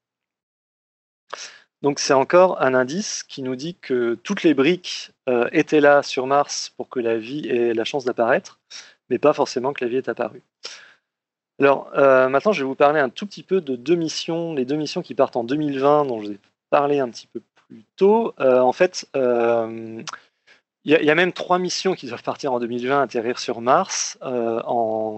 [1.81, 6.03] Donc c'est encore un indice qui nous dit que toutes les briques euh, étaient là
[6.03, 8.59] sur Mars pour que la vie ait la chance d'apparaître,
[9.09, 10.43] mais pas forcément que la vie est apparue.
[11.59, 14.65] Alors euh, maintenant, je vais vous parler un tout petit peu de deux missions, les
[14.65, 16.39] deux missions qui partent en 2020, dont je vous ai
[16.69, 18.33] parlé un petit peu plus tôt.
[18.41, 19.07] Euh, en fait,
[20.85, 24.17] il y, a même trois missions qui doivent partir en 2020, atterrir sur Mars,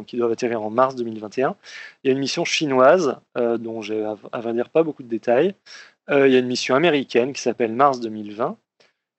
[0.07, 1.55] qui doivent atterrir en mars 2021.
[2.03, 5.55] Il y a une mission chinoise, dont j'ai à vrai dire pas beaucoup de détails.
[6.11, 8.57] Euh, il y a une mission américaine qui s'appelle Mars 2020,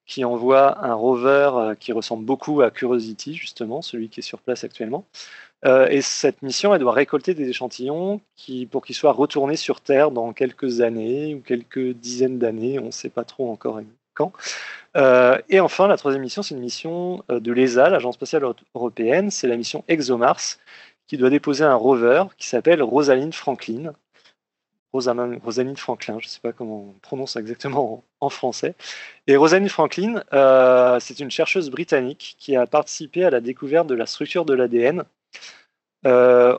[0.06, 4.40] qui envoie un rover euh, qui ressemble beaucoup à Curiosity, justement, celui qui est sur
[4.40, 5.06] place actuellement.
[5.64, 8.20] Euh, et cette mission, elle doit récolter des échantillons
[8.70, 12.90] pour qu'ils soient retournés sur Terre dans quelques années ou quelques dizaines d'années, on ne
[12.90, 13.80] sait pas trop encore
[14.14, 14.32] quand.
[15.48, 18.44] et enfin, la troisième mission, c'est une mission de l'ESA, l'Agence spatiale
[18.74, 20.58] européenne, c'est la mission ExoMars,
[21.06, 23.94] qui doit déposer un rover qui s'appelle Rosalind Franklin,
[24.92, 28.74] Rosalind Franklin, je ne sais pas comment on prononce exactement en, français.
[29.26, 33.94] Et Rosalind Franklin, euh, c'est une chercheuse britannique qui a participé à la découverte de
[33.94, 35.04] la structure de l'ADN.
[36.06, 36.56] Euh,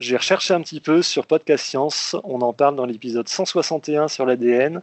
[0.00, 4.26] j'ai recherché un petit peu sur Podcast Science, on en parle dans l'épisode 161 sur
[4.26, 4.82] l'ADN,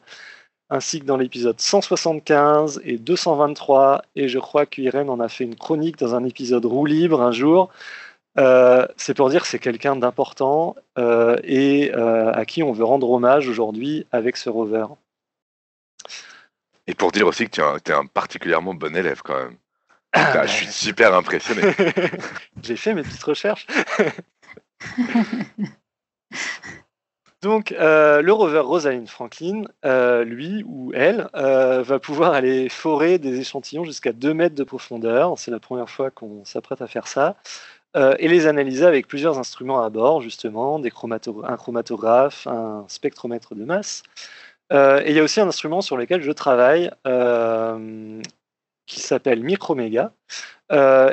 [0.69, 5.55] ainsi que dans l'épisode 175 et 223, et je crois qu'Irène en a fait une
[5.55, 7.69] chronique dans un épisode roue libre un jour.
[8.37, 12.85] Euh, c'est pour dire que c'est quelqu'un d'important euh, et euh, à qui on veut
[12.85, 14.85] rendre hommage aujourd'hui avec ce rover.
[16.87, 19.57] Et pour dire aussi que tu es un, particulièrement bon élève quand même.
[20.13, 21.73] Ah, je suis super impressionné.
[22.63, 23.65] J'ai fait mes petites recherches.
[27.41, 29.63] Donc, le rover Rosalind Franklin,
[30.25, 35.37] lui ou elle, va pouvoir aller forer des échantillons jusqu'à 2 mètres de profondeur.
[35.37, 37.37] C'est la première fois qu'on s'apprête à faire ça.
[37.97, 43.65] Euh, et les analyser avec plusieurs instruments à bord, justement, un chromatographe, un spectromètre de
[43.65, 44.03] masse.
[44.71, 48.21] Euh, et il y a aussi un instrument sur lequel je travaille euh,
[48.85, 50.13] qui s'appelle Microméga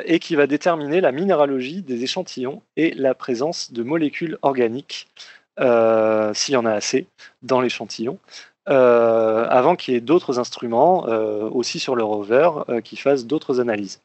[0.05, 5.09] et qui va déterminer la minéralogie des échantillons et la présence de molécules organiques,
[5.57, 7.07] s'il y en a assez,
[7.41, 8.19] dans l'échantillon.
[8.65, 11.03] avant qu'il y ait d'autres instruments
[11.51, 12.51] aussi sur le rover
[12.85, 13.99] qui fassent d'autres analyses.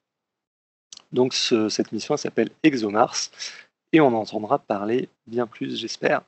[1.13, 3.31] Donc cette mission s'appelle ExoMars
[3.93, 6.23] et on entendra parler bien plus, j'espère.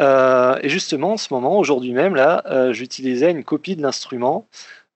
[0.00, 4.46] Euh, et justement, en ce moment, aujourd'hui même, là, euh, j'utilisais une copie de l'instrument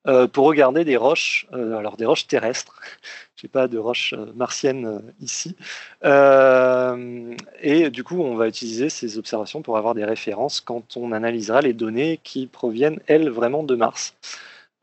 [0.06, 2.80] euh, pour regarder des roches, alors des roches terrestres.
[3.36, 5.54] Je n'ai pas de roches martiennes ici.
[6.02, 11.60] et du coup, on va utiliser ces observations pour avoir des références quand on analysera
[11.60, 14.16] les données qui proviennent, elles, vraiment de Mars.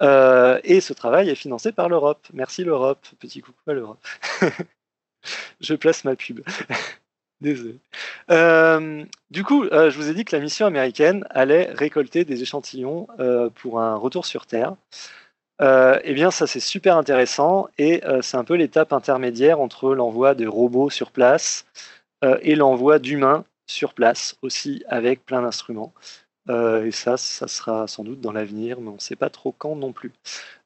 [0.02, 2.28] Euh, et ce travail est financé par l'Europe.
[2.34, 3.06] Merci l'Europe.
[3.20, 4.06] Petit coucou à l'Europe.
[5.62, 6.42] je place ma pub.
[7.42, 7.78] Désolé.
[8.32, 12.42] Euh, du coup, euh, je vous ai dit que la mission américaine allait récolter des
[12.42, 13.08] échantillons
[13.56, 14.76] pour un retour sur Terre.
[15.60, 20.48] eh bien, ça c'est super intéressant et c'est un peu l'étape intermédiaire entre l'envoi de
[20.48, 21.66] robots sur place
[22.42, 25.94] et l'envoi d'humains sur place aussi avec plein d'instruments.
[26.50, 29.52] Euh, et ça, ça sera sans doute dans l'avenir, mais on ne sait pas trop
[29.52, 30.12] quand non plus.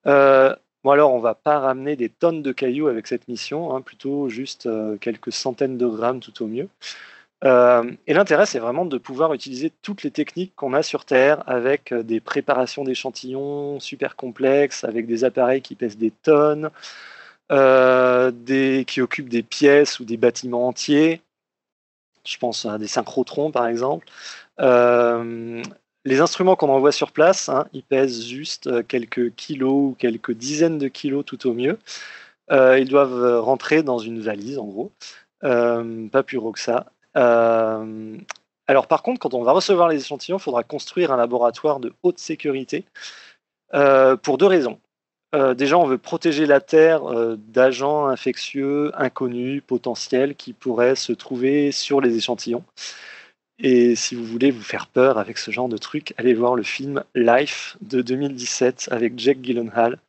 [0.07, 3.81] Euh, bon alors, on va pas ramener des tonnes de cailloux avec cette mission, hein,
[3.81, 6.69] plutôt juste euh, quelques centaines de grammes tout au mieux.
[7.45, 11.43] Euh, et l'intérêt, c'est vraiment de pouvoir utiliser toutes les techniques qu'on a sur Terre
[11.47, 16.69] avec des préparations d'échantillons super complexes, avec des appareils qui pèsent des tonnes,
[17.49, 21.22] qui occupent des pièces ou des bâtiments entiers.
[22.26, 24.07] Je pense à des synchrotrons, par exemple.
[24.60, 30.77] Les instruments qu'on envoie sur place, hein, ils pèsent juste quelques kilos ou quelques dizaines
[30.77, 31.77] de kilos tout au mieux.
[32.52, 34.91] ils doivent rentrer dans une valise, en gros.
[35.41, 36.86] pas plus gros que ça.
[37.18, 38.18] Euh,
[38.68, 41.94] alors par contre, quand on va recevoir les échantillons, il faudra construire un laboratoire de
[42.03, 42.86] haute sécurité
[43.73, 44.80] euh, pour deux raisons.
[45.36, 47.03] Euh, déjà, on veut protéger la Terre
[47.38, 52.64] d'agents infectieux inconnus, potentiels, qui pourraient se trouver sur les échantillons.
[53.60, 56.64] Et si vous voulez vous faire peur avec ce genre de truc, allez voir le
[56.64, 59.99] film Life de 2017 avec Jack Gyllenhaal.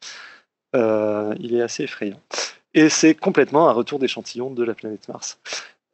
[0.74, 2.20] il est assez effrayant.
[2.74, 5.38] Et c'est complètement un retour d'échantillons de la planète Mars.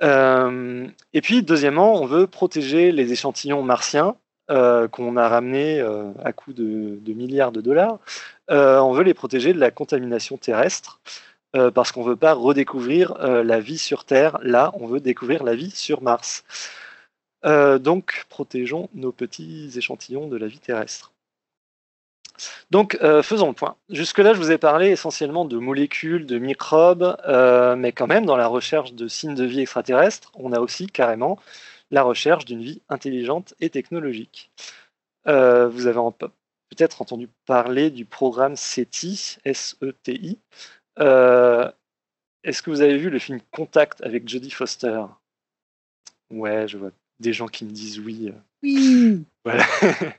[0.02, 4.16] Euh, et puis, deuxièmement, on veut protéger les échantillons martiens
[4.50, 7.98] euh, qu'on a ramenés euh, à coût de, milliards de dollars.
[8.48, 11.00] on veut les protéger de la contamination terrestre
[11.74, 14.38] parce qu'on ne veut pas redécouvrir la vie sur Terre.
[14.42, 16.44] Là, on veut découvrir la vie sur Mars.
[17.46, 21.12] Donc, protégeons nos petits échantillons de la vie terrestre.
[22.70, 23.76] Donc, euh, faisons le point.
[23.88, 28.36] Jusque-là, je vous ai parlé essentiellement de molécules, de microbes, euh, mais quand même, dans
[28.36, 31.38] la recherche de signes de vie extraterrestre, on a aussi carrément
[31.90, 34.50] la recherche d'une vie intelligente et technologique.
[35.28, 36.00] Euh, vous avez
[36.70, 40.38] peut-être entendu parler du programme SETI, S-E-T-I.
[42.44, 45.04] Est-ce que vous avez vu le film Contact avec Jodie Foster?
[46.30, 46.90] Ouais, je vois
[47.20, 48.32] des gens qui me disent oui.
[48.62, 49.24] Oui.
[49.44, 49.66] Voilà.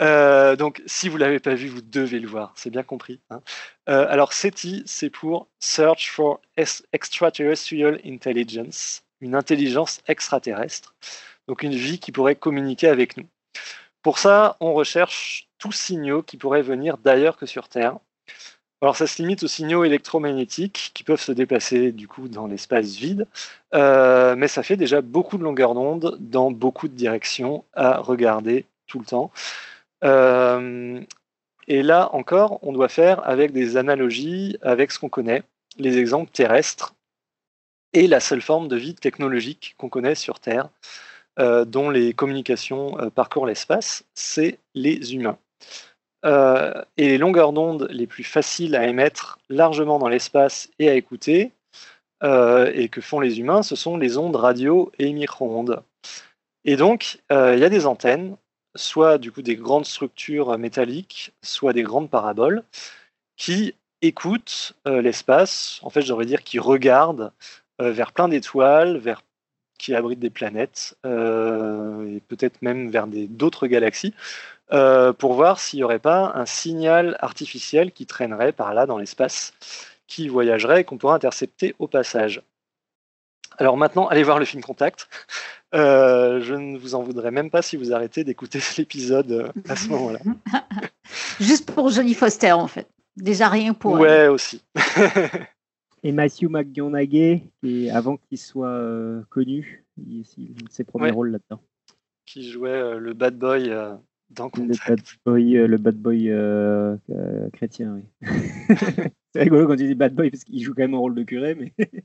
[0.00, 3.20] Euh, donc, si vous ne l'avez pas vu, vous devez le voir, c'est bien compris.
[3.30, 3.40] Hein.
[3.88, 6.40] Euh, alors, SETI, c'est pour Search for
[6.92, 10.94] Extraterrestrial Intelligence, une intelligence extraterrestre,
[11.46, 13.26] donc une vie qui pourrait communiquer avec nous.
[14.02, 17.98] Pour ça, on recherche tous signaux qui pourraient venir d'ailleurs que sur Terre.
[18.82, 22.96] Alors, ça se limite aux signaux électromagnétiques qui peuvent se déplacer du coup dans l'espace
[22.96, 23.28] vide,
[23.74, 28.66] euh, mais ça fait déjà beaucoup de longueurs d'onde dans beaucoup de directions à regarder
[28.88, 29.30] tout le temps.
[30.02, 31.00] Euh,
[31.68, 35.44] et là encore, on doit faire avec des analogies avec ce qu'on connaît,
[35.78, 36.96] les exemples terrestres
[37.92, 40.70] et la seule forme de vie technologique qu'on connaît sur Terre,
[41.38, 45.38] euh, dont les communications parcourent l'espace, c'est les humains.
[46.24, 51.52] Et les longueurs d'onde les plus faciles à émettre largement dans l'espace et à écouter,
[52.22, 55.82] et que font les humains, ce sont les ondes radio et micro-ondes.
[56.64, 58.36] Et donc, il y a des antennes
[58.74, 62.62] soit du coup des grandes structures métalliques, soit des grandes paraboles,
[63.36, 67.32] qui écoutent euh, l'espace, en fait j'aurais dire qui regardent
[67.80, 69.22] euh, vers plein d'étoiles, vers
[69.78, 74.14] qui abritent des planètes, euh, et peut-être même vers d'autres galaxies,
[75.18, 79.52] pour voir s'il n'y aurait pas un signal artificiel qui traînerait par là dans l'espace,
[80.06, 82.42] qui voyagerait et qu'on pourrait intercepter au passage.
[83.58, 85.08] Alors maintenant, allez voir le film Contact.
[85.74, 89.76] Euh, je ne vous en voudrais même pas si vous arrêtez d'écouter l'épisode euh, à
[89.76, 90.20] ce moment-là.
[91.40, 92.88] Juste pour Johnny Foster, en fait.
[93.16, 93.92] Déjà rien pour.
[93.92, 94.62] Ouais, aussi.
[96.02, 100.24] Et Matthew McConaughey, qui, avant qu'il soit euh, connu, il,
[100.70, 101.62] ses premiers rôles là-dedans.
[102.26, 103.72] Qui jouait le bad boy
[104.34, 104.88] dans Contact.
[104.88, 108.28] Le bad boy, le bad boy chrétien, oui.
[109.34, 111.22] C'est rigolo quand tu dis bad boy parce qu'il joue quand même un rôle de
[111.22, 111.72] curé, mais.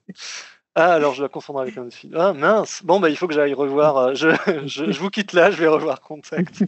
[0.80, 2.14] Ah, alors je la confondre avec un autre film.
[2.16, 2.84] Ah, mince.
[2.84, 3.98] Bon, bah, il faut que j'aille revoir.
[3.98, 4.28] Euh, je,
[4.68, 6.66] je, vous quitte là, je vais revoir Contact.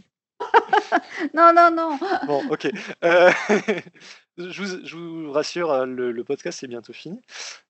[1.32, 1.96] non, non, non.
[2.26, 2.72] Bon, ok.
[3.04, 3.30] Euh,
[4.36, 7.20] je, vous, je, vous, rassure, euh, le, podcast est bientôt fini.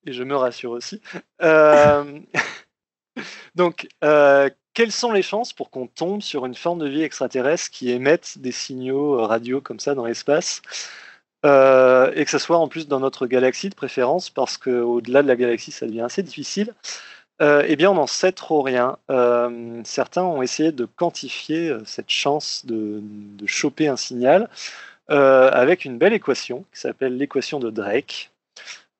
[0.06, 1.02] Et je me rassure aussi.
[3.54, 3.86] donc,
[4.74, 8.38] quelles sont les chances pour qu'on tombe sur une forme de vie extraterrestre qui émette
[8.38, 10.62] des signaux radio comme ça dans l'espace
[11.46, 15.28] euh, et que ce soit en plus dans notre galaxie de préférence, parce qu'au-delà de
[15.28, 16.74] la galaxie, ça devient assez difficile.
[17.40, 18.98] Euh, eh bien, on n'en sait trop rien.
[19.10, 24.48] Euh, certains ont essayé de quantifier cette chance de, de choper un signal
[25.08, 28.30] avec une belle équation qui s'appelle l'équation de Drake.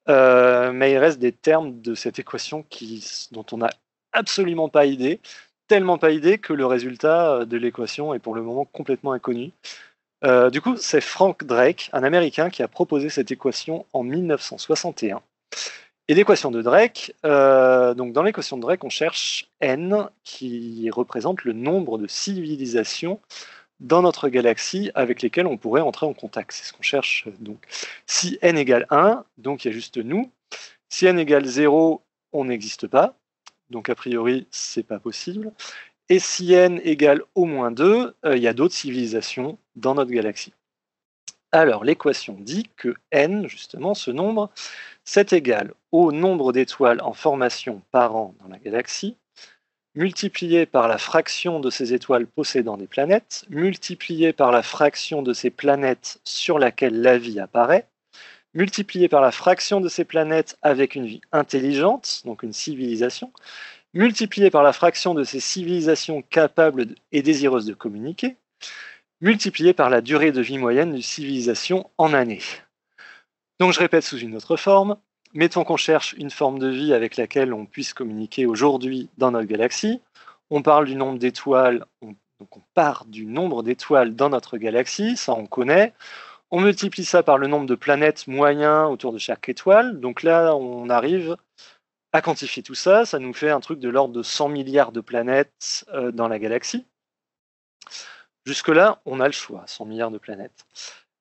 [0.08, 3.70] mais il reste des termes de cette équation qui, dont on n'a
[4.12, 5.20] absolument pas idée,
[5.70, 9.52] tellement pas idée que le résultat de l'équation est pour le moment complètement inconnu.
[10.24, 15.22] Euh, du coup, c'est Frank Drake, un Américain, qui a proposé cette équation en 1961.
[16.08, 21.44] Et l'équation de Drake, euh, donc dans l'équation de Drake, on cherche n, qui représente
[21.44, 23.20] le nombre de civilisations
[23.78, 26.50] dans notre galaxie avec lesquelles on pourrait entrer en contact.
[26.50, 27.28] C'est ce qu'on cherche.
[27.38, 27.64] Donc,
[28.06, 30.32] si n égale 1, donc il y a juste nous.
[30.88, 32.02] Si n égale 0,
[32.32, 33.14] on n'existe pas.
[33.70, 35.52] Donc a priori, c'est pas possible.
[36.08, 40.52] Et si n égale au moins 2, il y a d'autres civilisations dans notre galaxie.
[41.52, 44.50] Alors, l'équation dit que n, justement, ce nombre,
[45.04, 49.16] c'est égal au nombre d'étoiles en formation par an dans la galaxie,
[49.96, 55.32] multiplié par la fraction de ces étoiles possédant des planètes, multiplié par la fraction de
[55.32, 57.88] ces planètes sur laquelle la vie apparaît,
[58.54, 63.32] multiplié par la fraction de ces planètes avec une vie intelligente, donc une civilisation,
[63.94, 68.36] multiplié par la fraction de ces civilisations capables et désireuses de communiquer,
[69.20, 72.42] multiplié par la durée de vie moyenne d'une civilisation en années.
[73.58, 74.96] Donc je répète sous une autre forme,
[75.34, 79.46] mettons qu'on cherche une forme de vie avec laquelle on puisse communiquer aujourd'hui dans notre
[79.46, 80.00] galaxie.
[80.50, 82.14] On parle du nombre d'étoiles, on
[82.74, 85.92] part du nombre d'étoiles dans notre galaxie, ça on connaît.
[86.52, 90.00] On multiplie ça par le nombre de planètes moyens autour de chaque étoile.
[90.00, 91.36] Donc là, on arrive
[92.12, 93.04] à quantifier tout ça.
[93.04, 96.40] Ça nous fait un truc de l'ordre de 100 milliards de planètes euh, dans la
[96.40, 96.86] galaxie.
[98.44, 100.66] Jusque-là, on a le choix, 100 milliards de planètes.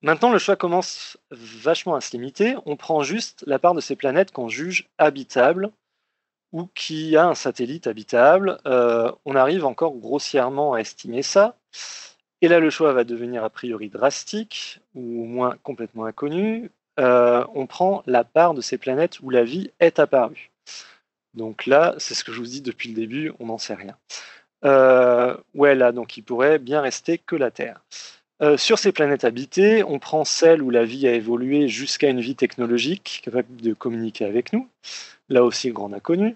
[0.01, 2.55] Maintenant, le choix commence vachement à se limiter.
[2.65, 5.71] On prend juste la part de ces planètes qu'on juge habitables
[6.53, 8.59] ou qui a un satellite habitable.
[8.65, 11.55] Euh, on arrive encore grossièrement à estimer ça.
[12.41, 16.71] Et là, le choix va devenir a priori drastique, ou au moins complètement inconnu.
[16.99, 20.51] Euh, on prend la part de ces planètes où la vie est apparue.
[21.33, 23.95] Donc là, c'est ce que je vous dis depuis le début, on n'en sait rien.
[24.65, 27.81] Euh, ouais, là, donc il pourrait bien rester que la Terre.
[28.41, 32.21] Euh, sur ces planètes habitées, on prend celles où la vie a évolué jusqu'à une
[32.21, 34.67] vie technologique capable de communiquer avec nous.
[35.27, 36.35] Là aussi, grand inconnu.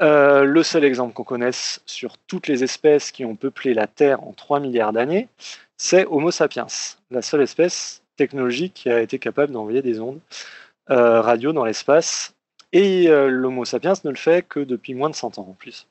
[0.00, 4.22] Euh, le seul exemple qu'on connaisse sur toutes les espèces qui ont peuplé la Terre
[4.22, 5.28] en 3 milliards d'années,
[5.76, 6.66] c'est Homo sapiens,
[7.10, 10.20] la seule espèce technologique qui a été capable d'envoyer des ondes
[10.90, 12.34] euh, radio dans l'espace.
[12.72, 15.88] Et l'Homo sapiens ne le fait que depuis moins de 100 ans en plus.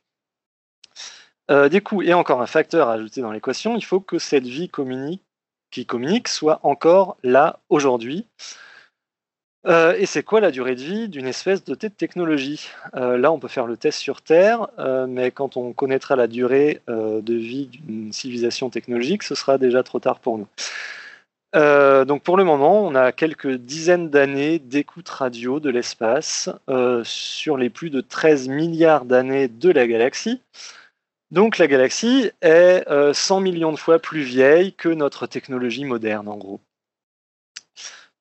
[1.69, 4.71] du coup, et encore un facteur à ajouter dans l'équation, il faut que cette vie
[5.71, 8.25] qui communique soit encore là aujourd'hui.
[9.67, 12.69] Euh, et c'est quoi la durée de vie d'une espèce dotée de technologie?
[12.95, 16.27] Euh, Là, on peut faire le test sur Terre, euh, mais quand on connaîtra la
[16.27, 20.47] durée de vie d'une civilisation technologique, ce sera déjà trop tard pour nous.
[22.05, 26.49] donc pour le moment, on a quelques dizaines d'années d'écoute radio de l'espace
[27.03, 30.41] sur les plus de 13 milliards d'années de la galaxie.
[31.31, 32.83] Donc la galaxie est
[33.13, 36.59] 100 euh, millions de fois plus vieille que notre technologie moderne, en gros.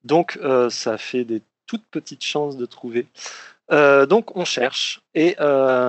[0.05, 3.07] Donc euh, ça fait des toutes petites chances de trouver.
[3.71, 5.03] Euh, donc on cherche.
[5.15, 5.37] Et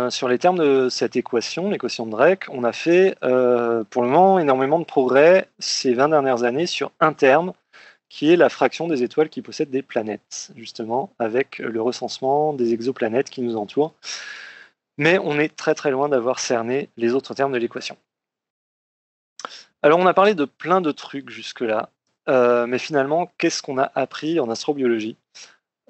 [0.09, 4.39] sur les termes de cette équation, l'équation de Drake, on a fait pour le moment
[4.39, 7.53] énormément de progrès ces 20 dernières années sur un terme
[8.09, 12.73] qui est la fraction des étoiles qui possèdent des planètes, justement, avec le recensement des
[12.73, 13.93] exoplanètes qui nous entourent
[14.99, 17.97] mais on est très très loin d'avoir cerné les autres termes de l'équation.
[19.81, 21.89] Alors on a parlé de plein de trucs jusque-là,
[22.29, 25.17] euh, mais finalement, qu'est-ce qu'on a appris en astrobiologie?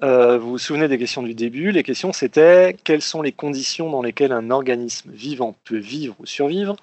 [0.02, 1.70] Euh, Vous vous souvenez des questions du début?
[1.72, 6.26] Les questions c'était quelles sont les conditions dans lesquelles un organisme vivant peut vivre ou
[6.26, 6.76] survivre?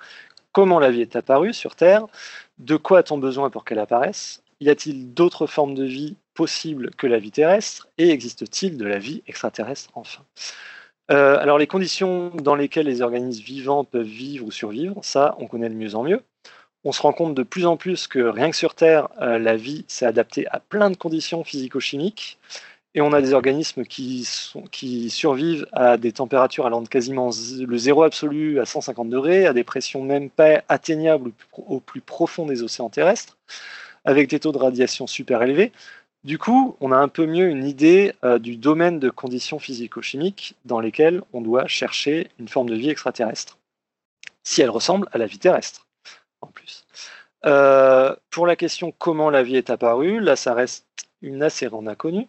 [0.52, 2.06] Comment la vie est apparue sur Terre?
[2.60, 4.44] De quoi a-t-on besoin pour qu'elle apparaisse?
[4.60, 7.88] Y a-t-il d'autres formes de vie possibles que la vie terrestre?
[7.98, 10.24] Et existe-t-il de la vie extraterrestre enfin?
[11.10, 15.48] Euh, alors les conditions dans lesquelles les organismes vivants peuvent vivre ou survivre, ça on
[15.48, 16.22] connaît de mieux en mieux.
[16.88, 19.58] On se rend compte de plus en plus que rien que sur Terre, euh, la
[19.58, 22.40] vie s'est adaptée à plein de conditions physico-chimiques.
[22.96, 24.24] Et on a des organismes qui,
[25.10, 29.66] survivent à des températures allant de quasiment le zéro absolu à 150 degrés, à des
[29.66, 33.38] pressions même pas atteignables au plus profond des océans terrestres,
[34.06, 35.74] avec des taux de radiation super élevés.
[36.24, 40.56] Du coup, on a un peu mieux une idée euh, du domaine de conditions physico-chimiques
[40.64, 43.58] dans lesquelles on doit chercher une forme de vie extraterrestre,
[44.44, 45.87] si elle ressemble à la vie terrestre,
[46.42, 46.86] en plus.
[47.46, 50.86] Euh, pour la question comment la vie est apparue, là, ça reste
[51.22, 52.28] une assez grande inconnue.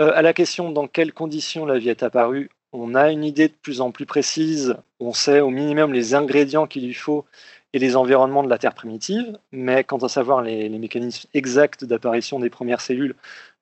[0.00, 3.48] Euh, à la question dans quelles conditions la vie est apparue, on a une idée
[3.48, 4.76] de plus en plus précise.
[5.00, 7.24] On sait au minimum les ingrédients qu'il lui faut
[7.72, 12.38] et les environnements de la Terre primitive, mais quant à savoir les, mécanismes exacts d'apparition
[12.38, 13.14] des premières cellules,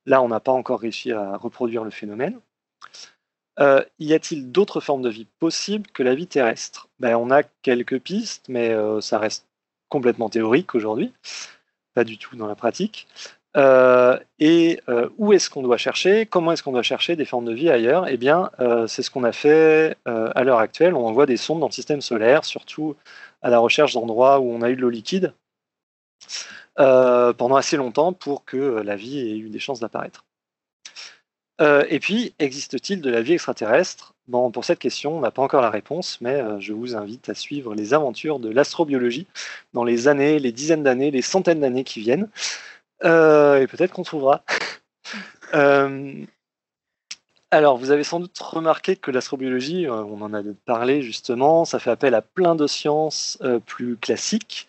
[0.07, 2.39] là, on n'a pas encore réussi à reproduire le phénomène.
[3.61, 6.89] Euh, y a-t-il d'autres formes de vie possibles que la vie terrestre?
[6.99, 9.47] Ben, On a quelques pistes, mais ça reste
[9.95, 11.13] complètement théorique aujourd'hui,
[11.95, 13.07] pas du tout dans la pratique.
[13.57, 14.81] Euh, et
[15.17, 18.09] où est-ce qu'on doit chercher Comment est-ce qu'on doit chercher des formes de vie ailleurs?
[18.09, 18.51] Eh bien,
[18.89, 20.95] c'est ce qu'on a fait à l'heure actuelle.
[20.95, 22.97] On envoie des sondes dans le système solaire, surtout
[23.43, 25.33] à la recherche d'endroits où on a eu de l'eau liquide
[26.81, 30.25] euh, pendant assez longtemps pour que la vie ait eu des chances d'apparaître.
[31.61, 34.15] Euh, et puis, existe-t-il de la vie extraterrestre?
[34.27, 37.29] Bon, pour cette question, on n'a pas encore la réponse, mais euh, je vous invite
[37.29, 39.27] à suivre les aventures de l'astrobiologie
[39.73, 42.29] dans les années, les dizaines d'années, les centaines d'années qui viennent.
[43.05, 44.43] Euh, et peut-être qu'on trouvera.
[47.51, 51.91] alors, vous avez sans doute remarqué que l'astrobiologie, on en a parlé justement, ça fait
[51.91, 54.67] appel à plein de sciences plus classiques.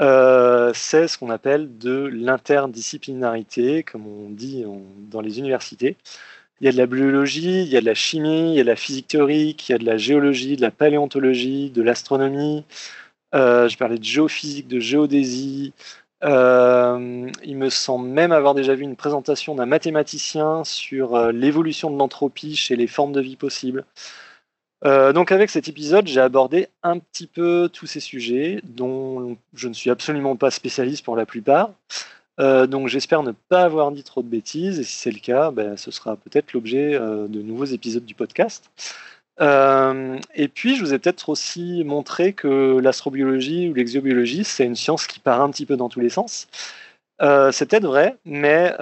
[0.00, 4.64] C'est ce qu'on appelle de l'interdisciplinarité, comme on dit
[5.10, 5.96] dans les universités.
[6.60, 8.64] Il y a de la biologie, il y a de la chimie, il y a
[8.64, 12.64] de la physique théorique, il y a de la géologie, de la paléontologie, de l'astronomie.
[13.34, 15.72] Euh, je parlais de géophysique, de géodésie.
[16.22, 21.90] Euh, il me semble même avoir déjà vu une présentation d'un mathématicien sur euh, l'évolution
[21.90, 23.86] de l'entropie chez les formes de vie possibles.
[24.82, 29.74] Donc avec cet épisode, j'ai abordé un petit peu tous ces sujets dont je ne
[29.74, 31.70] suis absolument pas spécialiste pour la plupart.
[32.40, 35.50] Euh, donc j'espère ne pas avoir dit trop de bêtises, et si c'est le cas,
[35.50, 38.70] ben, ce sera peut-être l'objet euh, de nouveaux épisodes du podcast.
[39.40, 44.76] Euh, et puis je vous ai peut-être aussi montré que l'astrobiologie ou l'exobiologie, c'est une
[44.76, 46.48] science qui part un petit peu dans tous les sens.
[47.20, 48.74] c'est peut-être vrai, mais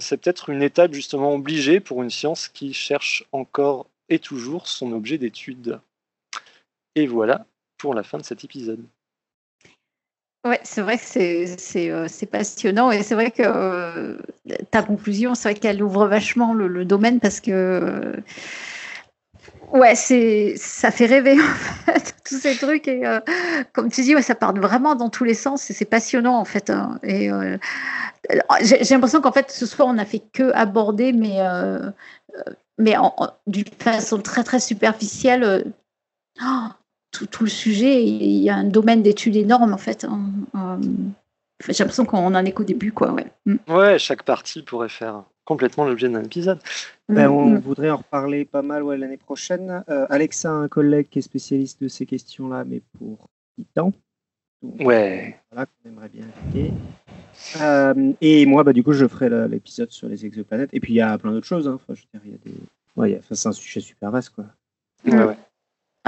[0.00, 4.92] c'est peut-être une étape justement obligée pour une science qui cherche encore et toujours son
[4.92, 5.80] objet d'étude.
[6.94, 7.46] Et voilà
[7.78, 8.84] pour la fin de cet épisode.
[10.46, 14.16] Ouais, c'est vrai que c'est euh, passionnant et c'est vrai que euh,
[14.70, 18.12] ta conclusion, c'est vrai qu'elle ouvre vachement le, domaine parce que euh,
[19.72, 23.02] ouais, c'est ça fait rêver en fait tous ces trucs et
[23.72, 26.44] comme tu dis, ouais, ça part vraiment dans tous les sens et c'est passionnant en
[26.44, 26.70] fait.
[26.70, 27.00] Hein.
[27.02, 27.28] et
[28.62, 31.40] j'ai l'impression qu'en fait ce soir on a fait que aborder, mais
[32.78, 32.94] mais
[33.46, 35.72] d'une façon très très superficielle.
[36.42, 36.68] Oh,
[37.10, 38.04] tout, le sujet.
[38.04, 40.04] Il y a un domaine d'études énorme, en fait.
[40.04, 40.30] Hein.
[40.54, 40.76] Euh,
[41.68, 43.12] j'ai l'impression qu'on en est qu'au début, quoi.
[43.12, 43.26] Ouais.
[43.46, 43.56] Mm.
[43.68, 46.58] ouais, chaque partie pourrait faire complètement l'objet d'un épisode.
[47.08, 47.58] Ben, on mm.
[47.58, 49.84] voudrait en reparler pas mal ouais, l'année prochaine.
[49.88, 53.92] Euh, Alexa, un collègue qui est spécialiste de ces questions-là, mais pour Titan.
[54.80, 55.38] Ouais.
[55.50, 56.72] Voilà, qu'on aimerait bien inviter.
[57.60, 60.70] Euh, et moi, bah, du coup, je ferai l'épisode sur les exoplanètes.
[60.72, 61.68] Et puis, il y a plein d'autres choses.
[61.68, 61.74] Hein.
[61.74, 62.54] Enfin, je veux dire, il y a des...
[62.96, 64.46] ouais, c'est un sujet super vaste, quoi.
[65.04, 65.36] Ouais, ouais.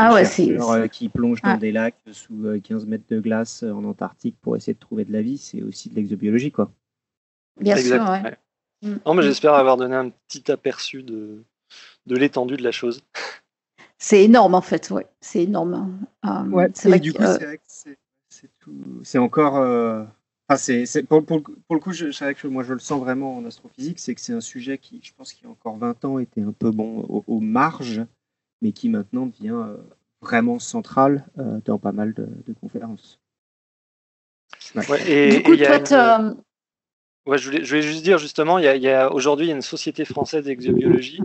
[0.01, 0.48] Ah ouais, c'est.
[0.60, 4.36] Euh, qui plongent dans des lacs sous 15 euh, mètres de glace euh, en Antarctique
[4.40, 6.70] pour essayer de trouver de la vie, c'est aussi de l'exobiologie, quoi.
[7.60, 8.36] Bien sûr, ouais.
[8.82, 8.97] Mm.
[9.05, 11.43] Non, mais j'espère avoir donné un petit aperçu de,
[12.06, 13.02] de l'étendue de la chose.
[13.98, 15.06] C'est énorme, en fait, ouais.
[15.20, 15.98] C'est énorme.
[16.52, 17.62] ouais, et du coup, c'est vrai que
[19.03, 19.55] c'est encore.
[20.51, 23.01] Enfin, c'est, pour, pour, pour, le coup, je, c'est vrai que moi je le sens
[23.01, 25.77] vraiment en astrophysique, c'est que c'est un sujet qui, je pense, qu'il y a encore
[25.77, 28.03] 20 ans était un peu bon aux marges
[28.62, 29.77] mais qui maintenant devient euh,
[30.20, 32.28] vraiment central euh, dans pas mal de,
[32.61, 33.20] conférences.
[35.07, 36.35] et, du coup, toi,
[37.27, 39.57] ouais, je, voulais, je, voulais, juste dire justement, il y a, aujourd'hui il y a
[39.57, 41.20] une société française d'exobiologie.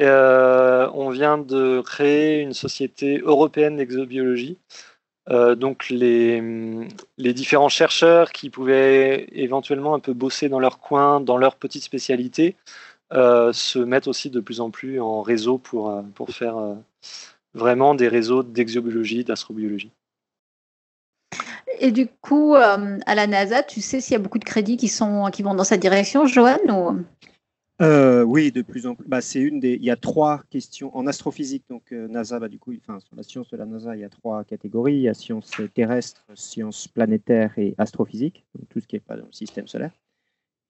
[0.00, 4.58] Euh, on vient de créer une société européenne d'exobiologie.
[5.28, 6.42] Donc les,
[7.18, 11.84] les, différents chercheurs qui pouvaient éventuellement un peu bosser dans leur coin, dans leur petite
[11.84, 12.56] spécialité,
[13.12, 16.74] euh, se mettent aussi de plus en plus en réseau pour, euh, pour faire euh,
[17.54, 19.90] vraiment des réseaux d'exobiologie, d'astrobiologie.
[21.80, 24.88] Et du coup, à la NASA, tu sais s'il y a beaucoup de crédits qui,
[24.88, 26.26] sont, qui vont dans cette direction,
[27.80, 29.08] Johan oui, de plus en plus.
[29.08, 29.74] Bah, c'est une des.
[29.74, 31.64] Il y a trois questions en astrophysique.
[31.68, 34.08] Donc NASA, bah, du coup, enfin sur la science de la NASA, il y a
[34.08, 34.96] trois catégories.
[34.96, 38.44] Il y a sciences terrestres, sciences planétaires et astrophysique.
[38.54, 39.92] Donc tout ce qui n'est pas dans le système solaire.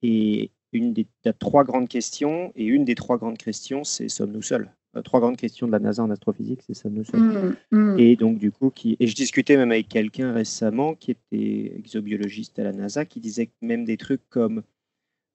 [0.01, 1.07] Et une des
[1.39, 4.71] trois grandes questions, et une des trois grandes questions, c'est sommes-nous seuls?
[4.95, 7.19] Euh, Trois grandes questions de la NASA en astrophysique, c'est sommes-nous seuls?
[7.19, 7.99] Mmh, mmh.
[7.99, 12.57] Et donc, du coup, qui, et je discutais même avec quelqu'un récemment qui était exobiologiste
[12.59, 14.63] à la NASA, qui disait que même des trucs comme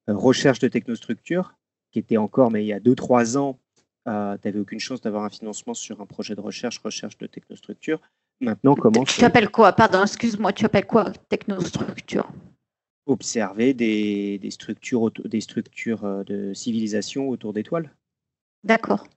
[0.09, 1.55] euh, recherche de technostructure,
[1.91, 3.59] qui était encore, mais il y a deux, trois ans,
[4.07, 7.27] euh, tu n'avais aucune chance d'avoir un financement sur un projet de recherche, recherche de
[7.27, 7.99] technostructure.
[8.39, 9.73] Maintenant, comment Tu appelles quoi?
[9.73, 12.29] Pardon, excuse-moi, tu appelles quoi technostructure?
[13.05, 17.93] Observer des, des structures, des structures euh, de civilisation autour d'étoiles.
[18.63, 19.07] D'accord.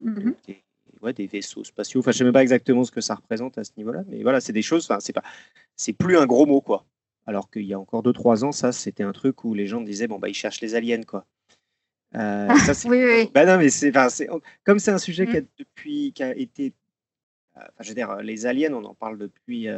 [0.00, 0.62] Mmh des,
[1.02, 2.00] ouais, des vaisseaux spatiaux.
[2.00, 4.22] Enfin, je ne sais même pas exactement ce que ça représente à ce niveau-là, mais
[4.22, 4.84] voilà, c'est des choses.
[4.84, 5.22] Enfin, c'est pas,
[5.76, 6.84] c'est plus un gros mot, quoi.
[7.26, 10.06] Alors qu'il y a encore 2-3 ans, ça, c'était un truc où les gens disaient,
[10.06, 11.26] bon, bah, ils cherchent les aliens, quoi.
[12.16, 12.48] Euh,
[12.86, 13.30] oui, oui.
[13.34, 13.92] Bah, non, mais c'est,
[14.64, 16.72] comme c'est un sujet qui a, depuis, qui a été,
[17.56, 19.68] euh, enfin, je veux dire, les aliens, on en parle depuis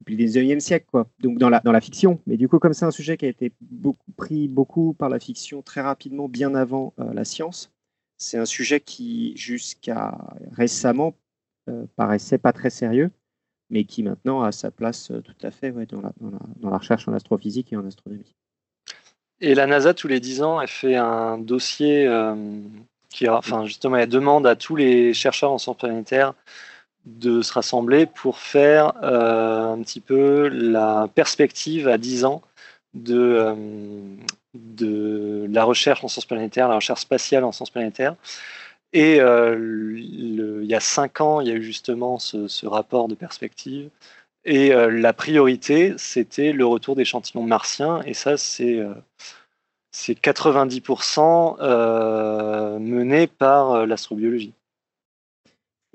[0.00, 1.08] depuis le 19e siècle, quoi.
[1.20, 2.20] Donc dans la, dans la fiction.
[2.26, 5.18] Mais du coup, comme c'est un sujet qui a été beaucoup, pris beaucoup par la
[5.18, 7.72] fiction très rapidement, bien avant euh, la science,
[8.16, 10.18] c'est un sujet qui, jusqu'à
[10.52, 11.14] récemment,
[11.68, 13.10] euh, paraissait pas très sérieux,
[13.70, 16.38] mais qui maintenant a sa place euh, tout à fait ouais, dans, la, dans, la,
[16.56, 18.34] dans, la, recherche en astrophysique et en astronomie.
[19.40, 22.34] Et la NASA, tous les 10 ans, elle fait un dossier euh,
[23.10, 26.32] qui, enfin, justement, elle demande à tous les chercheurs en sciences planétaires
[27.04, 32.42] de se rassembler pour faire euh, un petit peu la perspective à 10 ans
[32.94, 33.54] de, euh,
[34.54, 38.16] de la recherche en sciences planétaires, la recherche spatiale en sciences planétaires.
[38.92, 43.14] Et il y a 5 ans, il y a eu justement ce, ce rapport de
[43.14, 43.90] perspective.
[44.46, 48.00] Et la priorité, c'était le retour d'échantillons martiens.
[48.06, 48.80] Et ça, c'est
[49.96, 54.52] c'est 90% euh, mené par euh, l'astrobiologie.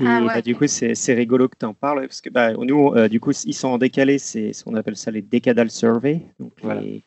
[0.02, 0.28] Ah ouais.
[0.34, 3.20] bah, du coup, c'est rigolo que tu en parles, parce que bah, nous, euh, du
[3.20, 6.22] coup, ils sont en décalé, c'est ce qu'on appelle ça les Decadal Survey.
[6.40, 6.82] Donc Voilà.
[6.82, 7.04] les-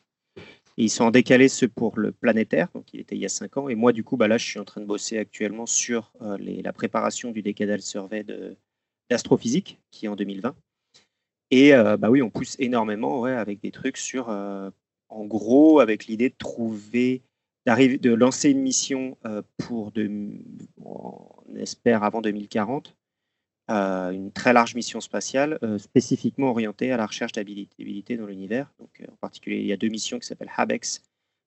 [0.77, 3.29] et ils sont en décalé ceux pour le planétaire, donc il était il y a
[3.29, 3.67] 5 ans.
[3.69, 6.37] Et moi, du coup, bah, là, je suis en train de bosser actuellement sur euh,
[6.37, 8.25] les- la préparation du Decadal Survey
[9.09, 10.55] d'astrophysique, qui est en 2020.
[11.51, 14.69] Et euh, bah oui, on pousse énormément ouais, avec des trucs sur, euh,
[15.09, 17.21] en gros, avec l'idée de trouver,
[17.65, 19.91] de lancer une mission euh, pour,
[20.83, 22.95] on espère avant 2040,
[23.69, 28.71] euh, une très large mission spatiale spécifiquement orientée à la recherche d'habitabilité dans l'univers.
[28.79, 31.03] Donc, en particulier, il y a deux missions qui s'appellent HABEX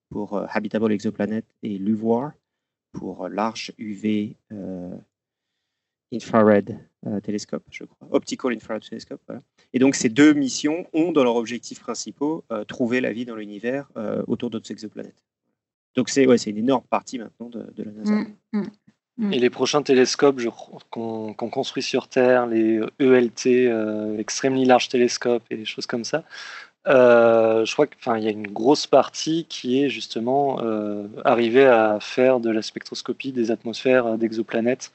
[0.09, 2.31] pour Habitable Exoplanet et LUVOIR
[2.93, 4.35] pour Large UV
[6.13, 8.07] Infrared euh, Telescope, je crois.
[8.11, 9.41] Optical Infrared Telescope, voilà.
[9.73, 13.35] Et donc, ces deux missions ont dans leurs objectifs principaux euh, trouver la vie dans
[13.35, 15.23] l'univers euh, autour d'autres exoplanètes.
[15.95, 18.13] Donc, c'est ouais, c'est une énorme partie maintenant de, de la NASA.
[18.53, 18.63] Mm,
[19.17, 19.33] mm.
[19.33, 20.41] Et les prochains télescopes
[20.89, 26.23] qu'on construit sur Terre, les ELT, euh, Extremely Large Telescope et des choses comme ça,
[26.87, 31.99] euh, je crois qu'il y a une grosse partie qui est justement euh, arrivée à
[31.99, 34.93] faire de la spectroscopie des atmosphères euh, d'exoplanètes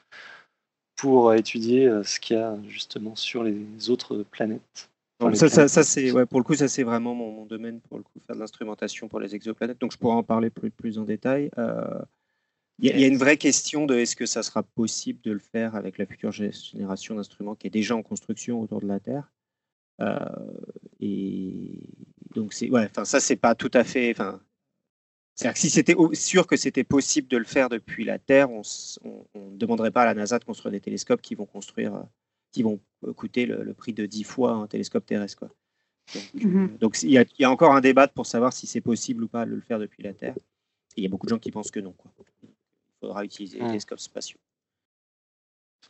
[0.97, 4.91] pour euh, étudier euh, ce qu'il y a justement sur les autres planètes.
[5.21, 5.71] Donc ça, ça, planètes.
[5.71, 8.19] ça, c'est ouais, pour le coup, ça c'est vraiment mon, mon domaine pour le coup,
[8.27, 9.81] faire de l'instrumentation pour les exoplanètes.
[9.81, 11.51] Donc je pourrais en parler plus, plus en détail.
[11.59, 12.01] Euh,
[12.81, 15.21] Il y, a- il y a une vraie question de est-ce que ça sera possible
[15.23, 18.81] de le faire avec la future gé- génération d'instruments qui est déjà en construction autour
[18.81, 19.33] de la Terre.
[20.01, 20.19] Euh,
[21.01, 21.79] et
[22.35, 24.11] donc c'est ouais, enfin ça c'est pas tout à fait.
[24.11, 24.41] Enfin,
[25.35, 28.63] c'est-à-dire que si c'était sûr que c'était possible de le faire depuis la Terre, on
[29.35, 32.03] ne demanderait pas à la NASA de construire des télescopes qui vont construire, euh,
[32.53, 35.39] qui vont euh, coûter le, le prix de 10 fois un télescope terrestre.
[35.41, 35.51] Quoi.
[36.15, 36.77] Donc, Mhm.
[36.79, 39.25] donc, il y, a, il y a encore un débat pour savoir si c'est possible
[39.25, 40.35] ou pas de le faire depuis la Terre.
[40.97, 41.93] Et il y a beaucoup de gens qui pensent que non.
[41.93, 42.13] Quoi.
[42.45, 42.49] Il
[43.01, 43.69] faudra utiliser les Mm.
[43.69, 44.39] télescopes spatiaux.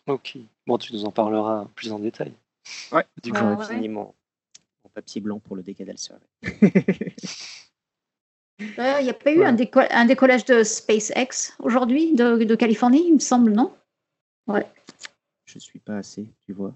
[0.07, 0.39] Ok.
[0.67, 2.33] Bon, tu nous en parleras plus en détail.
[2.93, 4.15] Ouais, Du coup, coup, Ouais, mon,
[4.85, 6.27] mon papier blanc pour le Decadal Survey.
[8.61, 9.47] Euh, Il n'y a pas eu Ouais.
[9.47, 13.73] un, déco- un décollage de SpaceX aujourd'hui, de, de Californie, il me semble, non?
[15.47, 16.73] Je suis pas assez, tu vois.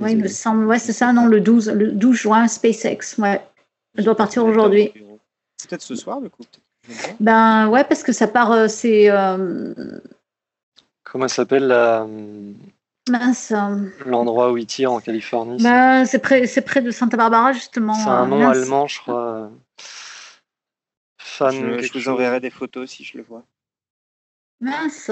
[0.00, 0.64] Oui, il me semble.
[0.66, 3.16] Ouais, c'est ça, non, le 12, le 12 juin, SpaceX.
[3.18, 3.40] Ouais.
[3.96, 4.92] Elle doit partir aujourd'hui.
[5.56, 6.42] C'est peut-être ce soir, du coup.
[7.20, 9.10] Ben ouais, parce que ça part, euh, c'est.
[9.10, 9.74] euh,
[11.04, 12.06] Comment elle s'appelle la-
[13.10, 13.52] mince.
[13.52, 17.16] euh, l'endroit où il tire en Californie c'est- ben, c'est près, c'est près de Santa
[17.16, 17.94] Barbara, justement.
[17.94, 18.56] C'est un euh, nom mince.
[18.56, 19.50] allemand, je crois.
[21.38, 22.08] Je, vous chose.
[22.08, 23.44] enverrai des photos si je le vois.
[24.60, 25.10] Mince.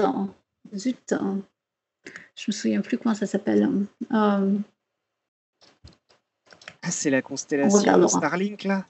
[0.75, 1.13] Zut.
[2.35, 3.63] Je me souviens plus comment ça s'appelle.
[4.11, 4.57] Euh,
[6.81, 8.07] Ah, c'est la On constellation.
[8.07, 8.85] Starlink, là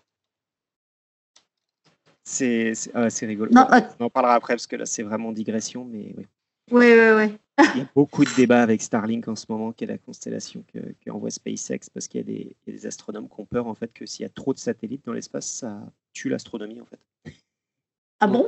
[2.23, 3.51] C'est c'est- ah, c'est rigolo.
[3.51, 6.27] Non, euh, On en parlera après, parce que là, c'est vraiment digression, mais oui.
[6.71, 7.37] oui, oui, oui.
[7.73, 10.63] Il y a beaucoup de débats avec Starlink en ce moment, qui est la constellation
[10.71, 13.39] que, que envoie SpaceX, parce qu'il y, a des- il y a des astronomes qui
[13.39, 15.81] ont peur en fait que s'il y a trop de satellites dans l'espace, ça
[16.13, 16.99] tue l'astronomie en fait.
[18.19, 18.47] Ah bon?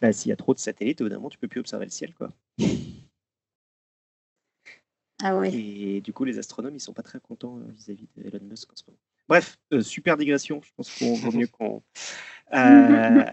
[0.00, 2.30] Bah, s'il y a trop de satellites, évidemment, tu peux plus observer le ciel, quoi.
[5.22, 5.94] Ah oui.
[5.96, 8.76] Et du coup, les astronomes, ils sont pas très contents euh, vis-à-vis d'Elon Musk en
[8.76, 8.98] ce moment.
[9.28, 10.60] Bref, euh, super digression.
[10.62, 11.82] Je pense qu'on vaut mieux qu'on.
[12.54, 13.24] Euh,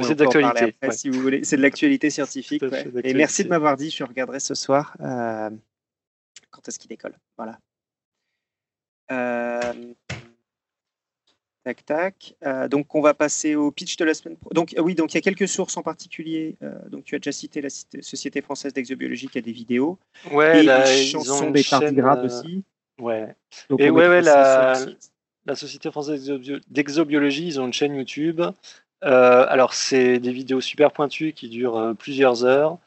[0.00, 0.74] c'est d'actualité.
[0.82, 0.90] ouais.
[0.92, 2.62] Si vous voulez, c'est de l'actualité scientifique.
[2.62, 2.86] Ouais.
[3.04, 3.90] Et merci de m'avoir dit.
[3.90, 4.96] Je regarderai ce soir.
[5.00, 5.50] euh,
[6.50, 7.58] quand est-ce qu'il décolle Voilà.
[9.10, 9.72] Euh,
[11.64, 12.34] Tac, tac.
[12.44, 14.36] Euh, donc, on va passer au pitch de la semaine.
[14.50, 16.56] Donc, oui, donc il y a quelques sources en particulier.
[16.88, 19.96] Donc, tu as déjà cité la Société française d'exobiologie qui a des vidéos.
[20.32, 22.64] Ouais, et les chansons une des tardigrades aussi.
[23.00, 23.34] Ouais.
[23.68, 24.74] Donc, Et ouais, ouais, la-.
[25.44, 28.40] La Société française d'exobio- d'exobiologie, ils ont une chaîne YouTube.
[29.02, 32.78] Euh, alors, c'est des vidéos super pointues qui durent euh, plusieurs heures.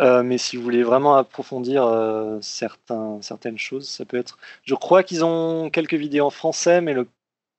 [0.00, 4.38] Euh, mais si vous voulez vraiment approfondir euh, certains, certaines choses, ça peut être.
[4.64, 7.08] Je crois qu'ils ont quelques vidéos en français, mais le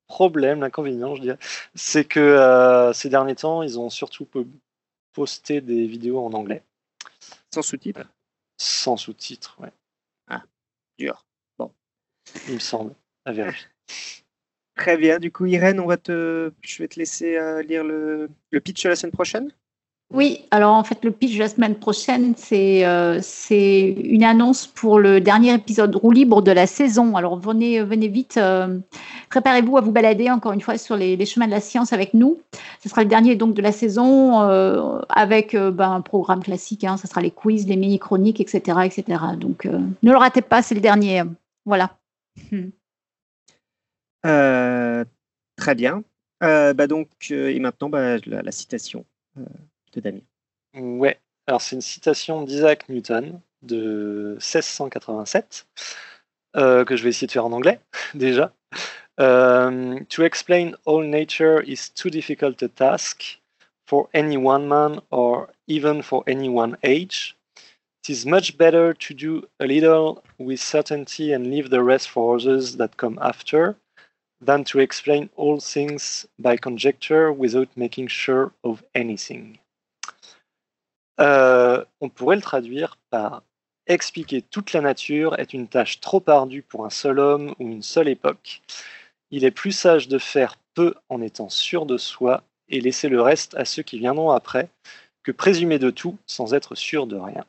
[0.07, 1.39] problème, l'inconvénient, je dirais,
[1.75, 4.45] c'est que euh, ces derniers temps, ils ont surtout po-
[5.13, 6.61] posté des vidéos en anglais,
[7.53, 8.01] Sans sous-titres?
[8.57, 9.71] Sans sous-titres, ouais,
[10.99, 11.25] Dur.
[12.47, 13.67] il me semble, à vérifier.
[14.75, 15.19] Très bien.
[15.19, 18.29] Du coup, Irène, je vais te laisser euh, lire le,
[18.63, 19.51] pitch la semaine prochaine.
[20.13, 23.19] Oui, alors en fait, le pitch de la semaine prochaine, c'est euh,
[23.49, 27.15] une annonce pour le dernier épisode roue libre de la saison.
[27.15, 28.77] Alors venez, venez vite, euh,
[29.29, 32.39] préparez-vous à vous balader encore une fois sur les, chemins de la science avec nous.
[32.83, 34.41] Ce sera le dernier donc de la saison
[35.09, 36.83] avec ben, un programme classique.
[36.83, 39.19] Hein, ce sera les quiz, les mini-chroniques, etc., etc.
[39.39, 41.23] Donc ne le ratez pas, c'est le dernier.
[41.65, 41.97] Voilà.
[42.51, 42.69] Hmm.
[44.25, 45.05] Euh,
[45.55, 46.03] très bien.
[46.43, 50.21] Euh, bah donc, euh, et maintenant, bah, la, citation de Damien.
[50.75, 55.67] Ouais, alors c'est une citation d'Isaac Newton de 1687
[56.57, 57.79] euh, que je vais essayer de faire en anglais
[58.13, 58.53] déjà.
[59.19, 63.39] Euh, to explain all nature is too difficult a task
[63.87, 67.37] for any one man or even for any one age.
[68.03, 72.35] It is much better to do a little with certainty and leave the rest for
[72.35, 73.77] others that come after
[74.45, 79.57] than to explain all things by conjecture without making sure of anything.
[81.19, 83.43] Euh, on pourrait le traduire par
[83.87, 87.83] expliquer toute la nature est une tâche trop ardue pour un seul homme ou une
[87.83, 88.61] seule époque.
[89.31, 93.21] Il est plus sage de faire peu en étant sûr de soi et laisser le
[93.21, 94.69] reste à ceux qui viendront après
[95.23, 97.45] que présumer de tout sans être sûr de rien.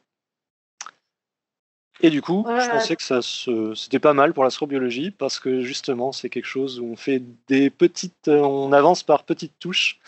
[2.00, 5.62] Et du coup, je pensais que ça se- c'était pas mal pour l'astrobiologie parce que
[5.62, 9.98] justement, c'est quelque chose où on fait des petites, euh, on avance par petites touches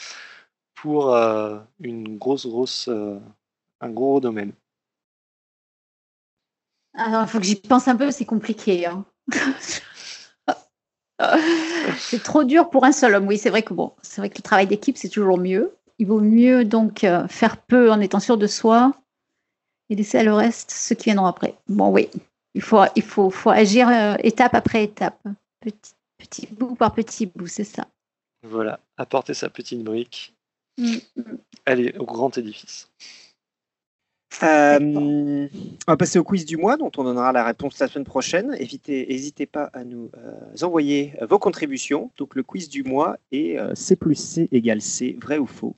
[0.75, 3.19] pour euh, une grosse, grosse, euh,
[3.81, 4.53] un gros domaine.
[6.95, 8.87] Alors, il faut que j'y pense un peu, c'est compliqué.
[8.87, 9.05] hein.
[11.99, 13.27] c'est trop dur pour un seul homme.
[13.27, 15.75] Oui, c'est vrai que bon, c'est vrai que le travail d'équipe, c'est toujours mieux.
[15.99, 18.93] Il vaut mieux donc faire peu en étant sûr de soi
[19.91, 21.55] et laisser à le reste ceux qui viendront après.
[21.69, 22.09] Bon, oui,
[22.55, 25.21] il faut, il faut, faut agir euh, étape après étape,
[25.61, 27.87] petit, petit bout par petit bout, c'est ça.
[28.43, 30.33] Voilà, apporter sa petite brique,
[30.79, 30.99] Mm,
[31.67, 32.89] aller au grand édifice.
[34.45, 38.05] Euh, on va passer au quiz du mois, dont on donnera la réponse la semaine
[38.05, 38.55] prochaine.
[38.61, 42.13] Évitez, n'hésitez pas à nous euh, envoyer vos contributions.
[42.17, 45.75] Donc, le quiz du mois est euh, C plus C égale C, vrai ou faux.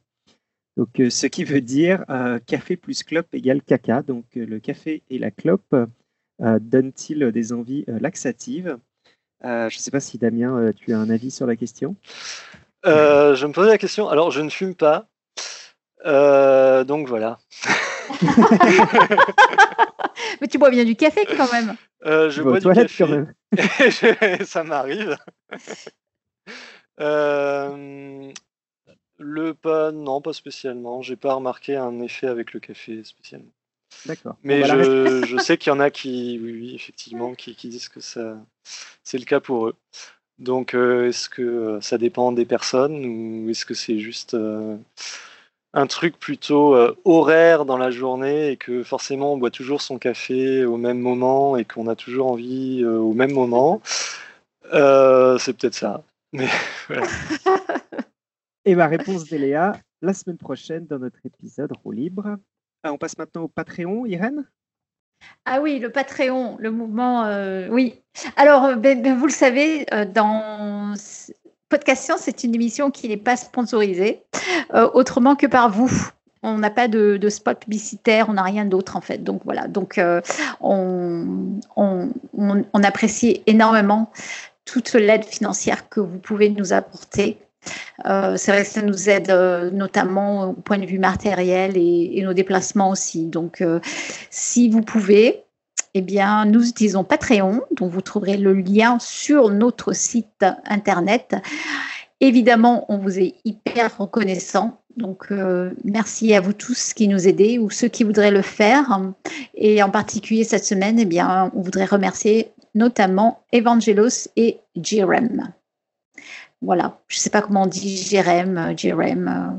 [0.77, 4.03] Donc, euh, ce qui veut dire euh, café plus clope égale caca.
[4.03, 5.75] Donc, euh, le café et la clope
[6.43, 8.79] euh, donnent-ils des envies euh, laxatives?
[9.45, 11.97] Euh, Je ne sais pas si Damien, euh, tu as un avis sur la question.
[12.87, 14.09] Euh, je me posais la question.
[14.09, 15.07] Alors, je ne fume pas.
[16.07, 17.39] Euh, donc voilà.
[20.41, 21.75] Mais tu bois bien du café quand même.
[22.07, 23.05] Euh, je bois du café.
[23.05, 23.33] quand même.
[23.57, 25.17] Je- ça m'arrive.
[27.01, 28.31] Euh,
[29.21, 31.03] le pas, non, pas spécialement.
[31.03, 33.53] J'ai pas remarqué un effet avec le café spécialement.
[34.07, 34.37] D'accord.
[34.43, 35.21] Mais l'arrêter.
[35.23, 38.01] je, je sais qu'il y en a qui, oui, oui, effectivement, qui, qui disent que
[38.01, 38.37] ça,
[39.05, 39.77] c'est le cas pour eux.
[40.39, 44.77] Donc, euh, est-ce que euh, ça dépend des personnes ou est-ce que c'est juste euh,
[45.73, 49.99] un truc plutôt euh, horaire dans la journée et que forcément on boit toujours son
[49.99, 53.81] café au même moment et qu'on a toujours envie euh, au même moment?
[54.73, 56.03] Euh, C'est peut-être ça.
[56.33, 56.49] Mais
[56.89, 57.07] voilà.
[58.71, 62.37] Et ma réponse d'Eléa, la semaine prochaine dans notre épisode Roue Libre.
[62.85, 64.45] Ah, on passe maintenant au Patreon, Irène?
[65.45, 68.01] Ah oui, le Patreon, le mouvement, euh, oui.
[68.37, 70.95] Alors, euh, ben, ben, vous le savez, euh, dans
[71.69, 74.23] Podcast Science, c'est une émission qui n'est pas sponsorisée,
[74.73, 75.91] euh, autrement que par vous.
[76.45, 79.19] On n'a pas de, spot publicitaire, on n'a rien d'autre en fait.
[79.19, 80.21] Donc voilà, donc euh,
[80.61, 84.13] on, on- on- on apprécie énormément
[84.65, 87.37] toute l'aide financière que vous pouvez nous apporter.
[88.07, 92.21] Euh, c'est vrai que ça nous aide euh, notamment au point de vue matériel et,
[92.23, 93.27] nos déplacements aussi.
[93.27, 93.81] Donc, euh,
[94.31, 95.45] si vous pouvez,
[95.95, 101.37] eh bien, nous utilisons Patreon, dont vous trouverez le lien sur notre site internet.
[102.21, 104.79] Évidemment, on vous est hyper reconnaissant.
[104.97, 105.33] Donc,
[105.85, 109.01] merci à vous tous qui nous aidez ou ceux qui voudraient le faire.
[109.55, 115.51] Et en particulier cette semaine, eh bien, on voudrait remercier notamment Evangelos et Jerem.
[116.63, 119.59] Voilà, je ne sais pas comment on dit Jerem, euh, Jerem, euh,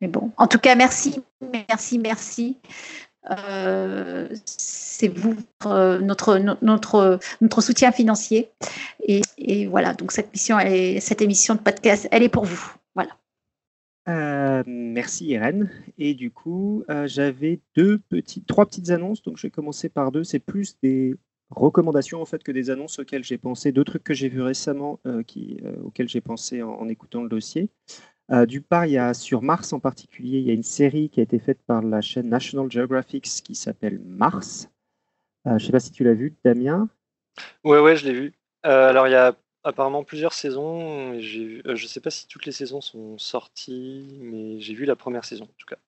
[0.00, 0.32] mais bon.
[0.36, 1.22] En tout cas, merci,
[1.68, 2.58] merci, merci.
[3.30, 8.50] Euh, c'est vous notre, no- notre, notre soutien financier.
[9.00, 10.58] Et, voilà, donc cette, mission,
[11.00, 12.74] cette émission de podcast, elle est pour vous.
[12.94, 13.16] Voilà.
[14.66, 15.70] Merci Irène.
[15.98, 19.22] Et du coup, j'avais deux petites, trois petites annonces.
[19.22, 20.24] Donc je vais commencer par deux.
[20.24, 21.14] C'est plus des
[21.54, 23.72] recommandations en fait que des annonces auxquelles j'ai pensé.
[23.72, 27.68] Deux trucs que j'ai vus récemment euh, euh, auxquels j'ai pensé en, écoutant le dossier.
[28.30, 31.10] Euh, D'une part, il y a sur Mars en particulier, il y a une série
[31.10, 34.68] qui a été faite par la chaîne National Geographic qui s'appelle Mars.
[35.44, 36.88] Je ne sais pas si tu l'as vu, Damien.
[37.64, 38.32] Ouais, ouais, je l'ai vu.
[38.62, 39.34] Alors, il y a
[39.64, 41.18] apparemment plusieurs saisons.
[41.18, 45.44] je sais pas si toutes les saisons sont sorties, mais j'ai vu la première saison
[45.44, 45.78] en tout cas.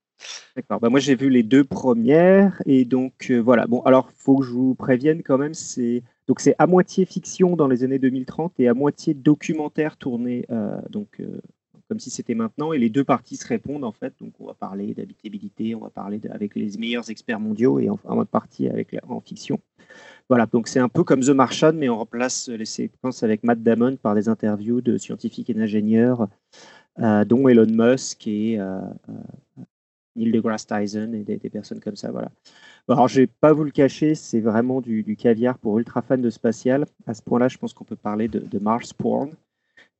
[0.57, 0.81] D'accord.
[0.81, 3.66] Bah, moi, j'ai vu les deux premières et donc euh, voilà.
[3.66, 5.55] Bon, alors faut que je vous prévienne quand même.
[5.55, 10.47] C'est donc c'est à moitié fiction dans les années 2030 et à moitié documentaire tourné
[10.51, 11.41] euh, donc euh,
[11.89, 12.73] comme si c'était maintenant.
[12.73, 14.15] Et les deux parties se répondent en fait.
[14.20, 17.99] Donc on va parler d'habitabilité, on va parler avec les meilleurs experts mondiaux et en,
[18.05, 19.59] en partie avec en fiction.
[20.28, 20.47] Voilà.
[20.47, 23.97] Donc c'est un peu comme The Martian, mais on remplace les séquences avec Matt Damon
[23.97, 26.28] par des interviews de scientifiques et d'ingénieurs,
[26.97, 28.59] dont Elon Musk et
[30.16, 32.11] Neil deGrasse Tyson et des, des personnes comme ça.
[32.11, 32.31] Voilà.
[32.89, 36.19] Alors, je vais pas vous le cacher, c'est vraiment du, du caviar pour ultra fans
[36.19, 36.86] de spatial.
[37.07, 39.31] À ce point-là, je pense qu'on peut parler de, de Mars porn.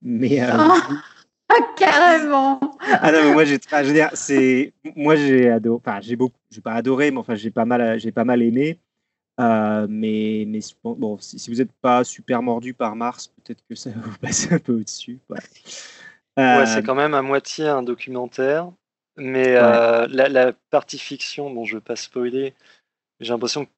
[0.03, 0.53] Mais euh,
[1.49, 2.59] Ah, carrément.
[2.81, 6.39] ah non, mais moi j'ai, je veux dire, c'est, moi j'ai adoré, enfin j'ai beaucoup,
[6.51, 8.81] j'ai pas adoré, mais enfin j'ai pas mal, j'ai pas mal aimé.
[9.41, 13.63] Euh, mais mais bon, bon, si, si vous n'êtes pas super mordu par Mars, peut-être
[13.69, 15.21] que ça va vous passer un peu au-dessus.
[15.29, 15.39] Ouais,
[16.39, 18.73] Euh, c'est quand même à moitié un documentaire,
[19.17, 22.55] mais euh, la, la partie fiction, bon, je veux pas spoiler,
[23.21, 23.71] j'ai l'impression que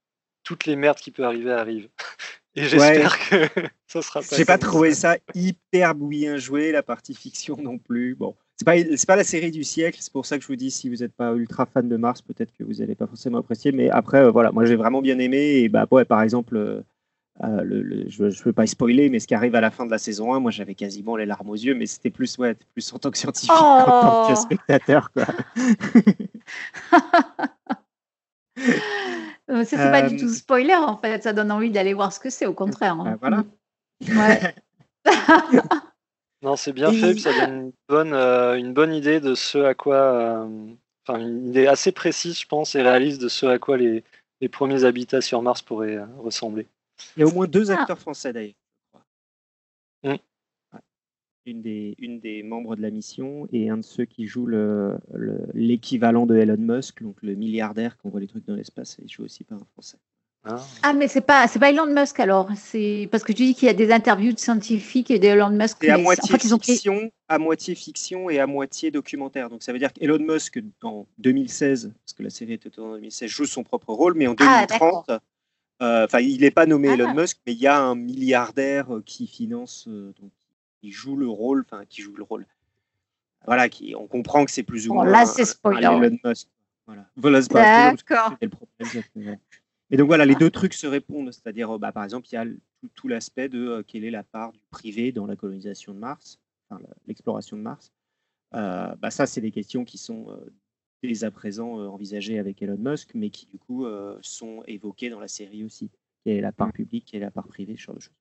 [0.43, 1.89] toutes les merdes qui peuvent arriver arrivent.
[2.59, 3.49] Et j'espère que
[3.87, 4.35] ça sera pas.
[4.35, 8.15] J'ai pas trouvé ça hyper bien joué, la partie fiction non plus.
[8.15, 8.77] Bon, c'est pas,
[9.07, 11.13] pas la série du siècle, c'est pour ça que je vous dis, si vous n'êtes
[11.13, 13.73] pas ultra fan de Mars, peut-être que vous n'allez pas forcément apprécier.
[13.73, 15.59] Mais après, euh, voilà, moi j'ai vraiment bien aimé.
[15.59, 16.81] Et bah, ouais, par exemple, euh,
[17.45, 19.85] euh, le, le- je ne veux pas spoiler, mais ce qui arrive à la fin
[19.87, 22.55] de la saison 1, moi j'avais quasiment les larmes aux yeux, mais c'était plus, ouais,
[22.73, 24.37] plus en tant que scientifique qu'en tant que Oh.
[24.37, 25.11] spectateur.
[25.13, 25.27] Quoi.
[29.49, 31.23] Euh, Ça, c'est pas Euh, du tout spoiler, en fait.
[31.23, 32.97] Ça donne envie d'aller voir ce que c'est, au contraire.
[32.97, 33.19] Bah, hein.
[33.21, 33.45] voilà.
[34.09, 34.55] Ouais.
[36.43, 39.59] Non, c'est bien fait, puis ça donne une bonne, euh, une bonne idée de ce
[39.59, 39.97] à quoi.
[39.97, 40.47] euh,
[41.09, 44.05] Enfin, une idée assez précise, je pense, et réaliste de ce à quoi les,
[44.41, 46.67] les premiers habitats sur Mars pourraient euh, ressembler.
[47.17, 47.81] Il y a au moins deux Ah.
[47.81, 48.55] acteurs français d'ailleurs.
[48.55, 49.05] je crois.
[50.05, 50.09] Mm.
[50.75, 50.81] Ouais.
[51.47, 54.99] Une, des, une des membres de la mission et un de ceux qui joue le-
[55.15, 59.11] le- l'équivalent de Elon Musk, donc le milliardaire qui envoie les trucs dans l'espace, il
[59.11, 59.99] joue aussi par un français.
[60.49, 60.61] Ah.
[60.85, 62.49] Ah, mais c'est pas, c'est pas Elon Musk alors.
[62.57, 65.79] C'est parce que tu dis qu'il y a des interviews de scientifiques et d'Elon Musk.
[65.81, 68.93] C'est à moitié en fait, ils ont pris- fiction, à moitié fiction et à moitié
[68.93, 69.51] documentaire.
[69.51, 72.95] Donc ça veut dire qu'Elon Musk en 2016, parce que la série était tournée en
[72.95, 75.19] 2016, joue son propre rôle, mais en Ah, 2030, euh,
[75.81, 76.95] enfin il n'est pas nommé Ah.
[76.95, 80.31] Elon Musk, mais il y a un milliardaire euh, qui finance, euh, donc
[80.81, 82.47] qui joue le rôle, enfin qui joue le rôle.
[83.47, 85.87] Voilà, qui, on comprend que c'est plus ou Bon, moins là, un- c'est un spoiler.
[85.87, 86.49] Elon Musk.
[86.87, 87.07] Voilà.
[87.17, 87.39] Voilà,
[87.89, 88.37] un D'accord.
[89.91, 92.39] Et donc voilà, les deux trucs se répondent, c'est-à-dire euh, bah, par exemple, il y
[92.39, 95.95] a tout, tout l'aspect de euh, quelle est la part du privé dans la colonisation
[95.95, 96.39] de Mars,
[96.69, 97.93] enfin, l'exploration de Mars.
[98.55, 100.53] Euh, bah, ça, c'est des questions qui sont euh,
[101.07, 105.11] dès à présent euh, envisagées avec Elon Musk, mais qui du coup euh, sont évoquées
[105.11, 105.91] dans la série aussi.
[106.25, 108.19] Quelle est la part publique, quelle est la part privée, ce genre de choses.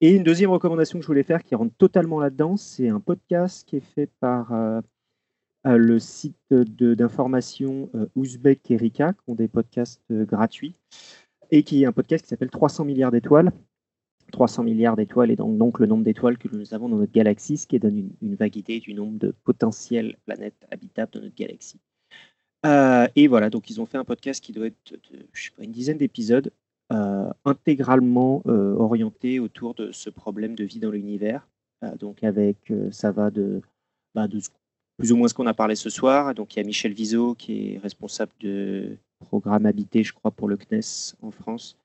[0.00, 3.68] Et une deuxième recommandation que je voulais faire qui rentre totalement là-dedans, c'est un podcast
[3.68, 4.52] qui est fait par
[5.66, 10.74] euh, le site d'information euh, Ouzbek Erika, qui ont des podcasts gratuits,
[11.50, 13.52] et qui est un podcast qui s'appelle 300 milliards d'étoiles.
[14.32, 17.66] 300 milliards d'étoiles est donc, le nombre d'étoiles que nous avons dans notre galaxie, ce
[17.66, 21.80] qui donne une, une vague idée du nombre de potentielles planètes habitables de notre galaxie.
[22.66, 25.50] Euh, et voilà, donc ils ont fait un podcast qui doit être de, je sais
[25.56, 26.52] pas, une dizaine d'épisodes,
[26.92, 31.46] euh, intégralement euh, orienté autour de ce problème de vie dans l'univers.
[31.98, 33.62] Donc avec, ça va de,
[34.14, 34.28] bah,
[34.98, 36.34] plus ou moins ce qu'on a parlé ce soir.
[36.34, 40.46] Donc il y a Michel Viseau qui est responsable de programme habité, je crois, pour
[40.46, 41.78] le CNES en France,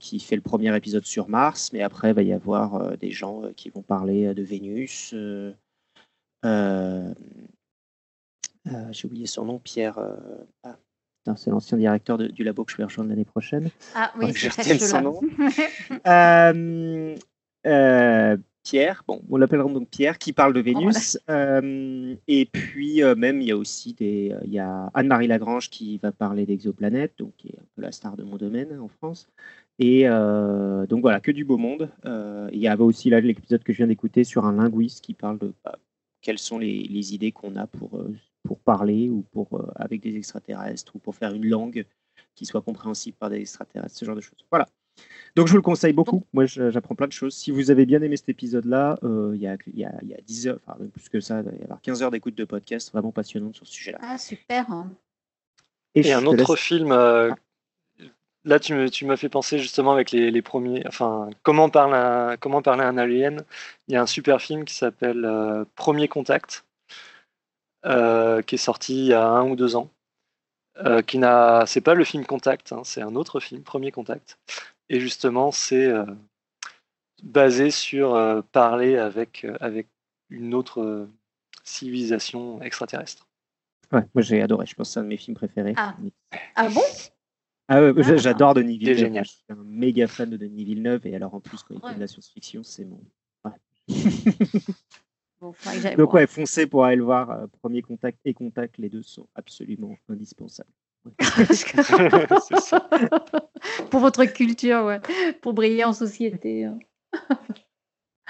[0.00, 1.72] qui fait le premier épisode sur Mars.
[1.72, 5.14] Mais après, il va y avoir des gens qui vont parler de Vénus.
[8.68, 9.98] Euh, J'ai oublié son nom, Pierre.
[9.98, 10.14] euh,
[10.64, 13.70] ah, c'est l'ancien directeur de- du labo que je vais rejoindre l'année prochaine.
[13.94, 15.20] Ah oui, c'est ça, son nom.
[16.06, 17.16] Euh,
[17.66, 21.18] euh, Pierre, bon, on l'appellera donc Pierre, qui parle de Vénus.
[21.28, 25.26] Euh, et puis euh, même, il y a aussi des, euh, il y a Anne-Marie
[25.26, 28.78] Lagrange qui va parler d'exoplanètes, donc qui est un peu la star de mon domaine
[28.80, 29.28] en France.
[29.78, 31.90] Et euh, donc voilà, que du beau monde.
[32.06, 35.14] Euh, il y avait aussi là l'épisode que je viens d'écouter sur un linguiste qui
[35.14, 35.78] parle de bah,
[36.22, 40.00] quelles sont les, les idées qu'on a pour, euh, pour parler ou pour euh, avec
[40.00, 41.84] des extraterrestres ou pour faire une langue
[42.34, 44.44] qui soit compréhensible par des extraterrestres, ce genre de choses.
[44.50, 44.68] Voilà.
[45.34, 46.22] Donc je vous le conseille beaucoup.
[46.32, 47.34] Moi, j'apprends plein de choses.
[47.34, 50.14] Si vous avez bien aimé cet épisode-là, euh, il y, a, il y, a, y
[50.14, 52.36] a 10 heures, enfin même plus que ça, il va y avoir 15 heures d'écoute
[52.36, 53.98] de podcast vraiment passionnantes sur ce sujet-là.
[54.02, 54.70] Ah, super.
[54.70, 54.92] hein.
[55.96, 57.32] Et je un autre laisse- film, euh,
[58.44, 61.94] là tu me- tu m'as fait penser justement avec les, les premiers, enfin comment parler
[61.96, 63.42] un, comment parler à un alien?
[63.88, 66.63] Il y a un super film qui s'appelle euh, Premier Contact,
[67.84, 69.90] euh, qui est sorti il y a un ou deux ans.
[70.84, 74.38] Euh, qui n'a, c'est pas le film Contact, hein, c'est un autre film, Premier Contact.
[74.88, 76.04] Et justement, c'est euh,
[77.22, 79.86] basé sur euh, parler avec, euh, avec
[80.30, 81.08] une autre euh,
[81.62, 83.28] civilisation extraterrestre.
[83.92, 85.74] Ouais, moi j'ai adoré, je pense que c'est un de mes films préférés.
[85.76, 85.94] Ah.
[86.56, 86.82] Ah bon?
[87.68, 88.16] Ah Ah.
[88.16, 88.98] j'adore Denis Villeneuve.
[88.98, 89.24] génial.
[89.24, 91.86] Je suis un méga fan de Denis Villeneuve et alors en plus quand il fait
[91.86, 91.94] Ouais.
[91.94, 93.00] de la science-fiction, c'est mon.
[95.44, 95.52] Bon,
[95.96, 96.14] Donc voir.
[96.14, 97.30] ouais, foncez pour aller le voir.
[97.30, 100.70] euh, Premier contact et contact, les deux sont absolument indispensables.
[103.90, 105.00] Pour votre culture, ouais.
[105.42, 106.66] Pour briller en société.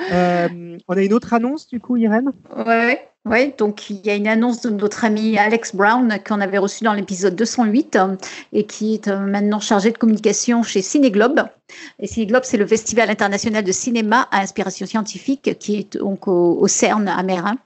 [0.00, 2.32] Euh, on a une autre annonce du coup, Irène?
[2.66, 6.58] Ouais, ouais, donc il y a une annonce de notre ami Alex Brown qu'on avait
[6.58, 8.16] reçu dans l'épisode 208 euh,
[8.52, 11.44] et qui est euh, maintenant chargé de communication chez Cinéglobe.
[12.00, 17.08] Et c'est le festival international de cinéma à inspiration scientifique qui est donc au, CERN
[17.08, 17.56] à Mérin.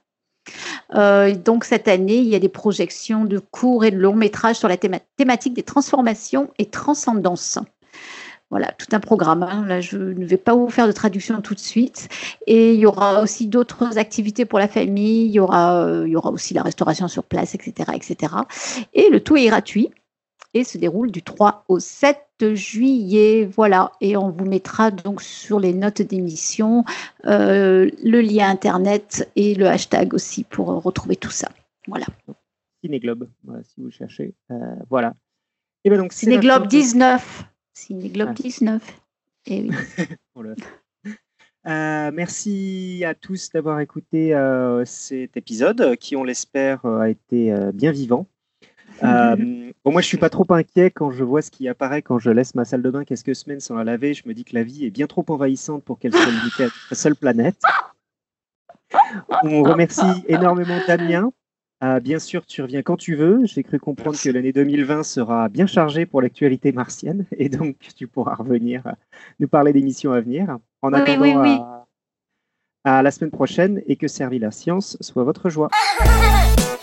[0.95, 4.55] Euh, donc cette année, il y a des projections de courts et de longs métrages
[4.55, 7.59] sur la théma- thématique des transformations et transcendances.
[8.49, 9.43] Voilà, tout un programme.
[9.43, 9.79] Hein.
[9.79, 12.09] Je ne vais pas vous faire de traduction tout de suite.
[12.47, 15.25] Et il y aura aussi d'autres activités pour la famille.
[15.25, 18.33] Il y aura, euh, aussi la restauration sur place, etc., etc.
[18.93, 19.91] Et le tout est gratuit
[20.55, 23.45] et se déroule du 3 au 7 juillet.
[23.45, 26.85] Voilà, et on vous mettra donc sur les notes d'émission
[27.25, 31.49] euh, le lien internet et le hashtag aussi pour retrouver tout ça.
[31.87, 32.05] Voilà.
[32.81, 34.33] Cinéglobe, voilà, si vous cherchez.
[34.51, 34.55] Euh,
[34.89, 35.13] voilà.
[35.83, 37.48] Et ben Cinéglobe 19
[37.79, 38.77] signé Globe ah.
[39.45, 39.75] Et eh oui.
[40.35, 40.43] Oh
[41.67, 47.53] euh, merci à tous d'avoir écouté euh, cet épisode qui, on l'espère, euh, a été
[47.73, 48.27] bien vivant.
[49.01, 49.35] moi,
[49.85, 52.55] je ne suis pas trop inquiet quand je vois ce qui apparaît quand je laisse
[52.55, 54.13] ma salle de bain quelques semaines sans la laver.
[54.13, 56.67] Je me dis que la vie est bien trop envahissante pour qu'elle soit limitée à
[56.67, 57.61] notre seule planète.
[59.43, 61.31] On remercie énormément Damien
[61.81, 63.39] euh, bien sûr, tu reviens quand tu veux.
[63.45, 64.27] J'ai cru comprendre Merci.
[64.29, 68.91] que l'année 2020 sera bien chargée pour l'actualité martienne et donc tu pourras revenir euh,
[69.39, 70.57] nous parler d'émissions à venir.
[70.81, 71.57] En Oui, attendant oui, oui.
[72.83, 75.69] À, à la semaine prochaine et que servir la science soit votre joie.